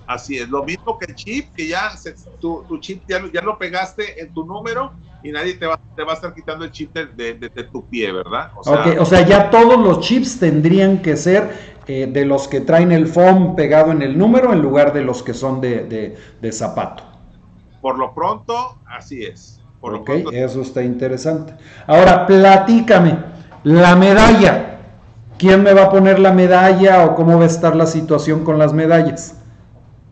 Así 0.06 0.38
es, 0.38 0.50
lo 0.50 0.64
mismo 0.64 0.98
que 0.98 1.06
el 1.06 1.16
chip, 1.16 1.54
que 1.54 1.68
ya 1.68 1.92
tu, 2.40 2.66
chip 2.80 3.04
ya, 3.08 3.22
ya, 3.32 3.42
lo 3.42 3.58
pegaste 3.58 4.22
en 4.22 4.34
tu 4.34 4.44
número 4.44 4.92
y 5.24 5.32
nadie 5.32 5.56
te 5.56 5.66
va, 5.66 5.80
te 5.96 6.04
va 6.04 6.14
a 6.14 6.16
estar 6.16 6.34
quitando 6.34 6.66
el 6.66 6.72
chip 6.72 6.94
de, 6.94 7.34
de, 7.34 7.64
tu 7.66 7.88
pie, 7.88 8.12
¿verdad? 8.12 8.52
O 8.56 8.64
sea, 8.64 8.96
o 9.00 9.06
sea, 9.06 9.26
ya 9.26 9.50
todos 9.50 9.80
los 9.80 10.00
chips 10.00 10.40
tendrían 10.40 11.02
que 11.02 11.18
ser 11.18 11.52
eh, 11.88 12.08
de 12.08 12.24
los 12.24 12.48
que 12.48 12.62
traen 12.62 12.92
el 12.92 13.08
foam 13.08 13.56
pegado 13.56 13.92
en 13.92 14.02
el 14.02 14.18
número 14.18 14.54
en 14.54 14.62
lugar 14.62 14.94
de 14.94 15.02
los 15.02 15.24
que 15.24 15.34
son 15.34 15.60
de, 15.60 16.16
zapato. 16.52 17.04
Por 17.82 17.98
lo 17.98 18.14
pronto, 18.14 18.78
así 18.86 19.24
es. 19.24 19.60
Por 19.82 19.96
ok, 19.96 20.10
eso 20.32 20.62
está 20.62 20.84
interesante. 20.84 21.54
Ahora, 21.88 22.28
platícame, 22.28 23.18
la 23.64 23.96
medalla. 23.96 24.82
¿Quién 25.40 25.64
me 25.64 25.74
va 25.74 25.86
a 25.86 25.90
poner 25.90 26.20
la 26.20 26.34
medalla 26.34 27.06
o 27.06 27.16
cómo 27.16 27.38
va 27.38 27.46
a 27.46 27.48
estar 27.48 27.76
la 27.76 27.86
situación 27.86 28.44
con 28.44 28.60
las 28.60 28.74
medallas? 28.74 29.39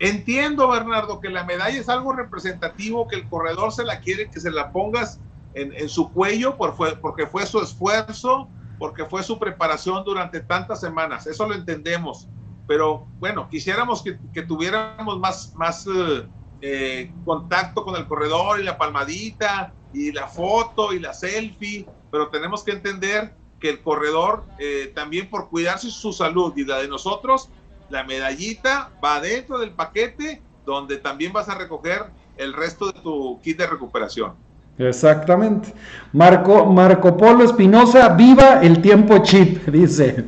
Entiendo, 0.00 0.68
Bernardo, 0.68 1.20
que 1.20 1.28
la 1.28 1.44
medalla 1.44 1.78
es 1.78 1.88
algo 1.88 2.12
representativo, 2.12 3.08
que 3.08 3.16
el 3.16 3.28
corredor 3.28 3.72
se 3.72 3.84
la 3.84 4.00
quiere 4.00 4.30
que 4.30 4.40
se 4.40 4.50
la 4.50 4.70
pongas 4.70 5.20
en, 5.54 5.88
su 5.88 6.12
cuello 6.12 6.56
porque 6.56 7.26
fue 7.26 7.44
su 7.44 7.60
esfuerzo, 7.60 8.48
porque 8.78 9.04
fue 9.06 9.24
su 9.24 9.38
preparación 9.38 10.04
durante 10.04 10.40
tantas 10.40 10.80
semanas, 10.80 11.26
eso 11.26 11.48
lo 11.48 11.54
entendemos, 11.54 12.28
pero 12.66 13.08
bueno, 13.18 13.48
quisiéramos 13.48 14.02
que, 14.02 14.42
tuviéramos 14.42 15.18
más, 15.18 15.52
más 15.56 15.86
eh, 15.86 16.28
eh, 16.60 17.12
contacto 17.24 17.84
con 17.84 17.96
el 17.96 18.06
corredor 18.06 18.60
y 18.60 18.62
la 18.62 18.78
palmadita 18.78 19.74
y 19.92 20.12
la 20.12 20.28
foto 20.28 20.92
y 20.92 21.00
la 21.00 21.12
selfie, 21.12 21.88
pero 22.10 22.28
tenemos 22.28 22.62
que 22.62 22.72
entender 22.72 23.34
que 23.58 23.70
el 23.70 23.82
corredor 23.82 24.44
eh, 24.58 24.92
también 24.94 25.28
por 25.28 25.48
cuidarse 25.48 25.90
su 25.90 26.12
salud 26.12 26.52
y 26.56 26.64
la 26.64 26.78
de 26.78 26.88
nosotros, 26.88 27.50
la 27.90 28.04
medallita 28.04 28.90
va 29.02 29.20
dentro 29.20 29.58
del 29.58 29.70
paquete 29.70 30.42
donde 30.64 30.98
también 30.98 31.32
vas 31.32 31.48
a 31.48 31.54
recoger 31.54 32.04
el 32.36 32.52
resto 32.52 32.92
de 32.92 33.00
tu 33.00 33.40
kit 33.42 33.58
de 33.58 33.66
recuperación. 33.66 34.32
Exactamente. 34.78 35.74
Marco, 36.12 36.66
Marco 36.66 37.16
Polo 37.16 37.44
Espinosa, 37.44 38.10
viva 38.10 38.60
el 38.62 38.80
tiempo 38.80 39.18
chip, 39.18 39.66
dice. 39.72 40.24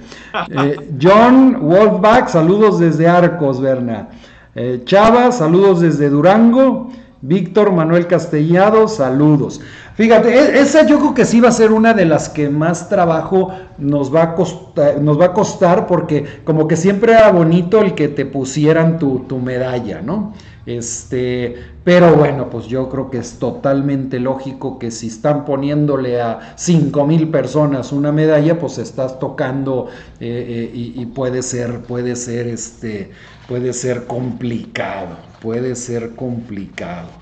Eh, 0.51 0.91
John 1.01 1.59
Wolfbach, 1.61 2.29
saludos 2.29 2.81
desde 2.81 3.07
Arcos, 3.07 3.61
Berna. 3.61 4.09
Eh, 4.55 4.83
Chava, 4.85 5.31
saludos 5.31 5.81
desde 5.81 6.09
Durango. 6.09 6.91
Víctor 7.23 7.71
Manuel 7.71 8.07
Castellado, 8.07 8.89
saludos. 8.89 9.61
Fíjate, 10.01 10.35
e, 10.35 10.61
esa 10.63 10.87
yo 10.87 10.99
creo 10.99 11.13
que 11.13 11.27
sí 11.27 11.41
va 11.41 11.51
a 11.51 11.53
ser 11.53 11.73
una 11.73 11.93
de 11.93 12.07
las 12.07 12.31
que 12.31 12.49
más 12.49 12.89
trabajo 12.89 13.53
nos 13.77 14.15
va 14.15 14.23
a 14.23 14.35
costar, 14.35 14.99
nos 14.99 15.21
va 15.21 15.27
a 15.27 15.33
costar 15.35 15.87
porque 15.87 16.25
como 16.43 16.67
que 16.67 16.77
siempre 16.77 17.13
era 17.13 17.31
bonito 17.31 17.83
el 17.83 17.95
que 17.95 18.09
te 18.09 18.25
pusieran 18.25 18.99
tu, 18.99 19.39
medalla, 19.45 20.01
¿no? 20.01 20.33
Este, 20.65 21.55
pero 21.85 22.15
bueno, 22.17 22.49
pues 22.49 22.65
yo 22.65 22.89
creo 22.89 23.11
que 23.11 23.19
es 23.19 23.39
totalmente 23.39 24.19
lógico 24.21 24.79
que 24.79 24.91
si 24.91 25.09
están 25.09 25.45
poniéndole 25.45 26.23
a 26.23 26.55
5 26.57 27.07
mil 27.07 27.29
personas 27.29 27.93
una 27.93 28.11
medalla, 28.11 28.59
pues 28.59 28.79
estás 28.79 29.19
tocando 29.19 29.89
eh, 30.19 30.71
eh, 30.73 30.95
y, 30.97 31.05
puede 31.05 31.43
ser, 31.43 31.83
puede 31.83 32.17
ser, 32.17 32.47
este, 32.47 33.11
puede 33.47 33.75
ser 33.75 34.07
complicado, 34.07 35.19
puede 35.43 35.75
ser 35.75 36.15
complicado. 36.15 37.20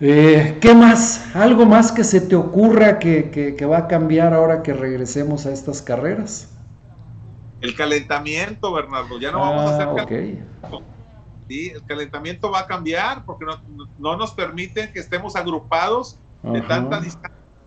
Eh, 0.00 0.58
¿Qué 0.60 0.74
más? 0.74 1.34
¿Algo 1.34 1.64
más 1.64 1.90
que 1.90 2.04
se 2.04 2.20
te 2.20 2.36
ocurra 2.36 2.98
que, 2.98 3.66
va 3.68 3.78
a 3.78 3.88
cambiar 3.88 4.34
ahora 4.34 4.62
que 4.62 4.74
regresemos 4.74 5.46
a 5.46 5.52
estas 5.52 5.80
carreras? 5.80 6.50
El 7.62 7.74
calentamiento, 7.74 8.72
Bernardo, 8.72 9.18
ya 9.18 9.32
no 9.32 9.40
vamos 9.40 9.70
a 9.70 9.74
hacer 9.74 9.88
ah, 9.88 10.02
okay. 10.02 10.44
¿sí? 11.48 11.70
El 11.70 11.82
calentamiento 11.84 12.50
va 12.50 12.60
a 12.60 12.66
cambiar 12.66 13.24
porque 13.24 13.46
no, 13.98 14.16
nos 14.16 14.32
permiten 14.32 14.92
que 14.92 15.00
estemos 15.00 15.34
agrupados 15.34 16.18
de 16.42 16.60
tanta, 16.60 17.00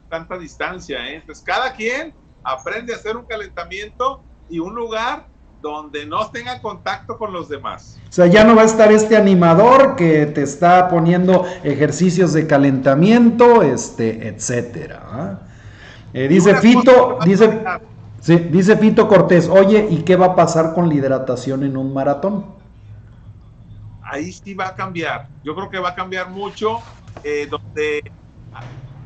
tanta 0.07 0.37
distancia. 0.37 1.07
¿eh? 1.07 1.15
Entonces, 1.15 1.43
cada 1.43 1.73
quien 1.73 2.13
aprende 2.43 2.93
a 2.93 2.97
hacer 2.97 3.17
un 3.17 3.25
calentamiento 3.25 4.21
y 4.49 4.59
un 4.59 4.75
lugar 4.75 5.27
donde 5.61 6.05
no 6.05 6.29
tenga 6.31 6.61
contacto 6.61 7.17
con 7.17 7.33
los 7.33 7.49
demás. 7.49 7.99
O 8.09 8.11
sea, 8.11 8.27
ya 8.27 8.43
no 8.43 8.55
va 8.55 8.63
a 8.63 8.65
estar 8.65 8.91
este 8.91 9.17
animador 9.17 9.95
que 9.95 10.25
te 10.25 10.41
está 10.41 10.87
poniendo 10.87 11.45
ejercicios 11.63 12.33
de 12.33 12.47
calentamiento, 12.47 13.61
este, 13.61 14.27
etcétera. 14.27 15.01
¿ah? 15.03 15.39
Eh, 16.13 16.27
dice 16.27 16.55
Fito, 16.55 17.19
dice, 17.25 17.63
sí, 18.19 18.37
dice 18.37 18.77
Fito 18.77 19.07
Cortés, 19.07 19.47
oye, 19.47 19.87
¿y 19.89 20.03
qué 20.03 20.15
va 20.15 20.27
a 20.27 20.35
pasar 20.35 20.73
con 20.73 20.87
la 20.89 20.95
hidratación 20.95 21.63
en 21.63 21.77
un 21.77 21.93
maratón? 21.93 22.59
ahí 24.09 24.31
sí 24.31 24.53
va 24.53 24.69
a 24.69 24.75
cambiar. 24.75 25.27
Yo 25.43 25.55
creo 25.55 25.69
que 25.69 25.79
va 25.79 25.89
a 25.89 25.95
cambiar 25.95 26.29
mucho, 26.29 26.79
eh, 27.23 27.47
donde 27.49 28.11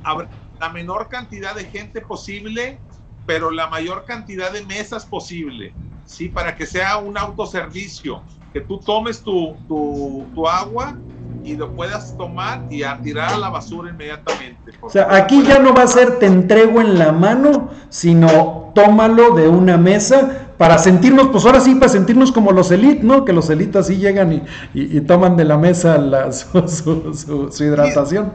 habrá 0.04 0.30
la 0.60 0.70
menor 0.70 1.10
cantidad 1.10 1.56
de 1.56 1.66
gente 1.66 2.02
posible, 2.02 2.80
pero 3.26 3.52
la 3.52 3.68
mayor 3.68 4.06
cantidad 4.06 4.52
de 4.52 4.66
mesas 4.66 5.06
posible, 5.06 5.74
¿sí? 6.06 6.30
Para 6.30 6.56
que 6.56 6.66
sea 6.66 6.98
un 6.98 7.18
autoservicio, 7.18 8.22
que 8.52 8.62
tú 8.62 8.78
tomes 8.78 9.22
tu, 9.22 9.56
tu, 9.68 10.26
tu 10.34 10.48
agua 10.48 10.96
y 11.44 11.56
lo 11.56 11.72
puedas 11.72 12.16
tomar 12.18 12.62
y 12.70 12.84
a 12.84 13.00
tirar 13.02 13.34
a 13.34 13.38
la 13.38 13.50
basura 13.50 13.90
inmediatamente. 13.90 14.72
O 14.82 14.90
sea, 14.90 15.14
aquí 15.16 15.44
ya 15.44 15.60
no 15.60 15.74
va 15.74 15.84
a 15.84 15.88
ser 15.88 16.20
te 16.20 16.26
entrego 16.26 16.80
en 16.80 16.98
la 16.98 17.12
mano, 17.12 17.70
sino 17.90 18.72
tómalo 18.74 19.36
de 19.36 19.48
una 19.48 19.78
mesa 19.78 20.44
para 20.58 20.78
sentirnos, 20.78 21.28
pues 21.28 21.46
ahora 21.46 21.60
sí, 21.60 21.76
para 21.76 21.90
sentirnos 21.90 22.32
como 22.32 22.52
los 22.52 22.72
elites, 22.72 23.04
¿no? 23.04 23.26
Que 23.26 23.34
los 23.34 23.50
elites 23.50 23.76
así 23.76 23.98
llegan 23.98 24.46
y, 24.74 25.02
toman 25.02 25.36
de 25.36 25.46
la 25.46 25.58
mesa 25.58 25.98
la, 25.98 26.32
su, 26.32 27.54
hidratación. 27.60 28.32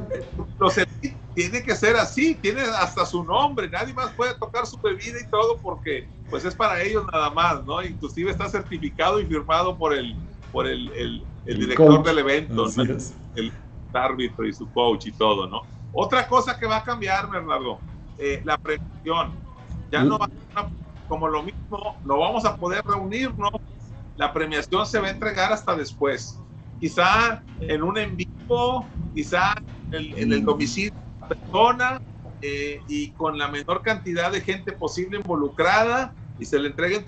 Los 0.59 0.77
elites 0.77 1.18
tiene 1.39 1.63
que 1.63 1.77
ser 1.77 1.95
así, 1.95 2.35
tiene 2.35 2.63
hasta 2.63 3.07
su 3.07 3.23
nombre, 3.23 3.71
nadie 3.71 3.95
más 3.95 4.11
puede 4.15 4.35
tocar 4.35 4.67
su 4.67 4.77
bebida 4.79 5.21
y 5.21 5.31
todo 5.31 5.57
porque 5.59 6.09
pues 6.29 6.45
es 6.45 6.53
para 6.53 6.83
ellos 6.83 7.07
nada 7.13 7.31
más, 7.31 7.65
¿no? 7.65 7.81
Inclusive 7.81 8.33
está 8.33 8.49
certificado 8.49 9.21
y 9.21 9.27
firmado 9.27 9.79
por 9.79 9.95
el, 9.95 10.17
por 10.51 10.67
el, 10.67 10.89
el, 10.97 11.25
director 11.47 12.03
del 12.03 12.19
evento, 12.19 12.67
el 13.37 13.53
árbitro 13.93 14.49
y 14.49 14.53
su 14.53 14.69
coach 14.73 15.07
y 15.07 15.13
todo, 15.13 15.47
¿no? 15.47 15.63
Otra 15.93 16.27
cosa 16.27 16.59
que 16.59 16.67
va 16.67 16.79
a 16.79 16.83
cambiar, 16.83 17.31
Bernardo, 17.31 17.79
eh, 18.19 18.43
la 18.45 18.59
premiación. 18.59 19.31
Ya 19.93 20.03
no 20.03 20.19
va 20.19 20.29
a, 20.57 20.69
como 21.07 21.29
lo 21.29 21.45
mismo, 21.45 21.97
no 22.05 22.19
vamos 22.19 22.45
a 22.47 22.57
poder 22.57 22.85
reunirnos. 22.85 23.53
La 24.17 24.33
premiación 24.33 24.85
se 24.87 24.99
va 24.99 25.07
a 25.07 25.11
entregar 25.11 25.53
hasta 25.53 25.77
después. 25.77 26.41
Quizá 26.81 27.45
en 27.61 27.85
un 27.85 27.97
en 27.97 28.17
vivo, 28.17 28.85
quizá 29.15 29.55
en, 29.93 30.33
el 30.33 30.45
domicilio 30.45 30.93
de 30.93 30.97
la 30.97 31.08
persona 31.29 32.01
eh, 32.41 32.81
y 32.89 33.11
con 33.13 33.39
la 33.39 33.49
menor 33.49 33.83
cantidad 33.83 34.33
de 34.33 34.41
gente 34.41 34.73
posible 34.73 35.19
involucrada 35.19 36.15
y 36.39 36.45
se 36.45 36.59
le 36.59 36.69
entreguen 36.69 37.05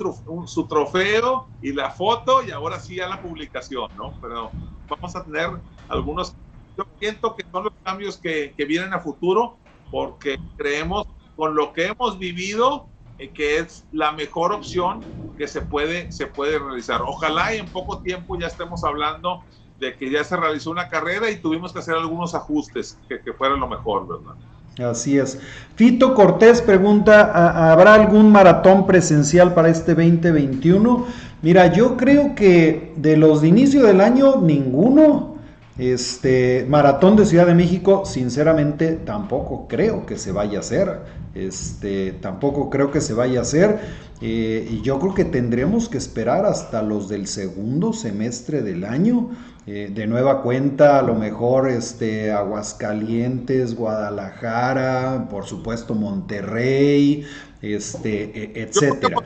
su 0.46 0.66
trofeo 0.66 1.48
y 1.62 1.72
la 1.72 1.90
foto 1.90 2.42
y 2.42 2.50
ahora 2.50 2.80
sí 2.80 3.00
a 3.00 3.08
la 3.08 3.22
publicación, 3.22 3.88
¿no? 3.96 4.12
Pero 4.20 4.50
vamos 4.88 5.14
a 5.14 5.24
tener 5.24 5.50
algunos, 5.88 6.34
yo 6.76 6.84
siento 6.98 7.36
que 7.36 7.44
son 7.50 7.64
los 7.64 7.72
cambios 7.84 8.16
que, 8.16 8.54
que 8.56 8.64
vienen 8.64 8.92
a 8.92 8.98
futuro 8.98 9.56
porque 9.90 10.38
creemos 10.56 11.06
con 11.36 11.54
lo 11.54 11.72
que 11.72 11.86
hemos 11.86 12.18
vivido 12.18 12.88
eh, 13.20 13.30
que 13.30 13.58
es 13.58 13.86
la 13.92 14.12
mejor 14.12 14.52
opción 14.52 15.04
que 15.36 15.46
se 15.46 15.60
puede, 15.60 16.10
se 16.10 16.26
puede 16.26 16.58
realizar. 16.58 17.02
Ojalá 17.02 17.54
y 17.54 17.58
en 17.58 17.66
poco 17.66 18.02
tiempo 18.02 18.38
ya 18.38 18.46
estemos 18.46 18.82
hablando 18.82 19.44
de 19.80 19.96
que 19.96 20.10
ya 20.10 20.22
se 20.22 20.36
realizó 20.36 20.70
una 20.70 20.88
carrera 20.88 21.30
y 21.30 21.36
tuvimos 21.36 21.72
que 21.72 21.78
hacer 21.80 21.94
algunos 21.94 22.34
ajustes, 22.34 22.98
que, 23.08 23.20
que 23.20 23.32
fuera 23.32 23.56
lo 23.56 23.66
mejor, 23.66 24.06
¿verdad? 24.06 24.34
Así 24.78 25.18
es. 25.18 25.38
Fito 25.74 26.14
Cortés 26.14 26.62
pregunta, 26.62 27.72
¿habrá 27.72 27.94
algún 27.94 28.30
maratón 28.30 28.86
presencial 28.86 29.52
para 29.52 29.68
este 29.68 29.94
2021? 29.94 31.06
Mira, 31.42 31.72
yo 31.72 31.96
creo 31.96 32.34
que 32.34 32.92
de 32.96 33.16
los 33.16 33.42
de 33.42 33.48
inicio 33.48 33.82
del 33.82 34.00
año, 34.00 34.40
ninguno. 34.40 35.30
Este 35.78 36.66
maratón 36.68 37.16
de 37.16 37.24
Ciudad 37.24 37.46
de 37.46 37.54
México, 37.54 38.04
sinceramente, 38.04 38.92
tampoco 38.92 39.66
creo 39.66 40.04
que 40.04 40.18
se 40.18 40.30
vaya 40.30 40.58
a 40.58 40.60
hacer. 40.60 41.00
Este, 41.34 42.12
tampoco 42.12 42.68
creo 42.68 42.90
que 42.90 43.00
se 43.00 43.14
vaya 43.14 43.38
a 43.38 43.42
hacer. 43.42 43.80
Eh, 44.20 44.68
y 44.70 44.82
yo 44.82 44.98
creo 44.98 45.14
que 45.14 45.24
tendremos 45.24 45.88
que 45.88 45.96
esperar 45.96 46.44
hasta 46.44 46.82
los 46.82 47.08
del 47.08 47.26
segundo 47.26 47.94
semestre 47.94 48.60
del 48.60 48.84
año 48.84 49.30
eh, 49.66 49.90
de 49.92 50.06
nueva 50.06 50.42
cuenta, 50.42 50.98
a 50.98 51.02
lo 51.02 51.14
mejor 51.14 51.68
este, 51.68 52.32
Aguascalientes, 52.32 53.74
Guadalajara, 53.74 55.28
por 55.30 55.44
supuesto 55.44 55.94
Monterrey, 55.94 57.26
este, 57.60 58.58
e, 58.58 58.62
etcétera. 58.62 59.18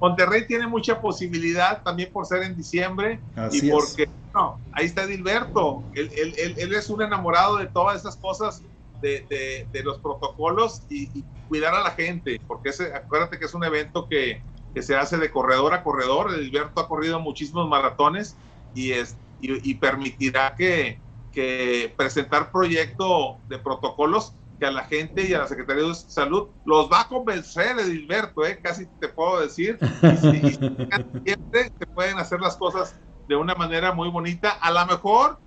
Monterrey 0.00 0.46
tiene 0.46 0.66
mucha 0.66 1.00
posibilidad 1.00 1.82
también 1.82 2.12
por 2.12 2.26
ser 2.26 2.42
en 2.42 2.56
diciembre 2.56 3.18
y 3.50 3.70
porque, 3.70 4.08
no, 4.34 4.60
ahí 4.72 4.86
está 4.86 5.04
Edilberto, 5.04 5.82
él, 5.94 6.10
él, 6.14 6.74
es 6.74 6.90
un 6.90 7.02
enamorado 7.02 7.56
de 7.56 7.66
todas 7.66 8.00
esas 8.00 8.16
cosas, 8.16 8.62
de, 9.00 9.66
de, 9.72 9.82
los 9.82 9.98
protocolos 9.98 10.82
y, 10.88 11.24
cuidar 11.48 11.74
a 11.74 11.82
la 11.82 11.90
gente, 11.90 12.40
porque 12.48 12.70
ese, 12.70 12.92
acuérdate 12.92 13.38
que 13.38 13.44
es 13.44 13.54
un 13.54 13.62
evento 13.62 14.08
que, 14.08 14.42
que 14.74 14.82
se 14.82 14.96
hace 14.96 15.16
de 15.16 15.30
corredor 15.30 15.74
a 15.74 15.84
corredor, 15.84 16.34
Edilberto 16.34 16.80
ha 16.80 16.88
corrido 16.88 17.20
muchísimos 17.20 17.68
maratones 17.68 18.36
y, 18.74 18.92
es, 18.92 19.16
y, 19.40 19.74
permitirá 19.74 20.54
que, 20.54 21.00
que, 21.32 21.92
presentar 21.96 22.50
proyecto 22.50 23.38
de 23.48 23.58
protocolos 23.58 24.34
que 24.58 24.66
a 24.66 24.70
la 24.70 24.84
gente 24.84 25.28
y 25.28 25.34
a 25.34 25.40
la 25.40 25.48
Secretaría 25.48 25.84
de 25.84 25.94
Salud 25.94 26.48
los 26.64 26.90
va 26.90 27.02
a 27.02 27.08
convencer, 27.08 27.78
Edilberto, 27.78 28.44
¿eh? 28.46 28.58
casi 28.62 28.86
te 29.00 29.08
puedo 29.08 29.40
decir, 29.40 29.78
y, 30.02 30.52
siempre 31.24 31.72
se 31.78 31.86
pueden 31.86 32.18
hacer 32.18 32.40
las 32.40 32.56
cosas 32.56 32.98
de 33.28 33.36
una 33.36 33.54
manera 33.54 33.92
muy 33.92 34.08
bonita. 34.08 34.50
A 34.50 34.70
lo 34.70 34.86
mejor 34.86 35.38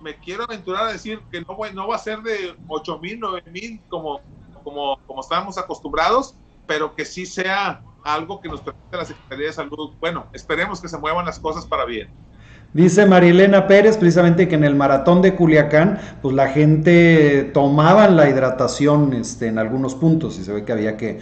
me 0.00 0.16
quiero 0.16 0.44
aventurar 0.44 0.84
a 0.84 0.92
decir 0.92 1.20
que 1.30 1.40
no, 1.40 1.56
no 1.74 1.88
va 1.88 1.96
a 1.96 1.98
ser 1.98 2.22
de 2.22 2.54
8 2.68 2.98
mil, 2.98 3.18
9 3.20 3.42
mil 3.50 3.80
como, 3.88 4.20
como, 4.62 4.98
como 5.06 5.20
estábamos 5.20 5.58
acostumbrados, 5.58 6.36
pero 6.66 6.94
que 6.94 7.04
sí 7.04 7.26
sea 7.26 7.82
algo 8.04 8.40
que 8.40 8.48
nos 8.48 8.60
permita 8.60 8.98
la 8.98 9.04
Secretaría 9.04 9.46
de 9.46 9.52
Salud. 9.52 9.92
Bueno, 10.00 10.26
esperemos 10.32 10.80
que 10.80 10.88
se 10.88 10.98
muevan 10.98 11.24
las 11.24 11.38
cosas 11.38 11.66
para 11.66 11.84
bien. 11.84 12.10
Dice 12.74 13.04
Marilena 13.04 13.66
Pérez, 13.66 13.98
precisamente 13.98 14.48
que 14.48 14.54
en 14.54 14.64
el 14.64 14.74
maratón 14.74 15.20
de 15.20 15.34
Culiacán, 15.34 15.98
pues 16.22 16.34
la 16.34 16.48
gente 16.48 17.50
tomaban 17.52 18.16
la 18.16 18.30
hidratación 18.30 19.12
este, 19.12 19.48
en 19.48 19.58
algunos 19.58 19.94
puntos 19.94 20.38
y 20.38 20.44
se 20.44 20.52
ve 20.52 20.64
que 20.64 20.72
había 20.72 20.96
que, 20.96 21.20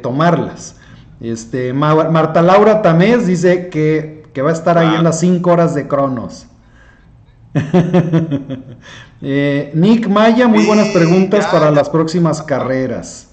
tomarlas. 0.00 0.76
Este, 1.20 1.72
Marta 1.72 2.40
Laura 2.40 2.82
Tamés 2.82 3.26
dice 3.26 3.68
que, 3.68 4.22
va 4.40 4.50
a 4.50 4.52
estar 4.52 4.78
ahí 4.78 4.94
en 4.94 5.02
las 5.02 5.18
5 5.18 5.50
horas 5.50 5.74
de 5.74 5.88
Cronos. 5.88 6.46
Eh, 9.24 9.70
Nick 9.74 10.08
Maya, 10.08 10.48
muy 10.48 10.66
buenas 10.66 10.88
preguntas 10.88 11.46
para 11.46 11.70
las 11.70 11.88
próximas 11.88 12.42
carreras. 12.42 13.31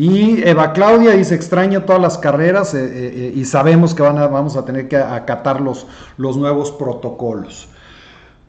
Y 0.00 0.48
Eva 0.48 0.72
Claudia 0.74 1.10
dice, 1.10 1.34
extraño 1.34 1.82
todas 1.82 2.00
las 2.00 2.18
carreras 2.18 2.72
eh, 2.72 2.84
eh, 2.84 3.12
eh, 3.16 3.32
y 3.34 3.44
sabemos 3.44 3.96
que 3.96 4.02
van 4.04 4.16
a, 4.16 4.28
vamos 4.28 4.56
a 4.56 4.64
tener 4.64 4.86
que 4.86 4.96
acatar 4.96 5.60
los, 5.60 5.88
los 6.16 6.36
nuevos 6.36 6.70
protocolos. 6.70 7.68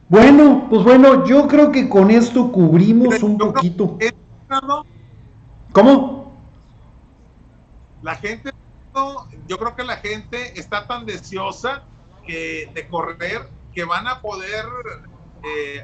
Bueno, 0.08 0.68
pues 0.70 0.84
bueno, 0.84 1.26
yo 1.26 1.48
creo 1.48 1.72
que 1.72 1.88
con 1.88 2.12
esto 2.12 2.52
cubrimos 2.52 3.20
un 3.24 3.36
poquito. 3.36 3.98
¿Cómo? 5.72 6.32
La 8.02 8.14
gente, 8.14 8.52
yo 9.48 9.58
creo 9.58 9.74
que 9.74 9.82
la 9.82 9.96
gente 9.96 10.56
está 10.56 10.86
tan 10.86 11.04
deseosa 11.04 11.82
que, 12.24 12.70
de 12.72 12.86
correr 12.86 13.48
que 13.74 13.82
van 13.82 14.06
a 14.06 14.20
poder 14.20 14.66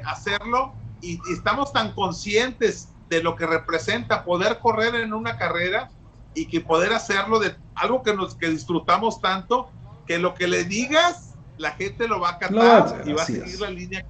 hacerlo 0.05 0.71
y 1.01 1.19
estamos 1.33 1.73
tan 1.73 1.91
conscientes 1.91 2.87
de 3.09 3.23
lo 3.23 3.35
que 3.35 3.45
representa 3.45 4.23
poder 4.23 4.59
correr 4.59 4.95
en 4.95 5.13
una 5.13 5.37
carrera 5.37 5.89
y 6.33 6.47
que 6.47 6.61
poder 6.61 6.93
hacerlo 6.93 7.39
de 7.39 7.55
algo 7.75 8.03
que 8.03 8.13
nos 8.13 8.35
que 8.35 8.49
disfrutamos 8.49 9.21
tanto 9.21 9.69
que 10.05 10.19
lo 10.19 10.33
que 10.33 10.47
le 10.47 10.63
digas 10.63 11.35
la 11.57 11.71
gente 11.71 12.07
lo 12.07 12.19
va 12.19 12.31
a 12.31 12.37
catar 12.37 13.03
y 13.05 13.13
va 13.13 13.23
a 13.23 13.25
seguir 13.25 13.59
la 13.59 13.69
línea 13.69 14.05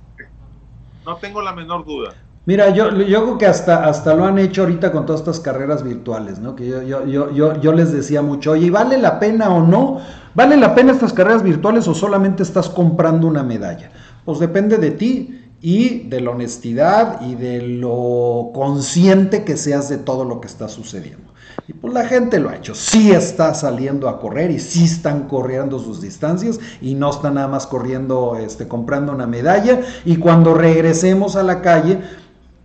no 1.06 1.18
tengo 1.18 1.42
la 1.42 1.54
menor 1.54 1.86
duda 1.86 2.16
Mira, 2.48 2.70
yo, 2.70 2.90
yo 3.02 3.24
creo 3.24 3.38
que 3.38 3.46
hasta, 3.46 3.86
hasta 3.88 4.14
lo 4.14 4.24
han 4.24 4.40
hecho 4.40 4.62
ahorita 4.62 4.94
con 4.94 5.06
todas 5.06 5.20
estas 5.20 5.42
carreras 5.42 5.84
virtuales, 5.84 6.40
¿no? 6.40 6.56
Que 6.56 6.66
yo, 6.66 6.82
yo, 6.82 7.06
yo, 7.06 7.60
yo, 7.60 7.74
les 7.74 7.92
decía 7.92 8.22
mucho, 8.22 8.52
oye, 8.52 8.72
¿vale 8.72 8.98
la 8.98 9.20
pena 9.20 9.50
o 9.50 9.68
no? 9.68 10.00
¿Vale 10.34 10.56
la 10.56 10.74
pena 10.74 10.94
estas 10.94 11.12
carreras 11.12 11.44
virtuales 11.44 11.90
o 11.90 11.94
solamente 11.94 12.44
estás 12.44 12.70
comprando 12.70 13.28
una 13.28 13.44
medalla? 13.44 13.92
Pues 14.24 14.40
depende 14.40 14.78
de 14.78 14.92
ti 14.92 15.47
y 15.62 16.08
de 16.08 16.22
la 16.22 16.32
honestidad 16.32 17.22
y 17.22 17.36
de 17.36 17.62
lo 17.62 18.52
consciente 18.54 19.44
que 19.44 19.58
seas 19.58 19.90
de 19.90 19.98
todo 19.98 20.24
lo 20.24 20.40
que 20.40 20.48
está 20.48 20.70
sucediendo. 20.70 21.34
Y 21.68 21.74
pues 21.74 21.94
la 21.94 22.06
gente 22.06 22.40
lo 22.40 22.50
ha 22.50 22.56
hecho, 22.56 22.76
sí 22.76 23.12
está 23.12 23.54
saliendo 23.54 24.08
a 24.08 24.20
correr 24.20 24.52
y 24.52 24.60
sí 24.60 24.86
están 24.86 25.28
corriendo 25.28 25.80
sus 25.80 26.02
distancias 26.02 26.60
y 26.82 26.96
no 26.96 27.10
están 27.10 27.34
nada 27.34 27.48
más 27.48 27.68
corriendo, 27.68 28.38
este, 28.38 28.68
comprando 28.68 29.12
una 29.12 29.28
medalla 29.28 29.82
y 30.06 30.18
cuando 30.18 30.54
regresemos 30.54 31.36
a 31.36 31.44
la 31.44 31.62
calle, 31.62 32.00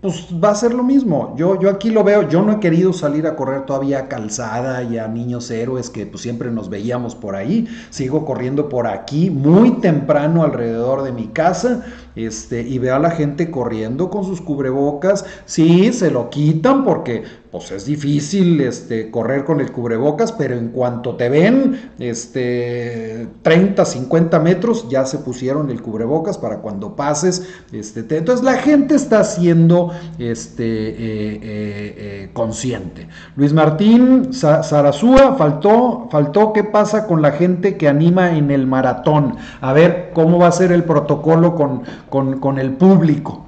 pues 0.03 0.27
va 0.33 0.51
a 0.51 0.55
ser 0.57 0.75
lo 0.75 0.83
mismo. 0.83 1.33
Yo, 1.37 1.61
yo 1.61 1.71
aquí 1.71 1.89
lo 1.89 2.03
veo, 2.03 2.29
yo 2.29 2.43
no 2.43 2.55
he 2.55 2.61
querido 2.61 2.93
salir 2.93 3.25
a 3.29 3.37
correr 3.37 3.67
todavía 3.67 4.01
a 4.01 4.09
calzada 4.09 4.83
y 4.83 4.99
a 4.99 5.07
niños 5.07 5.49
héroes 5.49 5.91
que 5.91 6.07
pues 6.07 6.23
siempre 6.23 6.51
nos 6.51 6.69
veíamos 6.69 7.15
por 7.15 7.37
ahí. 7.37 7.69
Sigo 7.91 8.25
corriendo 8.25 8.69
por 8.69 8.89
aquí 8.89 9.31
muy 9.31 9.81
temprano 9.81 10.43
alrededor 10.43 11.05
de 11.05 11.13
mi 11.13 11.29
casa 11.29 11.85
este, 12.17 12.63
y 12.63 12.79
veo 12.79 12.97
a 12.97 12.99
la 12.99 13.11
gente 13.11 13.51
corriendo 13.51 14.11
con 14.11 14.25
sus 14.25 14.41
cubrebocas. 14.41 15.25
Sí, 15.45 15.93
se 15.93 16.11
lo 16.11 16.31
quitan 16.31 16.85
porque 16.85 17.25
pues 17.53 17.71
es 17.71 17.85
difícil 17.85 18.63
este, 18.63 19.11
correr 19.11 19.45
con 19.45 19.61
el 19.61 19.73
cubrebocas, 19.73 20.33
pero 20.33 20.57
en 20.57 20.69
cuanto 20.69 21.17
te 21.17 21.29
ven 21.29 21.93
este, 21.99 23.29
30, 23.43 23.85
50 23.85 24.41
metros, 24.41 24.89
ya 24.89 25.05
se 25.05 25.19
pusieron 25.19 25.69
el 25.69 25.83
cubrebocas 25.83 26.39
para 26.39 26.61
cuando 26.61 26.97
pases. 26.97 27.47
Este, 27.71 28.01
entonces 28.17 28.43
la 28.43 28.55
gente 28.55 28.95
está 28.95 29.23
siendo 29.23 29.93
este, 30.19 30.65
eh, 30.65 30.95
eh, 30.97 31.41
eh, 31.43 32.31
consciente. 32.33 33.07
Luis 33.37 33.53
Martín 33.53 34.33
Sarazúa, 34.33 35.35
faltó, 35.37 36.09
faltó 36.11 36.55
qué 36.55 36.65
pasa 36.65 37.07
con 37.07 37.21
la 37.21 37.33
gente 37.33 37.77
que 37.77 37.87
anima 37.87 38.35
en 38.35 38.51
el 38.51 38.67
maratón. 38.67 39.37
A 39.61 39.75
ver 39.75 40.13
cómo 40.15 40.39
va 40.39 40.47
a 40.47 40.53
ser 40.53 40.73
el 40.73 40.85
protocolo 40.85 41.55
con, 41.55 41.83
con, 42.13 42.39
con 42.39 42.59
el 42.59 42.77
público. 42.77 43.45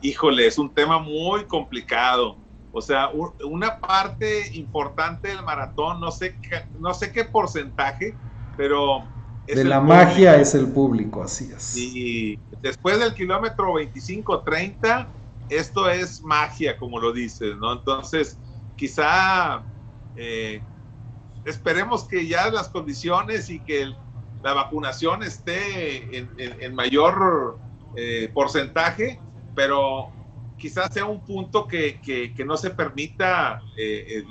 Híjole, 0.00 0.48
es 0.48 0.58
un 0.58 0.74
tema 0.74 0.98
muy 0.98 1.44
complicado 1.44 2.42
o 2.74 2.80
sea, 2.80 3.10
una 3.44 3.78
parte 3.78 4.56
importante 4.56 5.28
del 5.28 5.42
maratón, 5.42 6.00
no 6.00 6.10
sé, 6.10 6.38
qué, 6.40 6.62
no 6.78 6.94
sé 6.94 7.12
qué 7.12 7.26
porcentaje, 7.26 8.16
pero... 8.56 9.06
de 9.46 9.62
la 9.64 9.78
magia 9.78 10.40
es 10.40 10.54
el 10.54 10.68
público, 10.68 11.22
así 11.22 11.52
es. 11.54 11.76
Y 11.76 12.38
después 12.62 12.98
del 12.98 13.12
kilómetro 13.12 13.74
25-30, 13.74 15.06
esto 15.50 15.90
es 15.90 16.22
magia, 16.22 16.78
como 16.78 16.98
lo 16.98 17.12
dices, 17.12 17.54
¿no? 17.58 17.74
Entonces, 17.74 18.38
quizá 18.74 19.62
eh, 20.16 20.62
esperemos 21.44 22.08
que 22.08 22.26
ya 22.26 22.50
las 22.50 22.70
condiciones 22.70 23.50
y 23.50 23.60
que 23.60 23.92
la 24.42 24.54
vacunación 24.54 25.22
esté 25.22 26.16
en, 26.16 26.74
mayor 26.74 27.58
eh, 27.96 28.30
porcentaje, 28.32 29.18
pero 29.54 30.10
quizás 30.58 30.92
sea 30.92 31.04
un 31.04 31.20
punto 31.20 31.66
que, 31.66 32.00
que, 32.00 32.44
no 32.44 32.56
se 32.56 32.70
permita, 32.70 33.60
eh, 33.76 34.24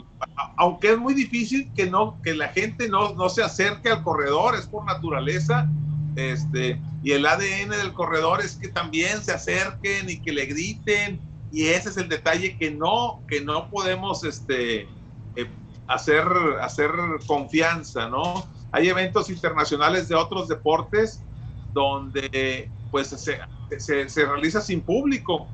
aunque 0.57 0.91
es 0.91 0.97
muy 0.97 1.13
difícil 1.13 1.71
que, 1.73 1.89
no, 1.89 2.21
que 2.21 2.33
la 2.33 2.49
gente 2.49 2.87
no, 2.87 3.13
no 3.13 3.29
se 3.29 3.43
acerque 3.43 3.89
al 3.89 4.03
corredor, 4.03 4.55
es 4.55 4.67
por 4.67 4.85
naturaleza, 4.85 5.69
este, 6.15 6.79
y 7.03 7.11
el 7.11 7.25
ADN 7.25 7.69
del 7.69 7.93
corredor 7.93 8.41
es 8.41 8.55
que 8.55 8.67
también 8.67 9.21
se 9.21 9.31
acerquen 9.31 10.09
y 10.09 10.19
que 10.19 10.31
le 10.31 10.45
griten, 10.45 11.19
y 11.51 11.67
ese 11.67 11.89
es 11.89 11.97
el 11.97 12.09
detalle 12.09 12.57
que 12.57 12.71
no, 12.71 13.21
que 13.27 13.41
no 13.41 13.69
podemos 13.69 14.23
este, 14.23 14.87
eh, 15.35 15.47
hacer, 15.87 16.25
hacer 16.61 16.91
confianza, 17.27 18.07
¿no? 18.07 18.45
Hay 18.71 18.89
eventos 18.89 19.29
internacionales 19.29 20.07
de 20.07 20.15
otros 20.15 20.47
deportes 20.47 21.25
donde 21.65 22.73
pues 22.89 23.07
se, 23.09 23.39
se, 23.77 24.09
se 24.09 24.25
realiza 24.25 24.61
sin 24.61 24.83
público 24.83 25.53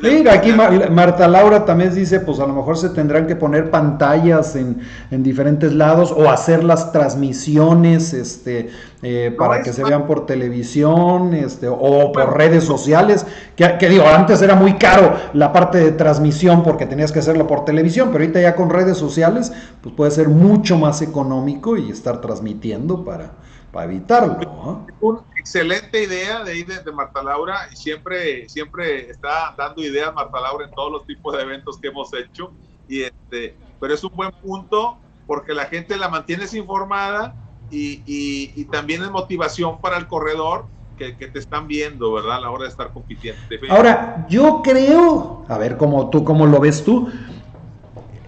Mira, 0.00 0.32
aquí 0.32 0.52
Marta 0.52 1.28
Laura 1.28 1.66
también 1.66 1.94
dice, 1.94 2.20
pues 2.20 2.40
a 2.40 2.46
lo 2.46 2.54
mejor 2.54 2.78
se 2.78 2.88
tendrán 2.90 3.26
que 3.26 3.36
poner 3.36 3.70
pantallas 3.70 4.56
en, 4.56 4.80
diferentes 5.10 5.74
lados 5.74 6.12
o 6.16 6.30
hacer 6.30 6.64
las 6.64 6.92
transmisiones 6.92 8.14
este, 8.14 8.70
eh, 9.02 9.34
para 9.36 9.62
que 9.62 9.72
se 9.72 9.84
vean 9.84 10.06
por 10.06 10.24
televisión 10.24 11.34
este, 11.34 11.68
o 11.68 12.10
por 12.10 12.38
redes 12.38 12.64
sociales. 12.64 13.26
Que, 13.54 13.76
que, 13.78 13.90
digo, 13.90 14.04
antes 14.06 14.40
era 14.40 14.54
muy 14.54 14.74
caro 14.74 15.14
la 15.34 15.52
parte 15.52 15.78
de 15.78 15.92
transmisión 15.92 16.62
porque 16.62 16.86
tenías 16.86 17.12
que 17.12 17.18
hacerlo 17.18 17.46
por 17.46 17.66
televisión, 17.66 18.08
pero 18.12 18.24
ahorita 18.24 18.40
ya 18.40 18.56
con 18.56 18.70
redes 18.70 18.96
sociales, 18.96 19.52
pues 19.82 19.94
puede 19.94 20.10
ser 20.10 20.28
mucho 20.28 20.78
más 20.78 21.02
económico 21.02 21.76
y 21.76 21.90
estar 21.90 22.22
transmitiendo 22.22 23.04
para, 23.04 23.32
para 23.72 23.86
evitarlo. 23.86 24.86
Una 25.00 25.20
excelente 25.36 26.04
idea 26.04 26.44
de, 26.44 26.62
de, 26.62 26.80
de, 26.80 26.92
Marta 26.92 27.22
Laura 27.22 27.68
y 27.72 27.76
siempre, 27.76 28.48
siempre 28.48 29.10
está 29.10 29.54
dando 29.56 29.82
ideas 29.82 30.14
Marta 30.14 30.38
Laura 30.40 30.66
en 30.66 30.70
todos 30.72 30.92
los 30.92 31.06
tipos 31.06 31.34
de 31.34 31.42
eventos 31.42 31.78
que 31.78 31.88
hemos 31.88 32.12
hecho. 32.12 32.52
Y 32.86 33.02
este, 33.02 33.56
pero 33.80 33.94
es 33.94 34.04
un 34.04 34.14
buen 34.14 34.30
punto 34.32 34.98
porque 35.26 35.54
la 35.54 35.64
gente 35.64 35.96
la 35.96 36.08
mantienes 36.08 36.52
informada 36.54 37.34
y, 37.70 38.02
y, 38.04 38.64
también 38.66 39.02
es 39.02 39.10
motivación 39.10 39.80
para 39.80 39.96
el 39.96 40.06
corredor 40.06 40.66
que, 40.98 41.16
que, 41.16 41.26
te 41.28 41.38
están 41.38 41.66
viendo, 41.66 42.12
¿verdad? 42.12 42.36
A 42.36 42.40
la 42.40 42.50
hora 42.50 42.64
de 42.64 42.68
estar 42.68 42.92
compitiendo. 42.92 43.40
Ahora, 43.70 44.26
yo 44.28 44.60
creo, 44.62 45.46
a 45.48 45.56
ver 45.56 45.78
cómo 45.78 46.10
tú, 46.10 46.22
cómo 46.22 46.44
lo 46.44 46.60
ves 46.60 46.84
tú, 46.84 47.10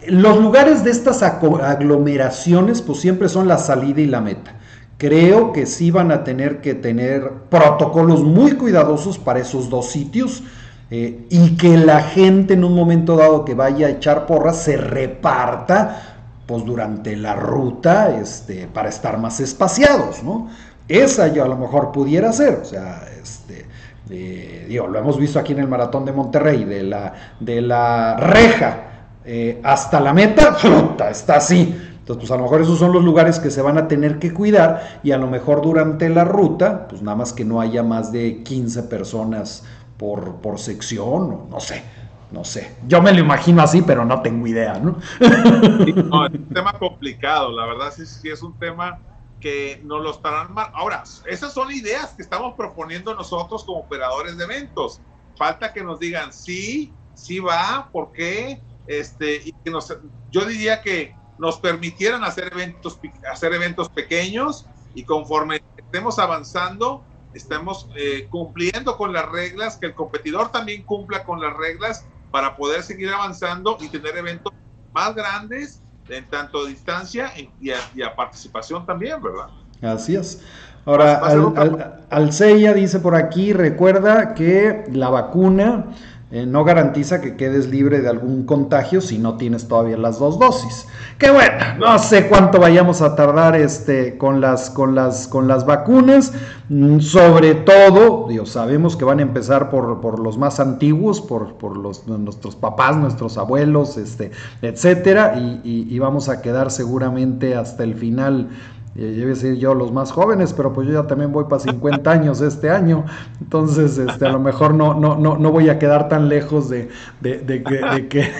los 0.08 0.38
lugares 0.40 0.82
de 0.82 0.90
estas 0.90 1.22
aglomeraciones 1.22 2.80
pues 2.80 3.00
siempre 3.00 3.28
son 3.28 3.46
la 3.46 3.58
salida 3.58 4.00
y 4.00 4.06
la 4.06 4.22
meta. 4.22 4.58
Creo 5.04 5.52
que 5.52 5.66
sí 5.66 5.90
van 5.90 6.10
a 6.10 6.24
tener 6.24 6.62
que 6.62 6.72
tener 6.72 7.30
protocolos 7.50 8.22
muy 8.22 8.52
cuidadosos 8.52 9.18
para 9.18 9.38
esos 9.38 9.68
dos 9.68 9.90
sitios 9.90 10.42
eh, 10.90 11.26
y 11.28 11.58
que 11.58 11.76
la 11.76 12.00
gente 12.00 12.54
en 12.54 12.64
un 12.64 12.74
momento 12.74 13.14
dado 13.14 13.44
que 13.44 13.52
vaya 13.52 13.88
a 13.88 13.90
echar 13.90 14.24
porras 14.24 14.56
se 14.56 14.78
reparta 14.78 16.22
pues 16.46 16.64
durante 16.64 17.16
la 17.16 17.34
ruta 17.34 18.18
este, 18.18 18.66
para 18.66 18.88
estar 18.88 19.18
más 19.18 19.40
espaciados, 19.40 20.22
¿no? 20.22 20.48
Esa 20.88 21.28
yo 21.28 21.44
a 21.44 21.48
lo 21.48 21.58
mejor 21.58 21.92
pudiera 21.92 22.32
ser, 22.32 22.60
o 22.62 22.64
sea, 22.64 23.06
este, 23.22 23.66
eh, 24.08 24.66
lo 24.70 24.98
hemos 24.98 25.18
visto 25.18 25.38
aquí 25.38 25.52
en 25.52 25.58
el 25.58 25.68
maratón 25.68 26.06
de 26.06 26.12
Monterrey, 26.12 26.64
de 26.64 26.82
la, 26.82 27.12
de 27.40 27.60
la 27.60 28.16
reja 28.16 28.84
eh, 29.26 29.60
hasta 29.62 30.00
la 30.00 30.14
meta, 30.14 30.56
está 31.10 31.36
así. 31.36 31.90
Entonces, 32.04 32.28
pues 32.28 32.30
a 32.32 32.36
lo 32.36 32.42
mejor 32.42 32.60
esos 32.60 32.78
son 32.78 32.92
los 32.92 33.02
lugares 33.02 33.38
que 33.38 33.50
se 33.50 33.62
van 33.62 33.78
a 33.78 33.88
tener 33.88 34.18
que 34.18 34.34
cuidar 34.34 35.00
y 35.02 35.12
a 35.12 35.16
lo 35.16 35.26
mejor 35.26 35.62
durante 35.62 36.10
la 36.10 36.24
ruta, 36.24 36.86
pues 36.86 37.00
nada 37.00 37.16
más 37.16 37.32
que 37.32 37.46
no 37.46 37.62
haya 37.62 37.82
más 37.82 38.12
de 38.12 38.42
15 38.42 38.82
personas 38.82 39.64
por, 39.96 40.34
por 40.42 40.58
sección, 40.58 41.08
o 41.08 41.48
no 41.50 41.60
sé, 41.60 41.82
no 42.30 42.44
sé. 42.44 42.76
Yo 42.86 43.00
me 43.00 43.10
lo 43.10 43.20
imagino 43.20 43.62
así, 43.62 43.80
pero 43.80 44.04
no 44.04 44.20
tengo 44.20 44.46
idea, 44.46 44.74
¿no? 44.74 44.98
no, 45.18 46.26
es 46.26 46.34
un 46.34 46.48
tema 46.52 46.74
complicado, 46.74 47.50
la 47.52 47.64
verdad 47.64 47.90
sí, 47.96 48.04
sí 48.04 48.28
es 48.28 48.42
un 48.42 48.52
tema 48.58 48.98
que 49.40 49.80
nos 49.82 50.02
lo 50.02 50.10
estarán... 50.10 50.48
Ahora, 50.74 51.04
esas 51.24 51.54
son 51.54 51.72
ideas 51.72 52.12
que 52.12 52.20
estamos 52.20 52.52
proponiendo 52.54 53.14
nosotros 53.14 53.64
como 53.64 53.78
operadores 53.78 54.36
de 54.36 54.44
eventos. 54.44 55.00
Falta 55.38 55.72
que 55.72 55.82
nos 55.82 55.98
digan 55.98 56.34
sí, 56.34 56.92
sí 57.14 57.38
va, 57.38 57.88
por 57.90 58.12
qué, 58.12 58.60
este, 58.86 59.36
y 59.42 59.52
que 59.64 59.70
nos, 59.70 59.96
yo 60.30 60.44
diría 60.44 60.82
que 60.82 61.14
nos 61.38 61.58
permitieran 61.58 62.24
hacer 62.24 62.52
eventos, 62.52 62.98
hacer 63.30 63.52
eventos 63.54 63.88
pequeños 63.88 64.66
y 64.94 65.04
conforme 65.04 65.62
estemos 65.76 66.18
avanzando, 66.18 67.04
estemos 67.34 67.88
eh, 67.96 68.28
cumpliendo 68.30 68.96
con 68.96 69.12
las 69.12 69.28
reglas, 69.28 69.76
que 69.76 69.86
el 69.86 69.94
competidor 69.94 70.52
también 70.52 70.82
cumpla 70.84 71.24
con 71.24 71.40
las 71.40 71.56
reglas 71.56 72.06
para 72.30 72.56
poder 72.56 72.82
seguir 72.82 73.10
avanzando 73.10 73.76
y 73.80 73.88
tener 73.88 74.16
eventos 74.16 74.52
más 74.92 75.14
grandes 75.14 75.80
en 76.08 76.28
tanto 76.28 76.64
distancia 76.66 77.32
y 77.60 77.70
a, 78.02 78.14
participación 78.14 78.86
también, 78.86 79.22
¿verdad? 79.22 79.48
Así 79.82 80.14
es. 80.14 80.42
Ahora, 80.86 81.16
al, 81.16 82.04
Alceya 82.10 82.74
dice 82.74 83.00
por 83.00 83.14
aquí, 83.14 83.52
recuerda 83.52 84.34
que 84.34 84.84
la 84.92 85.08
vacuna 85.08 85.86
eh, 86.34 86.46
no 86.46 86.64
garantiza 86.64 87.20
que 87.20 87.36
quedes 87.36 87.68
libre 87.68 88.00
de 88.00 88.08
algún 88.08 88.44
contagio 88.44 89.00
si 89.00 89.18
no 89.18 89.36
tienes 89.36 89.68
todavía 89.68 89.96
las 89.96 90.18
dos 90.18 90.40
dosis. 90.40 90.88
Que 91.16 91.30
bueno, 91.30 91.52
no 91.78 91.96
sé 92.00 92.26
cuánto 92.26 92.58
vayamos 92.58 93.02
a 93.02 93.14
tardar 93.14 93.54
este, 93.54 94.18
con, 94.18 94.40
las, 94.40 94.68
con, 94.68 94.96
las, 94.96 95.28
con 95.28 95.46
las 95.46 95.64
vacunas. 95.64 96.32
Mm, 96.68 96.98
sobre 96.98 97.54
todo, 97.54 98.26
Dios, 98.28 98.50
sabemos 98.50 98.96
que 98.96 99.04
van 99.04 99.20
a 99.20 99.22
empezar 99.22 99.70
por, 99.70 100.18
los 100.18 100.36
más 100.36 100.58
antiguos, 100.58 101.20
por, 101.20 101.54
por 101.54 101.76
los, 101.76 102.08
nuestros 102.08 102.56
papás, 102.56 102.96
nuestros 102.96 103.38
abuelos, 103.38 103.96
este, 103.96 104.32
etcétera, 104.60 105.36
y 105.62 105.96
vamos 106.00 106.28
a 106.28 106.42
quedar 106.42 106.72
seguramente 106.72 107.54
hasta 107.54 107.84
el 107.84 107.94
final 107.94 108.48
y 108.96 109.16
yo 109.16 109.26
decir 109.26 109.56
yo 109.56 109.74
los 109.74 109.90
más 109.90 110.12
jóvenes, 110.12 110.52
pero 110.52 110.72
pues 110.72 110.86
yo 110.86 110.94
ya 110.94 111.06
también 111.06 111.32
voy 111.32 111.44
para 111.44 111.60
50 111.60 112.08
años 112.10 112.40
este 112.40 112.70
año, 112.70 113.04
entonces 113.40 113.98
este, 113.98 114.24
a 114.24 114.30
lo 114.30 114.38
mejor 114.38 114.72
no, 114.74 114.94
no, 114.94 115.16
no, 115.16 115.36
no 115.36 115.50
voy 115.50 115.68
a 115.68 115.80
quedar 115.80 116.08
tan 116.08 116.28
lejos 116.28 116.68
de, 116.68 116.88
que... 117.20 118.32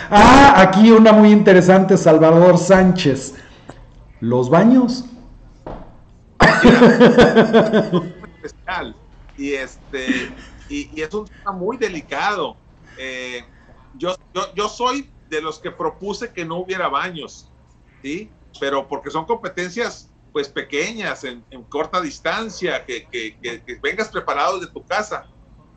ah, 0.10 0.54
aquí 0.56 0.90
una 0.90 1.12
muy 1.12 1.30
interesante, 1.30 1.98
Salvador 1.98 2.56
Sánchez. 2.56 3.34
¿Los 4.20 4.48
baños? 4.48 5.04
y, 9.36 9.52
este, 9.52 10.32
y, 10.70 11.00
es 11.00 11.12
un 11.12 11.26
tema 11.26 11.52
muy 11.52 11.76
delicado. 11.76 12.56
Eh, 12.98 13.44
yo, 13.98 14.16
yo, 14.34 14.54
yo 14.54 14.68
soy 14.70 15.10
de 15.28 15.42
los 15.42 15.58
que 15.58 15.70
propuse 15.70 16.32
que 16.32 16.46
no 16.46 16.56
hubiera 16.56 16.88
baños, 16.88 17.50
¿sí? 18.02 18.30
Pero 18.60 18.86
porque 18.86 19.10
son 19.10 19.24
competencias 19.24 20.10
pues 20.36 20.50
pequeñas, 20.50 21.24
en, 21.24 21.42
corta 21.70 21.98
distancia, 21.98 22.84
que, 22.84 23.08
vengas 23.82 24.08
preparado 24.08 24.60
de 24.60 24.66
tu 24.66 24.84
casa. 24.84 25.24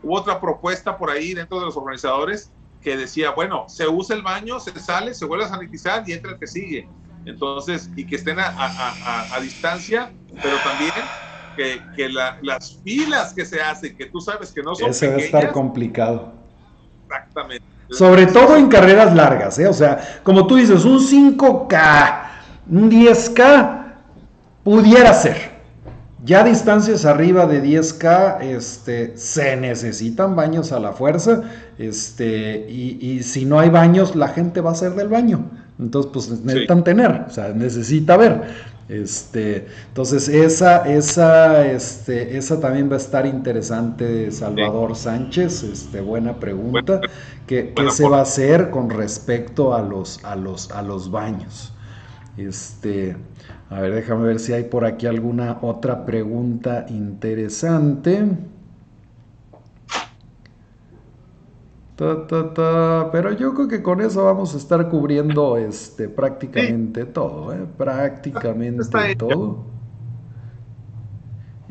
Hubo 0.04 0.18
otra 0.18 0.42
propuesta 0.42 0.98
por 0.98 1.10
ahí 1.10 1.34
dentro 1.34 1.62
de 1.62 1.68
los 1.68 1.78
organizadores 1.78 2.52
que 2.82 2.98
decía, 2.98 3.32
bueno, 3.32 3.70
se 3.70 3.88
usa 3.88 4.18
el 4.18 4.22
baño, 4.22 4.60
se 4.60 4.78
sale, 4.78 5.14
se 5.14 5.24
vuelve 5.24 5.46
a 5.46 5.48
sanitizar 5.48 6.04
y 6.06 6.12
entra 6.12 6.32
el 6.34 6.40
que 6.40 6.48
sigue. 6.48 6.90
Entonces, 7.26 7.90
y 7.96 8.06
que 8.06 8.18
estén 8.18 8.38
a, 8.38 9.40
distancia, 9.42 10.12
pero 10.42 10.58
también 10.58 10.92
que, 11.96 12.10
las 12.42 12.80
filas 12.84 13.34
que 13.34 13.46
se 13.46 13.62
hacen, 13.62 13.96
que 13.96 14.08
tú 14.08 14.20
sabes 14.20 14.52
que 14.52 14.62
no 14.62 14.76
son 14.76 14.90
Ese 14.90 15.08
va 15.08 15.16
a 15.16 15.20
estar 15.20 15.52
complicado. 15.54 16.34
Exactamente. 17.06 17.66
Sobre 17.92 18.28
todo 18.28 18.58
en 18.58 18.68
carreras 18.68 19.16
largas, 19.16 19.58
¿eh? 19.58 19.70
O 19.70 19.74
sea, 19.74 20.20
como 20.22 20.46
tú 20.46 20.58
dices, 20.58 20.84
un 20.84 21.00
5K 21.00 22.29
un 22.70 22.90
10K 22.90 23.84
pudiera 24.64 25.14
ser. 25.14 25.60
Ya 26.24 26.44
distancias 26.44 27.06
arriba 27.06 27.46
de 27.46 27.64
10K 27.64 28.42
este, 28.42 29.16
se 29.16 29.56
necesitan 29.56 30.36
baños 30.36 30.72
a 30.72 30.80
la 30.80 30.92
fuerza. 30.92 31.44
Este, 31.78 32.70
y, 32.70 33.24
si 33.24 33.46
no 33.46 33.60
hay 33.60 33.70
baños, 33.70 34.16
la 34.16 34.28
gente 34.28 34.60
va 34.60 34.72
a 34.72 34.76
ser 34.76 34.96
del 34.96 35.08
baño. 35.08 35.50
Entonces, 35.80 36.12
pues 36.12 36.30
necesitan 36.42 36.84
tener, 36.84 37.26
o 37.28 37.32
sea, 37.32 37.50
necesita 37.50 38.18
ver. 38.18 38.44
Este, 38.90 39.68
entonces, 39.88 40.28
esa, 40.28 40.90
esa, 40.90 41.66
este, 41.66 42.38
esa 42.38 42.60
también 42.60 42.90
va 42.90 42.96
a 42.96 42.98
estar 42.98 43.26
interesante, 43.26 44.30
Salvador 44.32 44.98
Sánchez. 44.98 45.64
Este, 45.64 46.02
buena 46.02 46.38
pregunta. 46.38 47.00
¿Qué, 47.48 47.74
se 47.92 48.10
va 48.10 48.20
a 48.20 48.24
hacer 48.24 48.72
con 48.72 48.90
respecto 48.90 49.74
a 49.74 49.82
los, 49.82 50.24
a 50.26 50.36
los, 50.36 50.70
a 50.72 50.82
los 50.82 51.10
baños? 51.10 51.72
Este, 52.46 53.16
a 53.70 53.82
ver, 53.82 53.94
déjame 53.94 54.26
ver 54.26 54.40
si 54.40 54.54
hay 54.54 54.64
por 54.64 54.86
aquí 54.86 55.08
alguna 55.08 55.60
otra 55.62 56.06
pregunta 56.06 56.86
interesante. 56.90 58.26
Pero 63.12 63.34
yo 63.34 63.54
creo 63.54 63.68
que 63.68 63.84
con 63.84 64.00
eso 64.00 64.24
vamos 64.24 64.54
a 64.56 64.58
estar 64.58 64.88
cubriendo 64.88 65.58
este, 65.58 66.08
prácticamente 66.08 67.06
todo, 67.06 67.54
¿eh? 67.54 67.66
prácticamente 67.78 68.86
todo. 69.18 69.66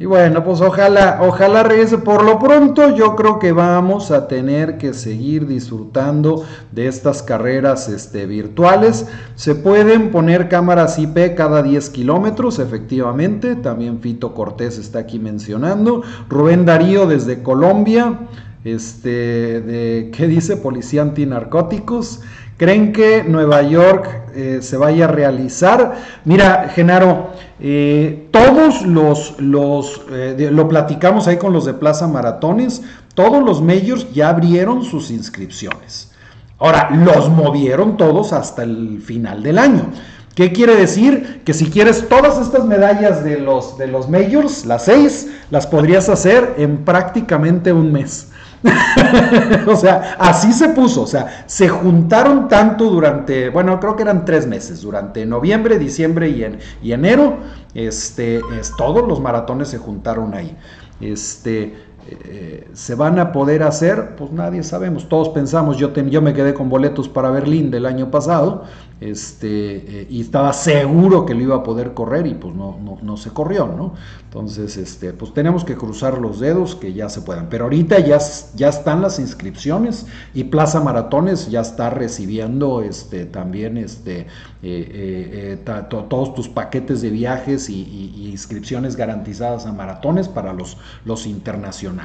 Y 0.00 0.06
bueno, 0.06 0.44
pues 0.44 0.60
ojalá, 0.60 1.18
ojalá 1.22 1.64
regrese. 1.64 1.98
Por 1.98 2.22
lo 2.22 2.38
pronto, 2.38 2.94
yo 2.94 3.16
creo 3.16 3.40
que 3.40 3.50
vamos 3.50 4.12
a 4.12 4.28
tener 4.28 4.78
que 4.78 4.94
seguir 4.94 5.48
disfrutando 5.48 6.44
de 6.70 6.86
estas 6.86 7.20
carreras 7.20 7.88
este, 7.88 8.24
virtuales. 8.26 9.08
Se 9.34 9.56
pueden 9.56 10.12
poner 10.12 10.48
cámaras 10.48 11.00
IP 11.00 11.34
cada 11.34 11.64
10 11.64 11.90
kilómetros, 11.90 12.60
efectivamente. 12.60 13.56
También 13.56 13.98
Fito 13.98 14.34
Cortés 14.34 14.78
está 14.78 15.00
aquí 15.00 15.18
mencionando. 15.18 16.04
Rubén 16.28 16.64
Darío 16.64 17.08
desde 17.08 17.42
Colombia. 17.42 18.20
Este, 18.62 19.60
de, 19.60 20.12
¿qué 20.16 20.28
dice? 20.28 20.56
Policía 20.56 21.02
antinarcóticos. 21.02 22.20
¿Creen 22.58 22.92
que 22.92 23.22
Nueva 23.22 23.62
York 23.62 24.32
eh, 24.34 24.58
se 24.62 24.76
vaya 24.76 25.04
a 25.04 25.08
realizar? 25.08 25.94
Mira, 26.24 26.68
Genaro, 26.74 27.30
eh, 27.60 28.26
todos 28.32 28.84
los, 28.84 29.40
los 29.40 30.02
eh, 30.10 30.50
lo 30.50 30.68
platicamos 30.68 31.28
ahí 31.28 31.36
con 31.36 31.52
los 31.52 31.66
de 31.66 31.74
Plaza 31.74 32.08
Maratones, 32.08 32.82
todos 33.14 33.44
los 33.44 33.62
majors 33.62 34.12
ya 34.12 34.30
abrieron 34.30 34.82
sus 34.82 35.12
inscripciones. 35.12 36.10
Ahora, 36.58 36.90
los 36.90 37.30
movieron 37.30 37.96
todos 37.96 38.32
hasta 38.32 38.64
el 38.64 39.00
final 39.02 39.44
del 39.44 39.60
año. 39.60 39.92
¿Qué 40.34 40.52
quiere 40.52 40.74
decir? 40.74 41.42
Que 41.44 41.54
si 41.54 41.70
quieres 41.70 42.08
todas 42.08 42.40
estas 42.40 42.64
medallas 42.64 43.22
de 43.22 43.38
los, 43.38 43.78
de 43.78 43.86
los 43.86 44.08
majors, 44.08 44.66
las 44.66 44.86
seis, 44.86 45.28
las 45.50 45.68
podrías 45.68 46.08
hacer 46.08 46.54
en 46.58 46.78
prácticamente 46.78 47.72
un 47.72 47.92
mes. 47.92 48.28
o 49.66 49.76
sea, 49.76 50.16
así 50.18 50.52
se 50.52 50.70
puso, 50.70 51.02
o 51.02 51.06
sea, 51.06 51.44
se 51.46 51.68
juntaron 51.68 52.48
tanto 52.48 52.90
durante, 52.90 53.50
bueno, 53.50 53.78
creo 53.78 53.96
que 53.96 54.02
eran 54.02 54.24
tres 54.24 54.46
meses, 54.46 54.82
durante 54.82 55.24
noviembre, 55.26 55.78
diciembre 55.78 56.28
y, 56.28 56.44
en, 56.44 56.58
y 56.82 56.92
enero, 56.92 57.38
este, 57.74 58.40
es, 58.58 58.72
todos 58.76 59.06
los 59.06 59.20
maratones 59.20 59.68
se 59.68 59.78
juntaron 59.78 60.34
ahí. 60.34 60.56
Este, 61.00 61.76
eh, 62.10 62.68
se 62.72 62.94
van 62.94 63.18
a 63.18 63.32
poder 63.32 63.62
hacer, 63.62 64.16
pues 64.16 64.30
nadie 64.32 64.62
sabemos, 64.62 65.08
todos 65.08 65.28
pensamos, 65.30 65.76
yo, 65.76 65.92
yo 65.92 66.22
me 66.22 66.32
quedé 66.32 66.54
con 66.54 66.68
boletos 66.68 67.08
para 67.08 67.30
Berlín 67.30 67.70
del 67.70 67.86
año 67.86 68.10
pasado, 68.10 68.64
este, 69.00 70.00
eh, 70.00 70.06
y 70.10 70.20
estaba 70.20 70.52
seguro 70.52 71.24
que 71.24 71.34
lo 71.34 71.42
iba 71.42 71.56
a 71.56 71.62
poder 71.62 71.94
correr 71.94 72.26
y 72.26 72.34
pues 72.34 72.54
no, 72.54 72.98
no, 73.00 73.16
se 73.16 73.30
corrió, 73.30 73.66
¿no? 73.66 73.94
Entonces, 74.24 74.76
este, 74.76 75.12
pues 75.12 75.32
tenemos 75.32 75.64
que 75.64 75.76
cruzar 75.76 76.18
los 76.18 76.40
dedos 76.40 76.74
que 76.74 76.92
ya 76.92 77.08
se 77.08 77.20
puedan. 77.20 77.48
Pero 77.48 77.64
ahorita 77.64 78.00
ya, 78.00 78.18
ya 78.56 78.68
están 78.68 79.00
las 79.00 79.20
inscripciones 79.20 80.06
y 80.34 80.44
Plaza 80.44 80.80
Maratones 80.80 81.48
ya 81.48 81.60
está 81.60 81.90
recibiendo 81.90 82.82
este, 82.82 83.24
también 83.24 83.76
este, 83.76 84.26
eh, 84.62 85.58
todos 85.88 86.34
tus 86.34 86.48
paquetes 86.48 87.00
de 87.00 87.10
viajes 87.10 87.70
y, 87.70 87.82
y, 87.82 88.30
inscripciones 88.30 88.96
garantizadas 88.96 89.66
a 89.66 89.72
maratones 89.72 90.28
para 90.28 90.52
los, 90.52 90.76
los 91.04 91.26
internacionales. 91.26 91.97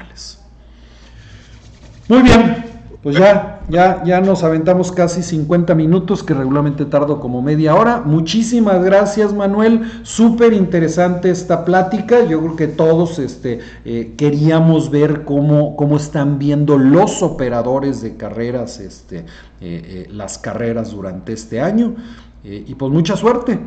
Muy 2.10 2.22
bien, 2.22 2.64
pues 3.02 3.18
ya, 3.18 3.62
ya, 3.70 4.04
ya 4.06 4.22
nos 4.22 4.44
aventamos 4.44 4.92
casi 4.92 5.24
50 5.24 5.76
minutos, 5.76 6.24
que 6.24 6.34
regularmente 6.34 6.86
tardo 6.86 7.20
como 7.20 7.42
media 7.42 7.76
hora. 7.76 8.02
Muchísimas 8.06 8.84
gracias, 8.84 9.34
Manuel. 9.34 9.82
Súper 10.04 10.54
interesante 10.54 11.30
esta 11.30 11.66
plática. 11.66 12.24
Yo 12.26 12.40
creo 12.40 12.56
que 12.56 12.68
todos 12.68 13.20
este, 13.20 13.60
eh, 13.84 14.14
queríamos 14.18 14.90
ver 14.90 15.26
cómo, 15.26 15.76
cómo 15.76 15.98
están 15.98 16.40
viendo 16.40 16.78
los 16.78 17.22
operadores 17.22 18.02
de 18.02 18.16
carreras 18.16 18.80
este, 18.80 19.20
eh, 19.20 19.26
eh, 19.62 20.08
las 20.10 20.38
carreras 20.38 20.92
durante 20.92 21.34
este 21.34 21.60
año. 21.60 21.96
Y 22.44 22.76
pues 22.76 22.92
mucha 22.92 23.16
suerte. 23.16 23.60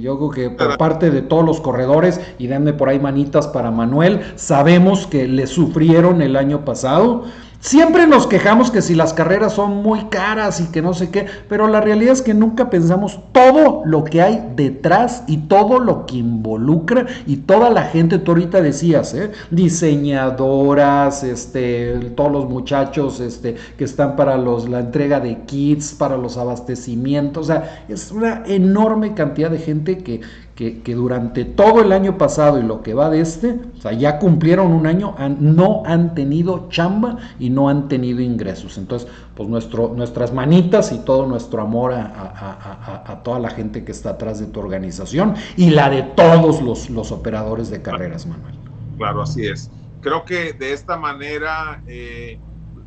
yo 0.00 0.16
creo 0.16 0.30
que 0.30 0.50
por 0.50 0.78
parte 0.78 1.10
de 1.10 1.22
todos 1.22 1.44
los 1.44 1.60
corredores, 1.60 2.20
y 2.38 2.46
denme 2.46 2.72
por 2.72 2.88
ahí 2.88 3.00
manitas 3.00 3.48
para 3.48 3.70
Manuel, 3.70 4.20
sabemos 4.36 5.06
que 5.06 5.26
le 5.26 5.46
sufrieron 5.46 6.22
el 6.22 6.36
año 6.36 6.64
pasado. 6.64 7.24
Siempre 7.60 8.06
nos 8.06 8.26
quejamos 8.26 8.70
que 8.70 8.80
si 8.80 8.94
las 8.94 9.12
carreras 9.12 9.52
son 9.52 9.82
muy 9.82 10.04
caras 10.06 10.62
y 10.62 10.72
que 10.72 10.80
no 10.80 10.94
sé 10.94 11.10
qué, 11.10 11.26
pero 11.46 11.68
la 11.68 11.82
realidad 11.82 12.14
es 12.14 12.22
que 12.22 12.32
nunca 12.32 12.70
pensamos 12.70 13.20
todo 13.32 13.82
lo 13.84 14.02
que 14.02 14.22
hay 14.22 14.42
detrás 14.56 15.24
y 15.26 15.36
todo 15.36 15.78
lo 15.78 16.06
que 16.06 16.16
involucra 16.16 17.04
y 17.26 17.36
toda 17.36 17.68
la 17.68 17.82
gente, 17.82 18.18
tú 18.18 18.30
ahorita 18.30 18.62
decías, 18.62 19.12
¿eh? 19.12 19.32
diseñadoras, 19.50 21.22
este, 21.22 21.96
todos 22.16 22.32
los 22.32 22.48
muchachos 22.48 23.20
este, 23.20 23.56
que 23.76 23.84
están 23.84 24.16
para 24.16 24.38
los, 24.38 24.66
la 24.66 24.80
entrega 24.80 25.20
de 25.20 25.42
kits, 25.44 25.92
para 25.92 26.16
los 26.16 26.38
abastecimientos, 26.38 27.44
o 27.44 27.46
sea, 27.52 27.84
es 27.90 28.10
una 28.10 28.42
enorme 28.46 29.12
cantidad 29.12 29.50
de 29.50 29.58
gente 29.58 29.98
que, 29.98 30.22
que, 30.60 30.94
durante 30.94 31.46
todo 31.46 31.80
el 31.80 31.90
año 31.90 32.18
pasado 32.18 32.58
y 32.58 32.62
lo 32.62 32.82
que 32.82 32.92
va 32.92 33.08
de 33.08 33.22
este, 33.22 33.58
o 33.78 33.80
sea, 33.80 33.94
ya 33.94 34.18
cumplieron 34.18 34.72
un 34.72 34.86
año, 34.86 35.16
no 35.38 35.82
han 35.86 36.14
tenido 36.14 36.68
chamba 36.68 37.16
y 37.38 37.48
no 37.48 37.70
han 37.70 37.88
tenido 37.88 38.20
ingresos. 38.20 38.76
Entonces, 38.76 39.08
pues 39.34 39.48
nuestro, 39.48 39.94
nuestras 39.96 40.34
manitas 40.34 40.92
y 40.92 40.98
todo 40.98 41.26
nuestro 41.26 41.62
amor 41.62 41.94
a, 41.94 43.22
toda 43.24 43.38
la 43.38 43.48
gente 43.48 43.84
que 43.84 43.92
está 43.92 44.10
atrás 44.10 44.38
de 44.38 44.46
tu 44.46 44.60
organización 44.60 45.34
y 45.56 45.70
la 45.70 45.88
de 45.88 46.02
todos 46.02 46.60
los, 46.60 47.10
operadores 47.10 47.70
de 47.70 47.80
carreras, 47.80 48.26
Manuel. 48.26 48.54
Claro, 48.98 49.22
así 49.22 49.46
es. 49.46 49.70
Creo 50.02 50.26
que 50.26 50.52
de 50.52 50.74
esta 50.74 50.98
manera 50.98 51.82
eh, 51.86 52.38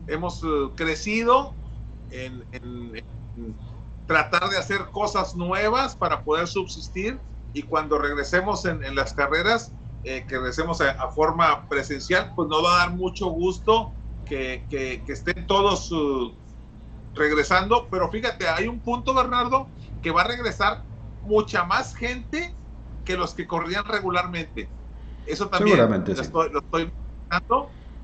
hemos 0.08 0.44
eh, 0.44 0.48
crecido 0.76 1.56
en 2.12 2.44
tratar 4.06 4.50
de 4.50 4.60
hacer 4.60 4.82
cosas 4.92 5.36
nuevas 5.36 5.96
para 5.96 6.24
poder 6.24 6.48
subsistir 6.48 7.20
y 7.54 7.64
cuando 7.64 7.98
regresemos 7.98 8.66
en, 8.66 8.96
las 8.96 9.14
carreras, 9.14 9.72
eh, 10.04 10.26
que 10.28 10.38
regresemos 10.38 10.82
a, 10.82 11.10
forma 11.12 11.68
presencial, 11.70 12.34
pues 12.36 12.50
nos 12.50 12.64
va 12.64 12.76
a 12.76 12.78
dar 12.80 12.92
mucho 12.92 13.28
gusto 13.28 13.92
que, 14.26 14.66
que, 14.70 15.02
estén 15.08 15.46
todos 15.48 15.92
uh, 15.92 16.34
regresando. 17.14 17.88
Pero 17.90 18.10
fíjate, 18.10 18.48
hay 18.48 18.68
un 18.68 18.80
punto, 18.80 19.14
Bernardo, 19.14 19.68
que 20.02 20.12
va 20.12 20.22
a 20.22 20.28
regresar 20.28 20.84
mucha 21.24 21.64
más 21.64 21.96
gente 21.96 22.54
que 23.06 23.16
los 23.16 23.34
que 23.34 23.46
corrían 23.46 23.86
regularmente. 23.86 24.68
Eso 25.26 25.48
también 25.48 25.78
lo, 25.78 25.96
estoy, 26.22 26.52
lo 26.52 26.60
estoy 26.60 26.92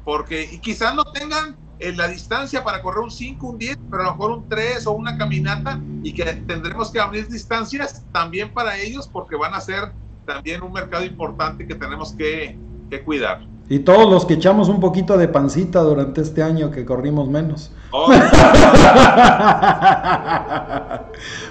porque 0.04 0.50
y 0.52 0.60
quizás 0.60 0.96
no 0.96 1.06
tengan 1.06 1.56
en 1.80 1.98
la 1.98 2.08
distancia 2.08 2.64
para 2.64 2.82
correr 2.82 3.00
un 3.00 3.12
5, 3.12 3.48
un 3.48 3.58
10, 3.58 3.80
pero 3.90 4.04
a 4.04 4.06
lo 4.08 4.12
mejor 4.12 4.32
un 4.32 4.50
3 4.50 4.86
o 4.88 4.92
una 4.92 5.18
caminata 5.18 5.80
y 6.04 6.14
que 6.14 6.26
tendremos 6.26 6.92
que 6.92 7.00
abrir 7.00 7.28
distancias 7.28 8.04
también 8.12 8.54
para 8.54 8.78
ellos 8.78 9.08
porque 9.08 9.36
van 9.36 9.54
a 9.54 9.62
ser 9.62 9.92
también 10.26 10.62
un 10.62 10.74
mercado 10.74 11.06
importante 11.06 11.66
que 11.66 11.76
tenemos 11.76 12.14
que, 12.14 12.58
que 12.90 13.02
cuidar. 13.02 13.42
Y 13.72 13.80
todos 13.80 14.10
los 14.10 14.26
que 14.26 14.34
echamos 14.34 14.68
un 14.68 14.80
poquito 14.80 15.16
de 15.16 15.28
pancita 15.28 15.82
durante 15.82 16.22
este 16.22 16.42
año 16.42 16.72
que 16.72 16.86
corrimos 16.86 17.30
menos. 17.30 17.72
Oh. 17.92 18.12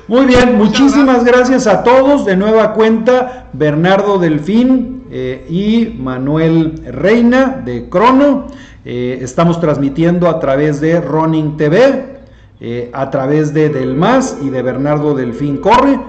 Muy 0.08 0.26
bien, 0.26 0.58
muchísimas 0.58 1.24
gracias 1.24 1.68
a 1.68 1.84
todos. 1.84 2.26
De 2.26 2.36
nueva 2.36 2.72
cuenta, 2.72 3.46
Bernardo 3.52 4.18
Delfín 4.18 5.04
eh, 5.12 5.46
y 5.48 5.96
Manuel 5.96 6.82
Reina 6.86 7.62
de 7.64 7.88
Crono. 7.88 8.48
Eh, 8.90 9.18
estamos 9.20 9.60
transmitiendo 9.60 10.30
a 10.30 10.40
través 10.40 10.80
de 10.80 10.98
Running 10.98 11.58
TV, 11.58 12.20
eh, 12.58 12.90
a 12.94 13.10
través 13.10 13.52
de 13.52 13.68
Del 13.68 13.94
Más 13.94 14.38
y 14.42 14.48
de 14.48 14.62
Bernardo 14.62 15.14
Delfín 15.14 15.58
Corre. 15.58 16.00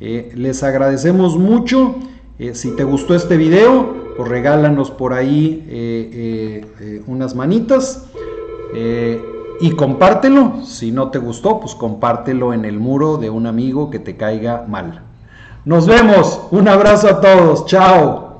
Eh, 0.00 0.32
les 0.34 0.62
agradecemos 0.62 1.36
mucho. 1.36 1.96
si 2.54 2.74
te 2.74 2.84
gustó 2.84 3.14
este 3.14 3.36
video, 3.36 4.14
pues 4.16 4.28
regálanos 4.30 4.90
por 4.90 5.12
ahí 5.12 7.04
unas 7.06 7.34
manitas. 7.34 8.08
y 9.60 9.70
compártelo. 9.72 10.64
Si 10.64 10.90
no 10.90 11.10
te 11.10 11.18
gustó, 11.18 11.60
pues 11.60 11.74
compártelo 11.74 12.54
en 12.54 12.64
el 12.64 12.80
muro 12.80 13.18
de 13.18 13.28
un 13.28 13.46
amigo 13.46 13.90
que 13.90 13.98
te 13.98 14.16
caiga 14.16 14.64
mal. 14.66 15.02
Nos 15.66 15.86
vemos. 15.86 16.40
Un 16.50 16.66
abrazo 16.66 17.08
a 17.08 17.20
todos. 17.20 17.66
Chao. 17.66 18.31